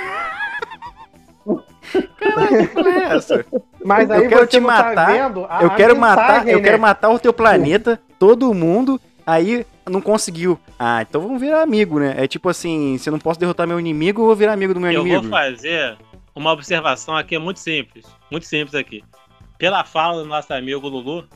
Caraca, 2.18 2.58
que 2.58 2.74
porra 2.74 2.90
é 2.90 3.16
essa? 3.16 3.46
Mas 3.84 4.08
Eu 4.08 4.16
aí 4.16 4.28
quero 4.28 4.40
você 4.40 4.46
te 4.46 4.60
tá 4.60 4.66
matar, 4.66 5.06
vendo 5.12 5.46
a, 5.48 5.62
eu 5.62 5.68
a 5.68 5.74
quero 5.74 5.96
matar, 5.96 6.26
mensagem, 6.32 6.52
eu 6.52 6.58
né? 6.58 6.64
quero 6.64 6.80
matar 6.80 7.10
o 7.10 7.18
teu 7.18 7.32
planeta, 7.32 8.00
todo 8.18 8.52
mundo. 8.52 9.00
Aí 9.26 9.66
não 9.88 10.00
conseguiu. 10.00 10.58
Ah, 10.78 11.02
então 11.02 11.20
vamos 11.20 11.40
virar 11.40 11.62
amigo, 11.62 11.98
né? 12.00 12.14
É 12.16 12.26
tipo 12.26 12.48
assim, 12.48 12.96
se 12.98 13.08
eu 13.08 13.12
não 13.12 13.18
posso 13.18 13.38
derrotar 13.38 13.66
meu 13.66 13.78
inimigo, 13.78 14.22
eu 14.22 14.26
vou 14.26 14.36
virar 14.36 14.52
amigo 14.54 14.72
do 14.74 14.80
meu 14.80 14.90
Eu 14.90 15.02
inimigo. 15.02 15.22
vou 15.22 15.30
fazer 15.30 15.96
uma 16.34 16.52
observação 16.52 17.16
aqui 17.16 17.34
é 17.34 17.38
muito 17.38 17.60
simples. 17.60 18.06
Muito 18.30 18.46
simples 18.46 18.74
aqui. 18.74 19.02
Pela 19.58 19.84
fala 19.84 20.22
do 20.22 20.28
nosso 20.28 20.52
amigo 20.54 20.88
Lulu, 20.88 21.26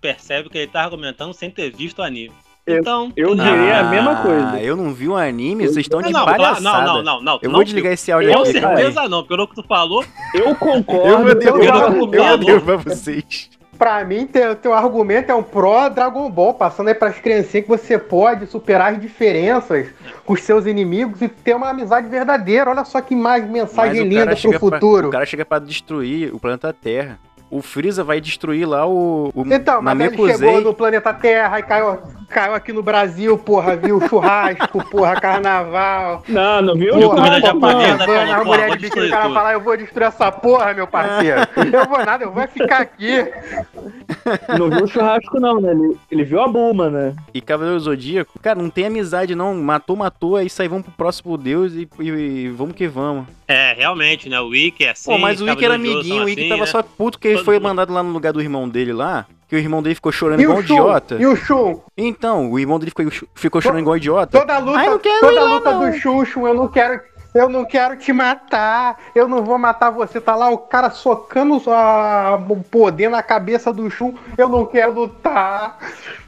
percebe 0.00 0.48
que 0.48 0.58
ele 0.58 0.70
tá 0.70 0.82
argumentando 0.82 1.34
sem 1.34 1.50
ter 1.50 1.70
visto 1.74 1.98
o 1.98 2.02
anime. 2.02 2.32
Eu- 2.64 2.78
Então. 2.78 3.12
eu 3.16 3.34
diria 3.34 3.80
a 3.80 3.84
mesma 3.84 4.22
coisa. 4.22 4.60
Eu 4.60 4.76
não 4.76 4.92
vi 4.94 5.08
o 5.08 5.16
anime, 5.16 5.64
vocês 5.66 5.78
estão 5.78 6.00
de 6.00 6.12
não, 6.12 6.24
palhaçada. 6.24 6.60
não, 6.60 6.84
não, 6.84 7.02
não, 7.02 7.20
não. 7.22 7.38
Eu 7.42 7.48
não 7.48 7.56
vou 7.56 7.64
desligar 7.64 7.92
esse 7.92 8.12
áudio 8.12 8.32
Com 8.32 8.40
aqui. 8.42 8.56
aí. 8.56 8.60
certeza 8.60 9.08
não, 9.08 9.24
pelo 9.24 9.48
que 9.48 9.54
tu 9.56 9.64
falou. 9.64 10.04
Eu 10.32 10.54
concordo. 10.54 11.08
Eu 11.08 11.18
vou 11.18 11.28
eu 11.28 12.38
devolver, 12.38 12.76
vocês. 12.78 13.50
Pra 13.76 14.04
mim, 14.04 14.26
teu, 14.28 14.54
teu 14.54 14.72
argumento 14.72 15.32
é 15.32 15.34
um 15.34 15.42
pró 15.42 15.88
Dragon 15.88 16.30
Ball, 16.30 16.54
passando 16.54 16.86
aí 16.86 16.94
pras 16.94 17.18
criancinhas 17.18 17.64
que 17.64 17.68
você 17.68 17.98
pode 17.98 18.46
superar 18.46 18.92
as 18.92 19.00
diferenças 19.00 19.88
com 20.24 20.34
os 20.34 20.42
seus 20.42 20.66
inimigos 20.66 21.20
e 21.20 21.26
ter 21.28 21.56
uma 21.56 21.70
amizade 21.70 22.06
verdadeira. 22.06 22.70
Olha 22.70 22.84
só 22.84 23.00
que 23.00 23.16
mais 23.16 23.44
mensagem 23.48 24.02
o 24.02 24.04
linda 24.04 24.26
pro 24.26 24.36
chega 24.36 24.60
pra- 24.60 24.68
futuro. 24.78 25.08
o 25.08 25.10
cara 25.10 25.26
chega 25.26 25.44
pra 25.44 25.58
destruir 25.58 26.32
o 26.32 26.38
planeta 26.38 26.72
Terra. 26.72 27.18
O 27.52 27.60
Freeza 27.60 28.02
vai 28.02 28.18
destruir 28.18 28.66
lá 28.66 28.86
o. 28.86 29.30
o 29.34 29.44
Então, 29.52 29.82
mas 29.82 30.00
ele 30.00 30.16
chegou 30.16 30.62
no 30.62 30.72
planeta 30.72 31.12
Terra 31.12 31.58
e 31.58 31.62
caiu, 31.62 31.98
caiu 32.30 32.54
aqui 32.54 32.72
no 32.72 32.82
Brasil, 32.82 33.36
porra, 33.36 33.76
viu 33.76 34.00
churrasco, 34.08 34.82
porra, 34.90 35.20
carnaval. 35.20 36.22
Não, 36.26 36.62
não 36.62 36.74
viu? 36.74 36.94
Porra, 36.94 37.14
comida 37.16 37.40
japonesa, 37.42 37.98
não. 37.98 38.06
falou, 38.06 38.32
a 38.32 38.44
mulher 38.44 38.70
de 38.70 38.76
biquíni, 38.76 38.80
destruir 38.80 39.08
o 39.08 39.10
cara 39.10 39.30
falar, 39.34 39.52
eu 39.52 39.60
vou 39.60 39.76
destruir 39.76 40.06
essa 40.06 40.32
porra, 40.32 40.72
meu 40.72 40.86
parceiro. 40.86 41.42
Eu 41.72 41.86
vou 41.86 41.98
nada, 42.04 42.24
eu 42.24 42.32
vou 42.32 42.46
ficar 42.48 42.80
aqui. 42.80 43.08
Não 44.58 44.70
viu 44.70 44.84
o 44.84 44.86
churrasco, 44.86 45.40
não, 45.40 45.60
né? 45.60 45.72
Ele, 45.72 45.96
ele 46.10 46.24
viu 46.24 46.40
a 46.40 46.48
Bulma, 46.48 46.88
né? 46.88 47.14
E 47.34 47.40
Cavaleiro 47.40 47.78
Zodíaco, 47.80 48.38
cara, 48.40 48.60
não 48.60 48.70
tem 48.70 48.86
amizade 48.86 49.34
não. 49.34 49.54
Matou, 49.54 49.96
matou, 49.96 50.38
é 50.38 50.44
isso 50.44 50.60
aí, 50.62 50.68
vamos 50.68 50.84
pro 50.84 50.92
próximo 50.92 51.36
deus 51.36 51.72
e, 51.72 51.88
e- 51.98 52.08
e 52.08 52.48
vamos 52.48 52.74
que 52.74 52.86
vamos. 52.86 53.26
É, 53.48 53.74
realmente, 53.74 54.28
né? 54.28 54.40
O 54.40 54.48
Wiki 54.48 54.84
é 54.84 54.90
assim. 54.90 55.10
Pô, 55.10 55.18
mas 55.18 55.40
o 55.40 55.48
Ikki 55.48 55.64
era 55.64 55.74
amiguinho, 55.74 56.22
o 56.22 56.26
assim, 56.26 56.48
tava 56.48 56.60
né? 56.62 56.66
só 56.66 56.82
puto 56.82 57.18
que 57.18 57.28
ele 57.28 57.41
Todo 57.42 57.54
foi 57.54 57.60
mandado 57.60 57.92
lá 57.92 58.02
no 58.02 58.10
lugar 58.10 58.32
do 58.32 58.40
irmão 58.40 58.68
dele 58.68 58.92
lá. 58.92 59.26
Que 59.48 59.56
o 59.56 59.58
irmão 59.58 59.82
dele 59.82 59.94
ficou 59.94 60.10
chorando 60.10 60.40
E 60.40 60.44
igual 60.44 60.58
um 60.58 60.60
idiota. 60.62 61.16
E 61.20 61.26
o 61.26 61.36
Shun? 61.36 61.80
Então, 61.94 62.50
o 62.50 62.58
irmão 62.58 62.78
dele 62.78 62.90
ficou, 62.90 63.28
ficou 63.34 63.60
chorando 63.60 63.80
igual 63.80 63.98
idiota. 63.98 64.38
Toda 64.38 64.58
luta, 64.58 64.78
Ai, 64.78 64.98
toda 65.20 65.44
lá, 65.44 65.54
luta 65.54 65.72
não. 65.72 65.90
do 65.90 65.92
Shun, 65.98 66.24
Shun, 66.24 66.46
eu 66.46 66.54
não 66.54 66.68
quero. 66.68 67.00
Eu 67.34 67.48
não 67.48 67.64
quero 67.64 67.96
te 67.96 68.12
matar. 68.12 68.98
Eu 69.14 69.26
não 69.26 69.42
vou 69.42 69.56
matar 69.58 69.90
você. 69.90 70.20
Tá 70.20 70.34
lá 70.36 70.50
o 70.50 70.58
cara 70.58 70.90
socando 70.90 71.56
o 71.56 72.56
poder 72.64 73.08
na 73.08 73.22
cabeça 73.22 73.72
do 73.72 73.88
Shun. 73.90 74.14
Eu 74.36 74.48
não 74.48 74.66
quero 74.66 74.92
lutar. 74.92 75.78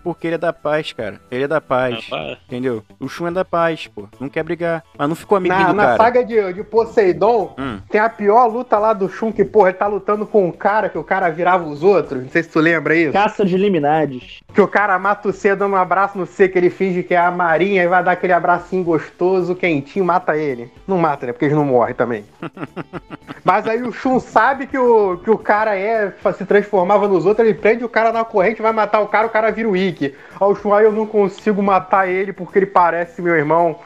Porque 0.02 0.26
ele 0.26 0.34
é 0.36 0.38
da 0.38 0.52
paz, 0.52 0.92
cara. 0.92 1.20
Ele 1.30 1.44
é 1.44 1.48
da 1.48 1.60
paz. 1.60 2.08
Rapaz, 2.10 2.38
Entendeu? 2.46 2.82
O 3.00 3.08
Shun 3.08 3.28
é 3.28 3.30
da 3.30 3.44
paz, 3.44 3.86
pô. 3.86 4.04
Não 4.20 4.28
quer 4.28 4.42
brigar. 4.42 4.82
Mas 4.98 5.08
não 5.08 5.16
ficou 5.16 5.36
amiguinho 5.36 5.60
Na, 5.60 5.68
do 5.70 5.74
na 5.76 5.82
cara. 5.84 5.96
saga 5.96 6.24
de, 6.24 6.52
de 6.52 6.62
Poseidon, 6.64 7.54
Hum. 7.58 7.78
tem 7.90 8.00
a 8.00 8.08
pior 8.08 8.46
luta 8.46 8.78
lá 8.78 8.92
do 8.92 9.08
Shun, 9.08 9.32
que, 9.32 9.44
porra, 9.44 9.68
ele 9.70 9.78
tá 9.78 9.86
lutando 9.86 10.26
com 10.26 10.46
um 10.46 10.52
cara 10.52 10.88
que 10.88 10.98
o 10.98 11.04
cara 11.04 11.30
virava 11.30 11.64
os 11.64 11.82
outros. 11.82 12.22
Não 12.22 12.28
sei 12.30 12.42
se 12.42 12.48
tu 12.50 12.60
lembra 12.60 12.94
isso. 12.96 13.12
Caça 13.12 13.44
de 13.44 13.56
liminares. 13.56 14.40
Que 14.52 14.60
o 14.60 14.68
cara 14.68 14.98
mata 14.98 15.28
o 15.28 15.32
C 15.32 15.54
dando 15.54 15.72
um 15.72 15.76
abraço 15.78 16.16
no 16.18 16.26
C, 16.26 16.48
que 16.48 16.58
ele 16.58 16.70
finge 16.70 17.02
que 17.02 17.14
é 17.14 17.18
a 17.18 17.30
Marinha 17.30 17.82
e 17.82 17.88
vai 17.88 18.02
dar 18.02 18.12
aquele 18.12 18.32
abracinho 18.32 18.84
gostoso, 18.84 19.54
quentinho, 19.54 20.04
mata 20.04 20.36
ele. 20.36 20.70
Não 20.86 20.93
mata, 20.98 21.26
né? 21.26 21.32
Porque 21.32 21.46
eles 21.46 21.56
não 21.56 21.64
morrem 21.64 21.94
também. 21.94 22.24
Mas 23.44 23.66
aí 23.66 23.82
o 23.82 23.92
Shun 23.92 24.18
sabe 24.20 24.66
que 24.66 24.78
o, 24.78 25.18
que 25.18 25.30
o 25.30 25.36
cara 25.36 25.76
é, 25.76 26.12
se 26.36 26.46
transformava 26.46 27.06
nos 27.06 27.26
outros, 27.26 27.46
ele 27.46 27.58
prende 27.58 27.84
o 27.84 27.88
cara 27.88 28.12
na 28.12 28.24
corrente, 28.24 28.62
vai 28.62 28.72
matar 28.72 29.00
o 29.00 29.08
cara, 29.08 29.26
o 29.26 29.30
cara 29.30 29.50
vira 29.50 29.68
o 29.68 29.76
Ikki. 29.76 30.14
Aí 30.40 30.48
o 30.48 30.54
Shun, 30.54 30.72
aí 30.72 30.84
eu 30.84 30.92
não 30.92 31.06
consigo 31.06 31.62
matar 31.62 32.08
ele 32.08 32.32
porque 32.32 32.58
ele 32.58 32.66
parece 32.66 33.20
meu 33.20 33.34
irmão. 33.34 33.78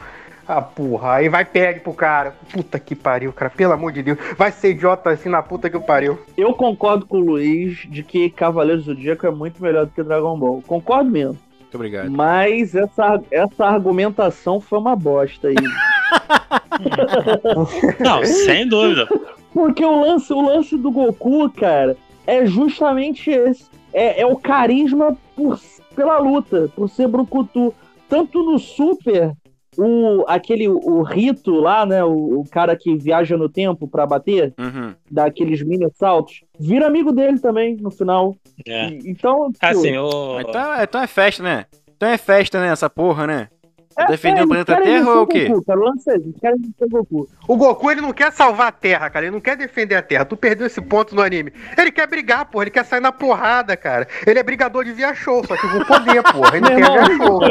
Ah, 0.51 0.63
porra, 0.63 1.13
aí 1.13 1.29
vai 1.29 1.45
pegue 1.45 1.81
pro 1.81 1.93
cara. 1.93 2.33
Puta 2.51 2.79
que 2.79 2.95
pariu, 2.95 3.31
cara, 3.31 3.51
pelo 3.51 3.73
amor 3.73 3.91
de 3.91 4.01
Deus. 4.01 4.17
Vai 4.35 4.51
ser 4.51 4.71
idiota 4.71 5.11
assim 5.11 5.29
na 5.29 5.43
puta 5.43 5.69
que 5.69 5.77
o 5.77 5.81
pariu. 5.81 6.19
Eu 6.35 6.55
concordo 6.55 7.05
com 7.05 7.17
o 7.17 7.23
Luiz 7.23 7.85
de 7.87 8.01
que 8.01 8.31
Cavaleiros 8.31 8.85
do 8.85 8.95
Zodíaco 8.95 9.27
é 9.27 9.29
muito 9.29 9.61
melhor 9.61 9.85
do 9.85 9.91
que 9.91 10.01
Dragon 10.01 10.39
Ball. 10.39 10.63
Concordo 10.65 11.11
mesmo. 11.11 11.37
Muito 11.59 11.75
obrigado. 11.75 12.09
Mas 12.09 12.73
essa, 12.73 13.21
essa 13.29 13.63
argumentação 13.63 14.59
foi 14.59 14.79
uma 14.79 14.95
bosta 14.95 15.49
aí. 15.49 15.55
Não, 17.99 18.23
sem 18.25 18.67
dúvida. 18.67 19.07
Porque 19.53 19.83
o 19.83 20.01
lance, 20.01 20.31
o 20.31 20.41
lance 20.41 20.77
do 20.77 20.91
Goku, 20.91 21.49
cara, 21.49 21.97
é 22.25 22.45
justamente 22.45 23.29
esse. 23.29 23.65
É, 23.91 24.21
é 24.21 24.25
o 24.25 24.35
carisma 24.35 25.17
por, 25.35 25.59
pela 25.95 26.19
luta, 26.19 26.69
por 26.75 26.89
ser 26.89 27.07
Brucutu. 27.07 27.73
Tanto 28.07 28.43
no 28.43 28.59
Super, 28.59 29.33
o, 29.77 30.23
aquele, 30.27 30.67
o 30.67 31.01
Rito 31.01 31.51
lá, 31.55 31.85
né? 31.85 32.03
O, 32.03 32.41
o 32.41 32.45
cara 32.49 32.75
que 32.75 32.95
viaja 32.95 33.35
no 33.37 33.49
tempo 33.49 33.87
pra 33.87 34.05
bater, 34.05 34.53
Uhum. 34.59 34.93
dá 35.09 35.25
aqueles 35.25 35.61
mini 35.63 35.87
saltos, 35.95 36.41
vira 36.59 36.85
amigo 36.87 37.11
dele 37.11 37.39
também 37.39 37.75
no 37.77 37.89
final. 37.91 38.35
É. 38.67 38.89
E- 38.89 38.99
Então, 39.09 39.51
Assim, 39.61 39.97
o. 39.97 40.39
Então, 40.39 40.73
é- 40.75 40.83
então 40.83 41.01
é 41.01 41.07
festa, 41.07 41.41
né? 41.43 41.65
Então 41.97 42.09
é 42.09 42.17
festa, 42.17 42.59
né? 42.61 42.67
Essa 42.69 42.89
porra, 42.89 43.25
né? 43.27 43.49
É, 43.97 44.05
defendendo 44.05 44.39
é, 44.39 44.43
o 44.43 44.47
planeta 44.47 44.81
Terra 44.81 45.09
ou 45.09 45.17
é 45.17 45.19
o 45.21 45.27
quê? 45.27 45.47
Goku, 45.47 45.65
cara, 45.65 45.79
o 45.79 45.83
lance 45.83 46.09
esse, 46.09 46.21
eles 46.23 46.35
querem 46.39 46.57
vencer 46.57 46.87
o 46.87 46.89
Goku. 46.89 47.29
O 47.47 47.57
Goku, 47.57 47.91
ele 47.91 48.01
não 48.01 48.13
quer 48.13 48.31
salvar 48.31 48.67
a 48.67 48.71
Terra, 48.71 49.09
cara. 49.09 49.25
Ele 49.25 49.33
não 49.33 49.41
quer 49.41 49.57
defender 49.57 49.95
a 49.95 50.01
Terra. 50.01 50.25
Tu 50.25 50.37
perdeu 50.37 50.67
esse 50.67 50.81
ponto 50.81 51.15
no 51.15 51.21
anime. 51.21 51.51
Ele 51.77 51.91
quer 51.91 52.07
brigar, 52.07 52.45
porra. 52.45 52.65
Ele 52.65 52.71
quer 52.71 52.85
sair 52.85 52.99
na 52.99 53.11
porrada, 53.11 53.75
cara. 53.75 54.07
Ele 54.25 54.39
é 54.39 54.43
brigador 54.43 54.83
de 54.83 54.93
via 54.93 55.13
show, 55.13 55.45
só 55.45 55.55
que 55.55 55.67
com 55.67 55.83
poder, 55.83 56.23
porra. 56.23 56.57
Ele 56.57 56.69
não 56.69 56.93
a 56.93 57.05
via 57.05 57.17
show. 57.17 57.41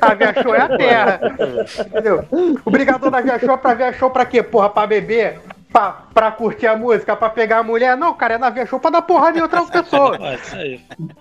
A 0.00 0.14
via 0.14 0.42
show 0.42 0.54
é 0.54 0.60
a 0.60 0.76
Terra. 0.76 1.20
Entendeu? 1.86 2.24
O 2.64 2.70
brigador 2.70 3.10
da 3.10 3.20
via 3.20 3.38
show 3.38 3.54
é 3.54 3.56
pra 3.56 3.74
via 3.74 3.92
show 3.92 4.10
pra 4.10 4.26
quê? 4.26 4.42
Porra, 4.42 4.68
pra 4.68 4.86
beber? 4.86 5.40
Pra, 5.74 6.04
pra 6.14 6.30
curtir 6.30 6.68
a 6.68 6.76
música? 6.76 7.16
Pra 7.16 7.28
pegar 7.28 7.58
a 7.58 7.62
mulher? 7.64 7.96
Não, 7.96 8.14
cara, 8.14 8.34
é 8.34 8.38
na 8.38 8.48
via 8.48 8.64
show 8.64 8.78
pra 8.78 8.90
dar 8.92 9.02
porrada 9.02 9.36
em 9.36 9.42
outras 9.42 9.68
pessoas. 9.68 10.20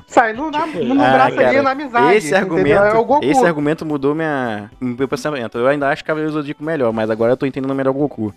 Sai 0.05 0.33
no, 0.33 0.51
na, 0.51 0.67
no 0.67 1.03
Ah, 1.03 1.11
braço 1.11 1.39
ali, 1.39 1.49
cara, 1.49 1.63
na 1.63 1.71
amizade. 1.71 2.13
Esse 2.17 2.27
entendeu? 2.27 2.43
argumento, 2.77 2.83
é 2.95 2.99
o 2.99 3.03
Goku. 3.03 3.25
esse 3.25 3.43
argumento 3.43 3.83
mudou 3.83 4.13
minha, 4.13 4.69
meu 4.79 5.07
pensamento. 5.07 5.57
Eu 5.57 5.67
ainda 5.67 5.89
acho 5.89 6.05
Cavaleiros 6.05 6.35
do 6.35 6.39
Zodíaco 6.41 6.63
melhor, 6.63 6.93
mas 6.93 7.09
agora 7.09 7.31
eu 7.31 7.37
tô 7.37 7.47
entendendo 7.47 7.73
melhor 7.73 7.89
o 7.89 7.93
Goku. 7.95 8.31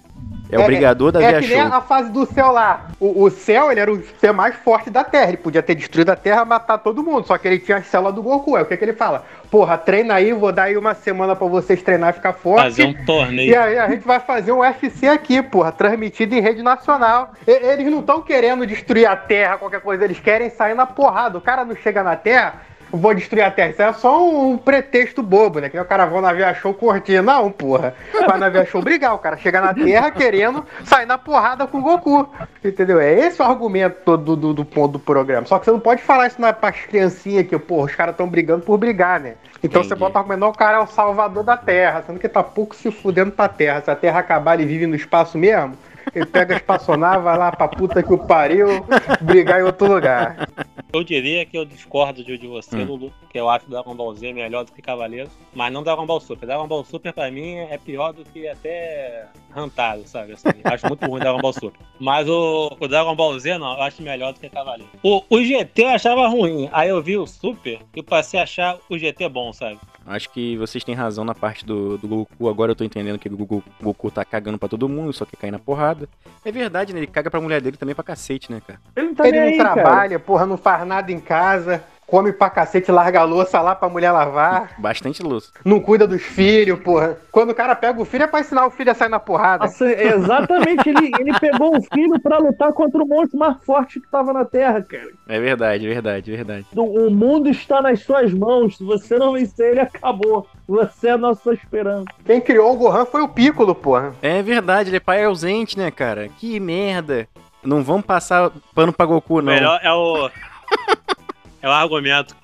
É, 0.51 0.59
o 0.59 0.65
brigador 0.65 1.11
da 1.11 1.21
é 1.23 1.33
Via 1.33 1.41
que 1.41 1.49
nem 1.49 1.61
a 1.61 1.81
fase 1.81 2.11
do 2.11 2.25
céu 2.25 2.53
lá. 2.53 2.87
O, 3.01 3.25
o 3.25 3.31
céu, 3.31 3.71
ele 3.71 3.81
era 3.81 3.93
o 3.93 4.01
ser 4.21 4.33
mais 4.33 4.55
forte 4.57 4.91
da 4.91 5.03
Terra. 5.03 5.29
Ele 5.29 5.37
podia 5.39 5.63
ter 5.63 5.75
destruído 5.75 6.11
a 6.11 6.17
Terra, 6.17 6.45
matar 6.45 6.79
todo 6.79 7.03
mundo. 7.03 7.27
Só 7.27 7.37
que 7.37 7.49
ele 7.49 7.59
tinha 7.59 7.79
a 7.79 7.83
célula 7.83 8.13
do 8.13 8.23
Goku. 8.23 8.57
É 8.57 8.63
o 8.63 8.67
que, 8.67 8.77
que 8.77 8.85
ele 8.85 8.93
fala? 8.93 9.25
Porra, 9.51 9.77
treina 9.77 10.15
aí, 10.15 10.33
vou 10.33 10.53
dar 10.53 10.65
aí 10.65 10.77
uma 10.77 10.95
semana 10.95 11.35
pra 11.35 11.47
vocês 11.49 11.83
treinar 11.83 12.11
e 12.11 12.13
ficar 12.13 12.33
forte. 12.33 12.63
Fazer 12.63 12.85
um 12.85 12.91
E 12.91 13.05
torneio. 13.05 13.61
aí 13.61 13.79
a 13.79 13.89
gente 13.89 14.07
vai 14.07 14.21
fazer 14.21 14.53
um 14.53 14.61
UFC 14.61 15.09
aqui, 15.09 15.43
porra, 15.43 15.73
transmitido 15.73 16.35
em 16.35 16.41
rede 16.41 16.63
nacional. 16.63 17.33
E- 17.47 17.51
eles 17.51 17.91
não 17.91 18.01
estão 18.01 18.23
querendo 18.23 18.67
destruir 18.67 19.07
a 19.07 19.17
Terra, 19.17 19.59
qualquer 19.59 19.81
coisa, 19.81 20.05
eles 20.05 20.21
querem 20.21 20.51
sair 20.51 20.75
na 20.75 20.87
porrada. 20.87 21.39
O 21.39 21.41
cara 21.41 21.65
não 21.65 21.75
chega 21.77 22.03
na 22.03 22.15
Terra, 22.17 22.55
vou 22.91 23.15
destruir 23.15 23.43
a 23.43 23.51
Terra. 23.51 23.71
Isso 23.71 23.83
é 23.83 23.93
só 23.93 24.29
um, 24.29 24.57
pretexto 24.57 25.23
bobo, 25.23 25.61
né? 25.61 25.69
Que 25.69 25.79
o 25.79 25.85
cara 25.85 26.07
vai 26.07 26.21
na 26.21 26.33
Via 26.33 26.55
Show 26.55 26.75
curtir. 26.75 27.23
Não, 27.23 27.51
porra. 27.51 27.95
Vai 28.27 28.39
na 28.39 28.49
Via 28.49 28.65
Show 28.65 28.83
brigar. 28.83 29.15
O 29.15 29.19
cara 29.19 29.37
chega 29.37 29.61
na 29.61 29.75
Terra 29.75 30.11
querendo 30.11 30.65
sair 30.85 31.07
na 31.07 31.19
porrada 31.19 31.67
com 31.67 31.79
o 31.79 31.83
Goku. 31.83 32.29
Entendeu? 32.65 33.01
É 33.01 33.13
esse 33.13 33.41
o 33.41 33.45
argumento 33.45 33.99
todo 34.05 34.37
do, 34.37 34.55
do, 34.55 34.65
ponto 34.65 34.93
do 34.93 34.99
programa. 34.99 35.47
Só 35.47 35.59
que 35.59 35.65
você 35.65 35.71
não 35.71 35.81
pode 35.81 36.03
falar 36.03 36.27
isso 36.27 36.41
na, 36.41 36.53
pras 36.53 36.77
criancinhas 36.87 37.47
que, 37.47 37.59
porra, 37.59 37.87
os 37.87 37.95
caras 37.95 38.13
estão 38.13 38.29
brigando 38.29 38.65
por 38.65 38.79
brigar, 38.79 39.21
né? 39.21 39.35
Então 39.63 39.83
você 39.83 39.89
Entendi. 39.89 40.01
bota 40.01 40.19
o 40.19 40.19
argumento, 40.19 40.41
não, 40.41 40.49
o 40.49 40.57
cara 40.57 40.79
é 40.79 40.81
o 40.81 40.87
salvador 40.87 41.43
da 41.43 41.57
Terra, 41.57 42.03
sendo 42.07 42.21
que 42.21 42.29
tá 42.29 42.43
pouco 42.43 42.75
se 42.75 42.91
fudendo 42.91 43.33
pra 43.33 43.49
Terra. 43.49 43.81
Se 43.81 43.91
a 43.91 43.97
Terra 43.97 44.21
acabar, 44.21 44.55
ele 44.55 44.67
vive 44.67 44.87
no 44.87 44.95
espaço 44.95 45.37
mesmo. 45.37 45.77
Ele 46.15 46.27
pega 46.27 46.55
a 46.55 46.57
espaçonave, 46.57 47.25
vai 47.25 47.37
lá 47.37 47.51
pra 47.51 47.67
puta 47.67 48.03
que 48.03 48.13
o 48.13 48.19
pariu, 48.19 48.85
brigar 49.21 49.61
em 49.61 49.65
outro 49.65 49.93
lugar. 49.93 50.49
Eu 50.93 51.03
diria 51.03 51.45
que 51.45 51.59
eu 51.59 51.65
discordo 51.65 52.23
de, 52.25 52.39
de 52.39 52.47
você, 52.47 52.77
Hum. 52.79 52.85
Lulu, 52.85 53.13
que 53.29 53.39
eu 53.39 53.51
acho 53.51 53.69
Dragon 53.69 53.95
Ball 53.95 54.15
Z 54.15 54.33
melhor 54.33 54.65
do 54.65 54.73
que 54.73 54.81
Cavaleiro, 54.81 55.29
mas 55.55 55.73
não 55.73 55.83
Dragon 55.83 56.07
Ball 56.07 56.21
Super. 56.21 56.47
Dragon 56.47 56.67
Ball 56.67 56.85
Super 56.85 57.13
pra 57.13 57.31
mim 57.31 57.57
é 57.57 57.77
pior 57.77 58.13
do 58.13 58.25
que 58.25 58.49
até 58.49 59.27
Rantado, 59.51 60.07
sabe? 60.07 60.33
Assim, 60.33 60.49
acho 60.65 60.87
muito 60.87 61.07
ruim 61.07 61.21
Dragon 61.21 61.41
Ball 61.41 61.53
Super. 61.53 61.81
Mas 61.99 62.29
o, 62.29 62.75
o 62.79 62.89
Dragon 62.89 63.15
Ball 63.17 63.39
Z 63.39 63.59
não, 63.59 63.75
eu 63.77 63.83
acho 63.83 64.01
melhor 64.03 64.33
do 64.33 64.41
que 64.41 64.49
Cavaleiro. 64.49 64.91
O, 65.03 65.23
o 65.29 65.43
GT 65.43 65.83
eu 65.83 65.89
achava 65.89 66.29
ruim, 66.29 66.69
aí 66.73 66.89
eu 66.89 67.03
vi 67.03 67.17
o 67.19 67.27
Super 67.27 67.81
e 67.95 68.03
passei 68.03 68.39
a 68.41 68.45
achar 68.45 68.79
o 68.89 68.97
GT 68.97 69.29
bom, 69.29 69.53
sabe? 69.53 69.79
Acho 70.07 70.31
que 70.31 70.57
vocês 70.57 70.85
têm 70.85 70.95
razão 70.95 71.25
na 71.25 71.35
parte 71.35 71.67
do, 71.67 71.99
do 71.99 72.07
Goku. 72.07 72.49
Agora 72.49 72.71
eu 72.71 72.77
tô 72.77 72.85
entendendo 72.85 73.19
que 73.19 73.29
o 73.29 73.37
Goku, 73.37 73.63
Goku 73.83 74.11
tá 74.11 74.25
cagando 74.25 74.57
pra 74.59 74.69
todo 74.69 74.89
mundo, 74.89 75.13
só 75.13 75.25
que 75.25 75.37
cai 75.37 75.51
na 75.51 75.59
porrada. 75.59 76.09
É 76.45 76.53
verdade, 76.53 76.93
né? 76.93 77.01
Ele 77.01 77.07
caga 77.09 77.31
pra 77.31 77.41
mulher 77.41 77.61
dele 77.61 77.77
também 77.77 77.95
pra 77.95 78.05
cacete, 78.05 78.53
né, 78.53 78.63
cara? 78.65 78.81
Ele 78.95 79.09
não 79.09 79.15
tá 79.15 79.27
Ele 79.27 79.41
não 79.41 79.47
aí, 79.47 79.57
cara. 79.59 79.73
trabalha, 79.83 80.19
porra, 80.21 80.47
não 80.47 80.57
faz 80.57 80.87
nada 80.87 81.11
em 81.11 81.19
casa, 81.19 81.83
come 82.07 82.33
pra 82.33 82.49
cacete, 82.51 82.91
larga 82.93 83.21
a 83.21 83.25
louça 83.25 83.61
lá 83.61 83.75
pra 83.75 83.89
mulher 83.89 84.13
lavar, 84.13 84.75
Bastante 84.79 85.23
luz. 85.23 85.53
não 85.65 85.81
cuida 85.81 86.07
dos 86.07 86.23
filhos, 86.23 86.79
porra. 86.81 87.17
Quando 87.33 87.51
o 87.51 87.55
cara 87.55 87.75
pega 87.75 88.01
o 88.01 88.05
filho 88.05 88.25
é 88.25 88.27
pra 88.27 88.41
ensinar 88.41 88.67
o 88.67 88.71
filho 88.71 88.91
a 88.91 88.95
sair 88.95 89.09
na 89.09 89.19
porrada. 89.19 89.65
Nossa, 89.65 89.85
exatamente, 89.91 90.89
ele, 90.89 91.11
ele 91.19 91.39
pegou 91.39 91.77
o 91.77 91.83
filho 91.83 92.19
pra 92.21 92.39
lutar 92.39 92.73
contra 92.73 93.03
o 93.03 93.07
monstro 93.07 93.39
mais 93.39 93.57
forte 93.65 94.01
que 94.01 94.09
tava 94.09 94.33
na 94.33 94.45
Terra, 94.45 94.83
cara. 94.83 95.09
É 95.29 95.41
verdade, 95.41 95.85
é 95.87 95.89
verdade, 95.89 96.33
é 96.33 96.37
verdade. 96.37 96.67
O 96.75 97.07
o 97.07 97.11
mundo 97.11 97.49
está 97.49 97.83
nas 97.83 98.01
suas 98.01 98.33
mãos. 98.33 98.77
Se 98.77 98.85
você 98.85 99.19
não 99.19 99.33
vencer, 99.33 99.73
ele 99.73 99.81
acabou. 99.81 100.47
Você 100.69 101.09
é 101.09 101.13
a 101.13 101.19
nossa 101.19 101.53
esperança. 101.53 102.05
Quem 102.25 102.41
criou 102.41 102.73
o 102.73 102.77
Gohan 102.77 103.05
foi 103.05 103.21
o 103.23 103.29
Piccolo, 103.29 103.75
porra. 103.75 104.15
É 104.23 104.43
verdade, 104.43 104.91
ele 104.91 104.97
é 104.97 105.01
pai 105.01 105.25
ausente, 105.25 105.77
né, 105.79 105.91
cara? 105.91 106.29
Que 106.39 106.59
merda. 106.59 107.29
Não 107.63 107.83
vamos 107.83 108.07
passar 108.07 108.51
pano 108.75 108.93
pra 108.93 109.07
Goku, 109.07 109.35
O 109.39 109.43
não. 109.43 109.53
melhor 109.53 109.79
é 109.83 109.93
o. 109.93 110.31
é 111.63 111.69
o 111.69 111.73
argumento. 111.73 112.37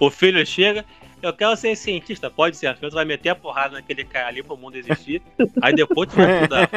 O, 0.00 0.10
filho 0.10 0.44
chega. 0.46 0.84
Eu 1.20 1.32
quero 1.32 1.56
ser 1.56 1.74
cientista, 1.76 2.30
pode 2.30 2.56
ser. 2.56 2.76
Tu 2.78 2.88
vai 2.90 3.04
meter 3.04 3.30
a 3.30 3.34
porrada 3.34 3.74
naquele 3.74 4.04
cara 4.04 4.28
ali 4.28 4.42
pro 4.42 4.56
mundo 4.56 4.76
existir. 4.76 5.20
aí 5.60 5.74
depois 5.74 6.08
tu 6.08 6.16
vai 6.16 6.40
mudar. 6.42 6.70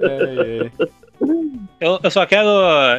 É, 0.00 0.66
é. 0.66 0.70
Eu, 1.80 1.98
eu 2.02 2.10
só 2.10 2.26
quero 2.26 2.48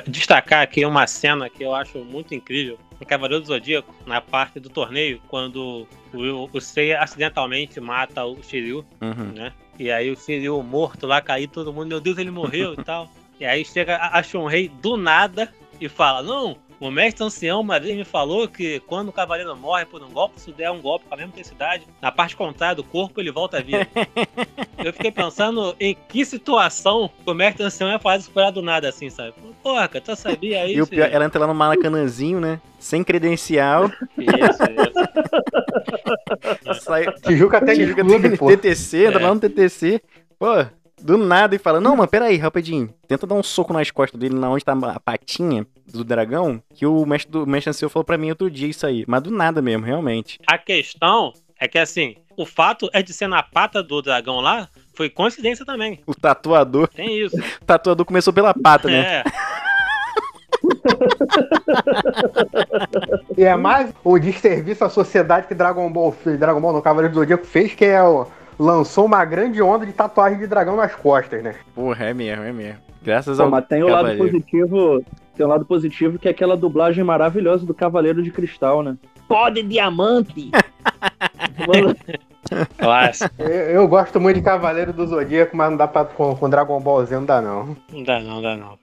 destacar 0.08 0.62
aqui 0.62 0.86
uma 0.86 1.06
cena 1.08 1.50
que 1.50 1.63
eu 1.63 1.74
acho 1.74 2.00
muito 2.00 2.34
incrível. 2.34 2.78
No 3.00 3.06
Cavaleiro 3.06 3.43
do 3.43 3.48
Zodíaco, 3.48 3.93
na 4.06 4.20
parte 4.22 4.60
do 4.60 4.70
torneio, 4.70 5.22
quando 5.28 5.88
o, 6.13 6.50
o 6.52 6.62
Seiya 6.62 7.00
acidentalmente 7.02 7.80
mata 7.80 8.26
o 8.26 8.41
Shiryu, 8.41 8.84
Uhum. 9.02 9.34
né? 9.36 9.54
E 9.78 9.91
aí 9.91 10.10
o 10.10 10.15
Shiryu 10.17 10.62
morto 10.63 11.06
lá, 11.06 11.22
cair 11.22 11.48
todo 11.48 11.72
mundo, 11.72 11.89
meu 11.89 12.00
Deus, 12.00 12.17
ele 12.17 12.32
morreu 12.32 12.74
e 12.74 12.84
tal. 12.84 13.08
E 13.39 13.45
aí 13.45 13.63
chega 13.63 13.97
a 13.97 14.21
Shunrei 14.23 14.67
do 14.67 14.97
nada 14.97 15.54
e 15.80 15.88
fala, 15.88 16.23
não, 16.23 16.58
o 16.80 16.91
mestre 16.91 17.23
ancião 17.23 17.62
uma 17.62 17.80
vez 17.80 17.95
me 17.95 18.04
falou 18.04 18.47
que 18.47 18.80
quando 18.82 19.10
o 19.10 19.12
cavaleiro 19.12 19.56
morre 19.56 19.86
por 19.86 20.04
um 20.04 20.10
golpe, 20.10 20.39
se 20.39 20.52
der 20.52 20.69
um 20.69 20.80
golpe 20.80 21.06
com 21.08 21.13
a 21.13 21.17
mesma 21.17 21.32
intensidade, 21.32 21.88
na 22.02 22.12
parte 22.12 22.36
contrária 22.36 22.76
do 22.76 22.84
corpo 22.84 23.19
ele 23.19 23.32
volta 23.32 23.58
a 23.58 23.62
vida. 23.62 23.88
Eu 24.84 24.93
fiquei 24.93 25.12
pensando 25.12 25.76
em 25.80 25.97
que 26.08 26.23
situação 26.23 27.10
o 27.26 27.34
mestre 27.34 27.63
ancião 27.63 27.89
ia 27.89 27.97
fazer 27.97 28.21
isso 28.21 28.32
pra 28.32 28.52
do 28.52 28.62
nada 28.62 28.88
assim, 28.89 29.10
sabe? 29.10 29.34
Porra, 29.63 29.88
tu 29.88 30.15
sabia 30.15 30.67
E 30.67 30.80
o 30.80 30.84
isso? 30.84 30.91
pior, 30.91 31.10
ela 31.12 31.26
entra 31.26 31.39
lá 31.41 31.47
no 31.47 31.56
Maracanãzinho, 31.56 32.39
né? 32.39 32.62
Sem 32.80 33.04
credencial. 33.04 33.91
Isso, 34.17 34.63
isso. 36.63 36.82
sai, 36.82 37.12
Tijuca 37.23 37.60
Tênis 37.60 37.95
Tijuca. 37.95 38.58
TTC, 38.58 39.08
entra 39.08 39.19
lá 39.19 39.34
no 39.34 39.39
TTC. 39.41 40.02
Pô, 40.39 40.63
do 41.02 41.18
nada 41.18 41.56
e 41.56 41.60
fala: 41.60 41.80
Não, 41.80 41.96
mano, 41.96 42.08
peraí, 42.08 42.38
rapidinho. 42.38 42.94
Tenta 43.08 43.28
dar 43.28 43.36
um 43.36 43.44
soco 43.44 43.74
nas 43.74 43.92
costas 43.92 44.20
dele, 44.20 44.36
na 44.36 44.50
onde 44.50 44.66
tá 44.66 44.74
a 44.74 45.00
patinha 45.00 45.66
do 45.92 46.04
dragão. 46.04 46.62
Que 46.74 46.86
o 46.86 47.06
mestre 47.06 47.32
do 47.32 47.44
o 47.44 47.48
mestre 47.48 47.70
ancião 47.70 47.90
falou 47.90 48.04
pra 48.04 48.18
mim 48.18 48.30
outro 48.30 48.50
dia 48.50 48.68
isso 48.68 48.86
aí. 48.86 49.06
Mas 49.08 49.22
do 49.24 49.32
nada 49.32 49.62
mesmo, 49.62 49.86
realmente. 49.86 50.40
A 50.48 50.58
questão 50.58 51.34
É 51.60 51.68
que 51.68 51.78
assim, 51.78 52.16
o 52.36 52.46
fato 52.46 52.90
é 52.94 53.02
de 53.02 53.14
ser 53.14 53.28
na 53.28 53.42
pata 53.42 53.82
do 53.82 54.02
dragão 54.02 54.40
lá, 54.40 54.68
foi 54.94 55.10
coincidência 55.10 55.66
também. 55.66 56.02
O 56.06 56.14
tatuador. 56.14 56.88
Tem 56.88 57.20
isso. 57.20 57.38
O 57.38 57.42
tatuador 57.66 58.06
começou 58.06 58.34
pela 58.34 58.54
pata, 58.54 58.88
né? 58.88 59.22
É. 59.22 59.24
E 63.38 63.44
é 63.44 63.56
mais 63.56 63.94
o 64.04 64.18
desserviço 64.18 64.84
à 64.84 64.90
sociedade 64.90 65.48
que 65.48 65.54
Dragon 65.54 65.90
Ball, 65.92 66.16
Dragon 66.40 66.60
Ball 66.60 66.74
no 66.74 66.82
Cavaleiro 66.82 67.14
do 67.14 67.20
Zodíaco 67.20 67.46
fez, 67.46 67.74
que 67.74 67.86
é 67.86 68.02
o, 68.04 68.26
lançou 68.60 69.06
uma 69.06 69.24
grande 69.26 69.62
onda 69.62 69.86
de 69.86 69.93
tatuagem 69.93 70.39
de 70.39 70.48
dragão 70.48 70.76
nas 70.76 70.96
costas, 70.96 71.43
né? 71.43 71.56
Porra, 71.74 72.06
é 72.06 72.13
mesmo, 72.13 72.43
é 72.43 72.52
mesmo. 72.52 72.80
Graças 73.02 73.38
Pô, 73.38 73.43
ao 73.43 73.50
mas 73.50 73.65
tem 73.67 73.84
o 73.84 73.88
lado 73.88 74.17
positivo. 74.17 75.04
Tem 75.36 75.46
um 75.46 75.50
lado 75.50 75.65
positivo 75.65 76.17
que 76.17 76.28
é 76.28 76.32
aquela 76.32 76.58
dublagem 76.58 77.04
maravilhosa 77.04 77.65
do 77.65 77.74
Cavaleiro 77.74 78.24
de 78.24 78.32
Cristal, 78.32 78.82
né? 78.82 78.98
Pode 79.28 79.62
diamante! 79.62 80.50
Mano, 81.67 81.96
Clássico. 82.78 83.36
Eu, 83.39 83.48
eu 83.50 83.88
gosto 83.88 84.20
muito 84.20 84.38
de 84.38 84.41
Cavaleiro 84.41 84.93
do 84.93 85.05
Zodíaco, 85.05 85.55
mas 85.55 85.70
não 85.70 85.78
dá 85.78 85.88
pra 85.88 86.05
com, 86.05 86.36
com 86.36 86.49
Dragon 86.49 86.80
Ball 86.80 87.05
Z, 87.05 87.16
não 87.16 87.26
dá 87.26 87.41
não. 87.41 87.78
Não 87.91 88.03
dá 88.03 88.20
não, 88.20 88.41
dá 88.41 88.58
não. 88.58 88.80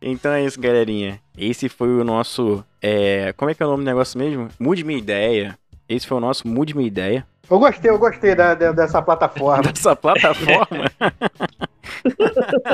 Então 0.00 0.32
é 0.32 0.44
isso, 0.44 0.60
galerinha. 0.60 1.20
Esse 1.38 1.68
foi 1.68 1.88
o 1.88 2.02
nosso. 2.02 2.64
É... 2.80 3.32
Como 3.34 3.50
é 3.50 3.54
que 3.54 3.62
é 3.62 3.66
o 3.66 3.70
nome 3.70 3.84
do 3.84 3.86
negócio 3.86 4.18
mesmo? 4.18 4.48
Mude 4.58 4.84
minha 4.84 4.98
ideia. 4.98 5.56
Esse 5.92 6.06
foi 6.06 6.16
o 6.16 6.20
nosso 6.20 6.46
Mude 6.48 6.74
minha 6.74 6.86
ideia. 6.86 7.26
Eu 7.50 7.58
gostei, 7.58 7.90
eu 7.90 7.98
gostei 7.98 8.34
da- 8.34 8.54
da- 8.54 8.72
dessa 8.72 9.02
plataforma. 9.02 9.62
Dessa 9.72 9.94
plataforma. 9.96 10.90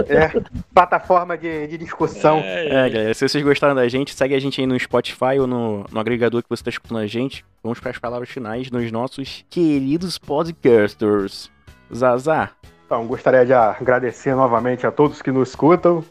é, 0.08 0.40
plataforma 0.72 1.36
de, 1.36 1.66
de 1.66 1.78
discussão. 1.78 2.38
É, 2.38 2.66
é, 2.86 2.90
galera. 2.90 3.14
Se 3.14 3.28
vocês 3.28 3.42
gostaram 3.42 3.74
da 3.74 3.88
gente, 3.88 4.14
segue 4.14 4.34
a 4.34 4.38
gente 4.40 4.60
aí 4.60 4.66
no 4.66 4.78
Spotify 4.78 5.38
ou 5.40 5.46
no, 5.46 5.84
no 5.90 5.98
agregador 6.00 6.42
que 6.42 6.48
você 6.48 6.60
está 6.60 6.70
escutando 6.70 6.98
a 6.98 7.06
gente. 7.06 7.44
Vamos 7.62 7.80
para 7.80 7.90
as 7.90 7.98
palavras 7.98 8.28
finais 8.28 8.70
nos 8.70 8.90
nossos 8.92 9.44
queridos 9.50 10.18
podcasters. 10.18 11.50
Zazá. 11.94 12.50
Então, 12.88 13.06
gostaria 13.06 13.44
de 13.44 13.52
agradecer 13.52 14.34
novamente 14.34 14.86
a 14.86 14.90
todos 14.90 15.20
que 15.20 15.30
nos 15.30 15.50
escutam. 15.50 16.02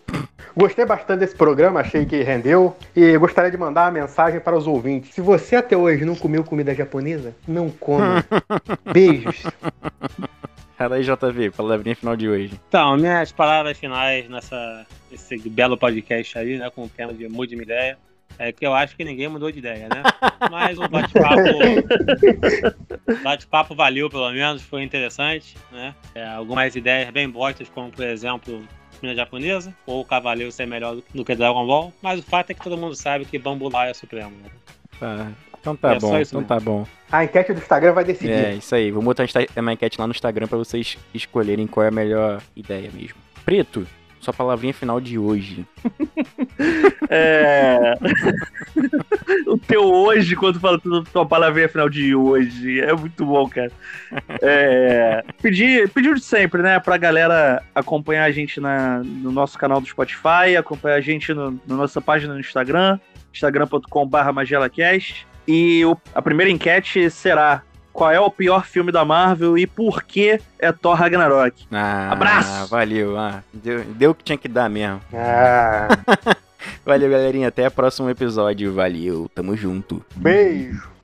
Gostei 0.55 0.85
bastante 0.85 1.21
desse 1.21 1.35
programa, 1.35 1.79
achei 1.79 2.05
que 2.05 2.21
rendeu. 2.21 2.77
E 2.95 3.17
gostaria 3.17 3.49
de 3.49 3.57
mandar 3.57 3.85
uma 3.85 3.99
mensagem 3.99 4.39
para 4.39 4.55
os 4.55 4.67
ouvintes. 4.67 5.11
Se 5.11 5.19
você 5.19 5.55
até 5.55 5.75
hoje 5.75 6.05
não 6.05 6.15
comeu 6.15 6.43
comida 6.43 6.75
japonesa, 6.75 7.33
não 7.47 7.71
coma. 7.71 8.23
Beijos. 8.93 9.41
Fala 10.77 10.97
aí, 10.97 11.03
JV, 11.03 11.49
palavrinha 11.49 11.95
final 11.95 12.15
de 12.15 12.29
hoje. 12.29 12.61
Então, 12.69 12.95
minhas 12.95 13.31
palavras 13.31 13.75
finais 13.75 14.29
nessa, 14.29 14.85
nesse 15.09 15.49
belo 15.49 15.79
podcast 15.79 16.37
aí, 16.37 16.59
né, 16.59 16.69
com 16.69 16.83
o 16.83 16.89
tema 16.89 17.11
de 17.11 17.27
Mude 17.27 17.55
Minha 17.55 17.63
Ideia, 17.63 17.97
é 18.39 18.51
que 18.51 18.65
eu 18.65 18.73
acho 18.73 18.95
que 18.95 19.03
ninguém 19.03 19.27
mudou 19.27 19.51
de 19.51 19.59
ideia, 19.59 19.87
né? 19.89 20.03
Mas 20.51 20.77
o 20.77 20.87
bate-papo. 20.87 21.41
bate-papo 23.23 23.75
valeu, 23.75 24.09
pelo 24.09 24.29
menos, 24.31 24.61
foi 24.61 24.83
interessante, 24.83 25.55
né? 25.71 25.93
É, 26.13 26.27
algumas 26.27 26.75
ideias 26.75 27.09
bem 27.11 27.29
bostas, 27.29 27.69
como 27.69 27.91
por 27.91 28.05
exemplo. 28.05 28.63
Comida 28.99 29.15
japonesa, 29.15 29.71
ou 29.85 30.01
o 30.01 30.05
Cavaleiro 30.05 30.51
ser 30.51 30.65
melhor 30.65 30.95
do- 31.13 31.23
que 31.23 31.35
Dragon 31.35 31.67
Ball, 31.67 31.93
mas 32.01 32.19
o 32.19 32.23
fato 32.23 32.49
é 32.49 32.55
que 32.55 32.63
todo 32.63 32.75
mundo 32.75 32.95
sabe 32.95 33.25
que 33.25 33.37
Bambu 33.37 33.69
Lá 33.69 33.85
é 33.85 33.93
supremo. 33.93 34.31
Né? 34.31 34.49
Tá. 34.99 35.31
Então 35.61 35.75
tá 35.75 35.89
É 35.93 35.99
bom, 35.99 36.07
então 36.07 36.17
mesmo. 36.17 36.43
tá 36.45 36.59
bom. 36.59 36.83
A 37.11 37.23
enquete 37.23 37.53
do 37.53 37.59
Instagram 37.59 37.93
vai 37.93 38.03
decidir. 38.03 38.31
É, 38.31 38.53
isso 38.55 38.73
aí. 38.73 38.89
Vou 38.89 39.03
botar 39.03 39.25
uma 39.55 39.73
enquete 39.73 39.99
lá 40.01 40.07
no 40.07 40.13
Instagram 40.13 40.47
pra 40.47 40.57
vocês 40.57 40.97
escolherem 41.13 41.67
qual 41.67 41.83
é 41.85 41.89
a 41.89 41.91
melhor 41.91 42.41
ideia 42.55 42.89
mesmo. 42.91 43.17
Preto, 43.45 43.85
sua 44.19 44.33
palavrinha 44.33 44.73
final 44.73 44.99
de 44.99 45.17
hoje. 45.17 45.65
é... 47.09 47.93
o 49.45 49.57
teu 49.57 49.83
hoje, 49.83 50.35
quando 50.35 50.59
fala 50.59 50.79
tua 51.11 51.25
palavrinha 51.25 51.69
final 51.69 51.89
de 51.89 52.13
hoje, 52.15 52.81
é 52.81 52.93
muito 52.93 53.25
bom, 53.25 53.47
cara. 53.47 53.71
É... 54.41 55.23
Pedir, 55.41 55.89
pedir 55.89 56.15
de 56.15 56.21
sempre, 56.21 56.61
né, 56.61 56.79
pra 56.79 56.97
galera 56.97 57.63
acompanhar 57.73 58.25
a 58.25 58.31
gente 58.31 58.59
na, 58.59 59.01
no 59.03 59.31
nosso 59.31 59.57
canal 59.57 59.79
do 59.79 59.87
Spotify, 59.87 60.55
acompanhar 60.57 60.95
a 60.95 61.01
gente 61.01 61.33
no, 61.33 61.51
na 61.67 61.75
nossa 61.75 62.01
página 62.01 62.33
no 62.33 62.39
Instagram, 62.39 62.99
instagram.com.br 63.33 64.31
magelacast. 64.33 65.27
E 65.47 65.85
o- 65.85 65.97
a 66.13 66.21
primeira 66.21 66.51
enquete 66.51 67.09
será 67.09 67.63
qual 67.97 68.11
é 68.11 68.19
o 68.19 68.29
pior 68.29 68.63
filme 68.63 68.91
da 68.91 69.03
Marvel 69.03 69.57
e 69.57 69.65
por 69.65 70.03
que 70.03 70.39
é 70.59 70.71
Thor 70.71 70.93
Ragnarok. 70.93 71.65
Ah, 71.71 72.11
Abraço! 72.11 72.67
Valeu. 72.67 73.17
Ah, 73.17 73.41
deu, 73.51 73.83
deu 73.85 74.11
o 74.11 74.13
que 74.15 74.23
tinha 74.23 74.37
que 74.37 74.47
dar 74.47 74.69
mesmo. 74.69 75.01
Ah, 75.11 75.87
Valeu, 76.85 77.09
galerinha. 77.09 77.47
Até 77.47 77.67
o 77.67 77.71
próximo 77.71 78.07
episódio. 78.07 78.71
Valeu. 78.71 79.27
Tamo 79.33 79.57
junto. 79.57 80.05
beijo. 80.15 80.96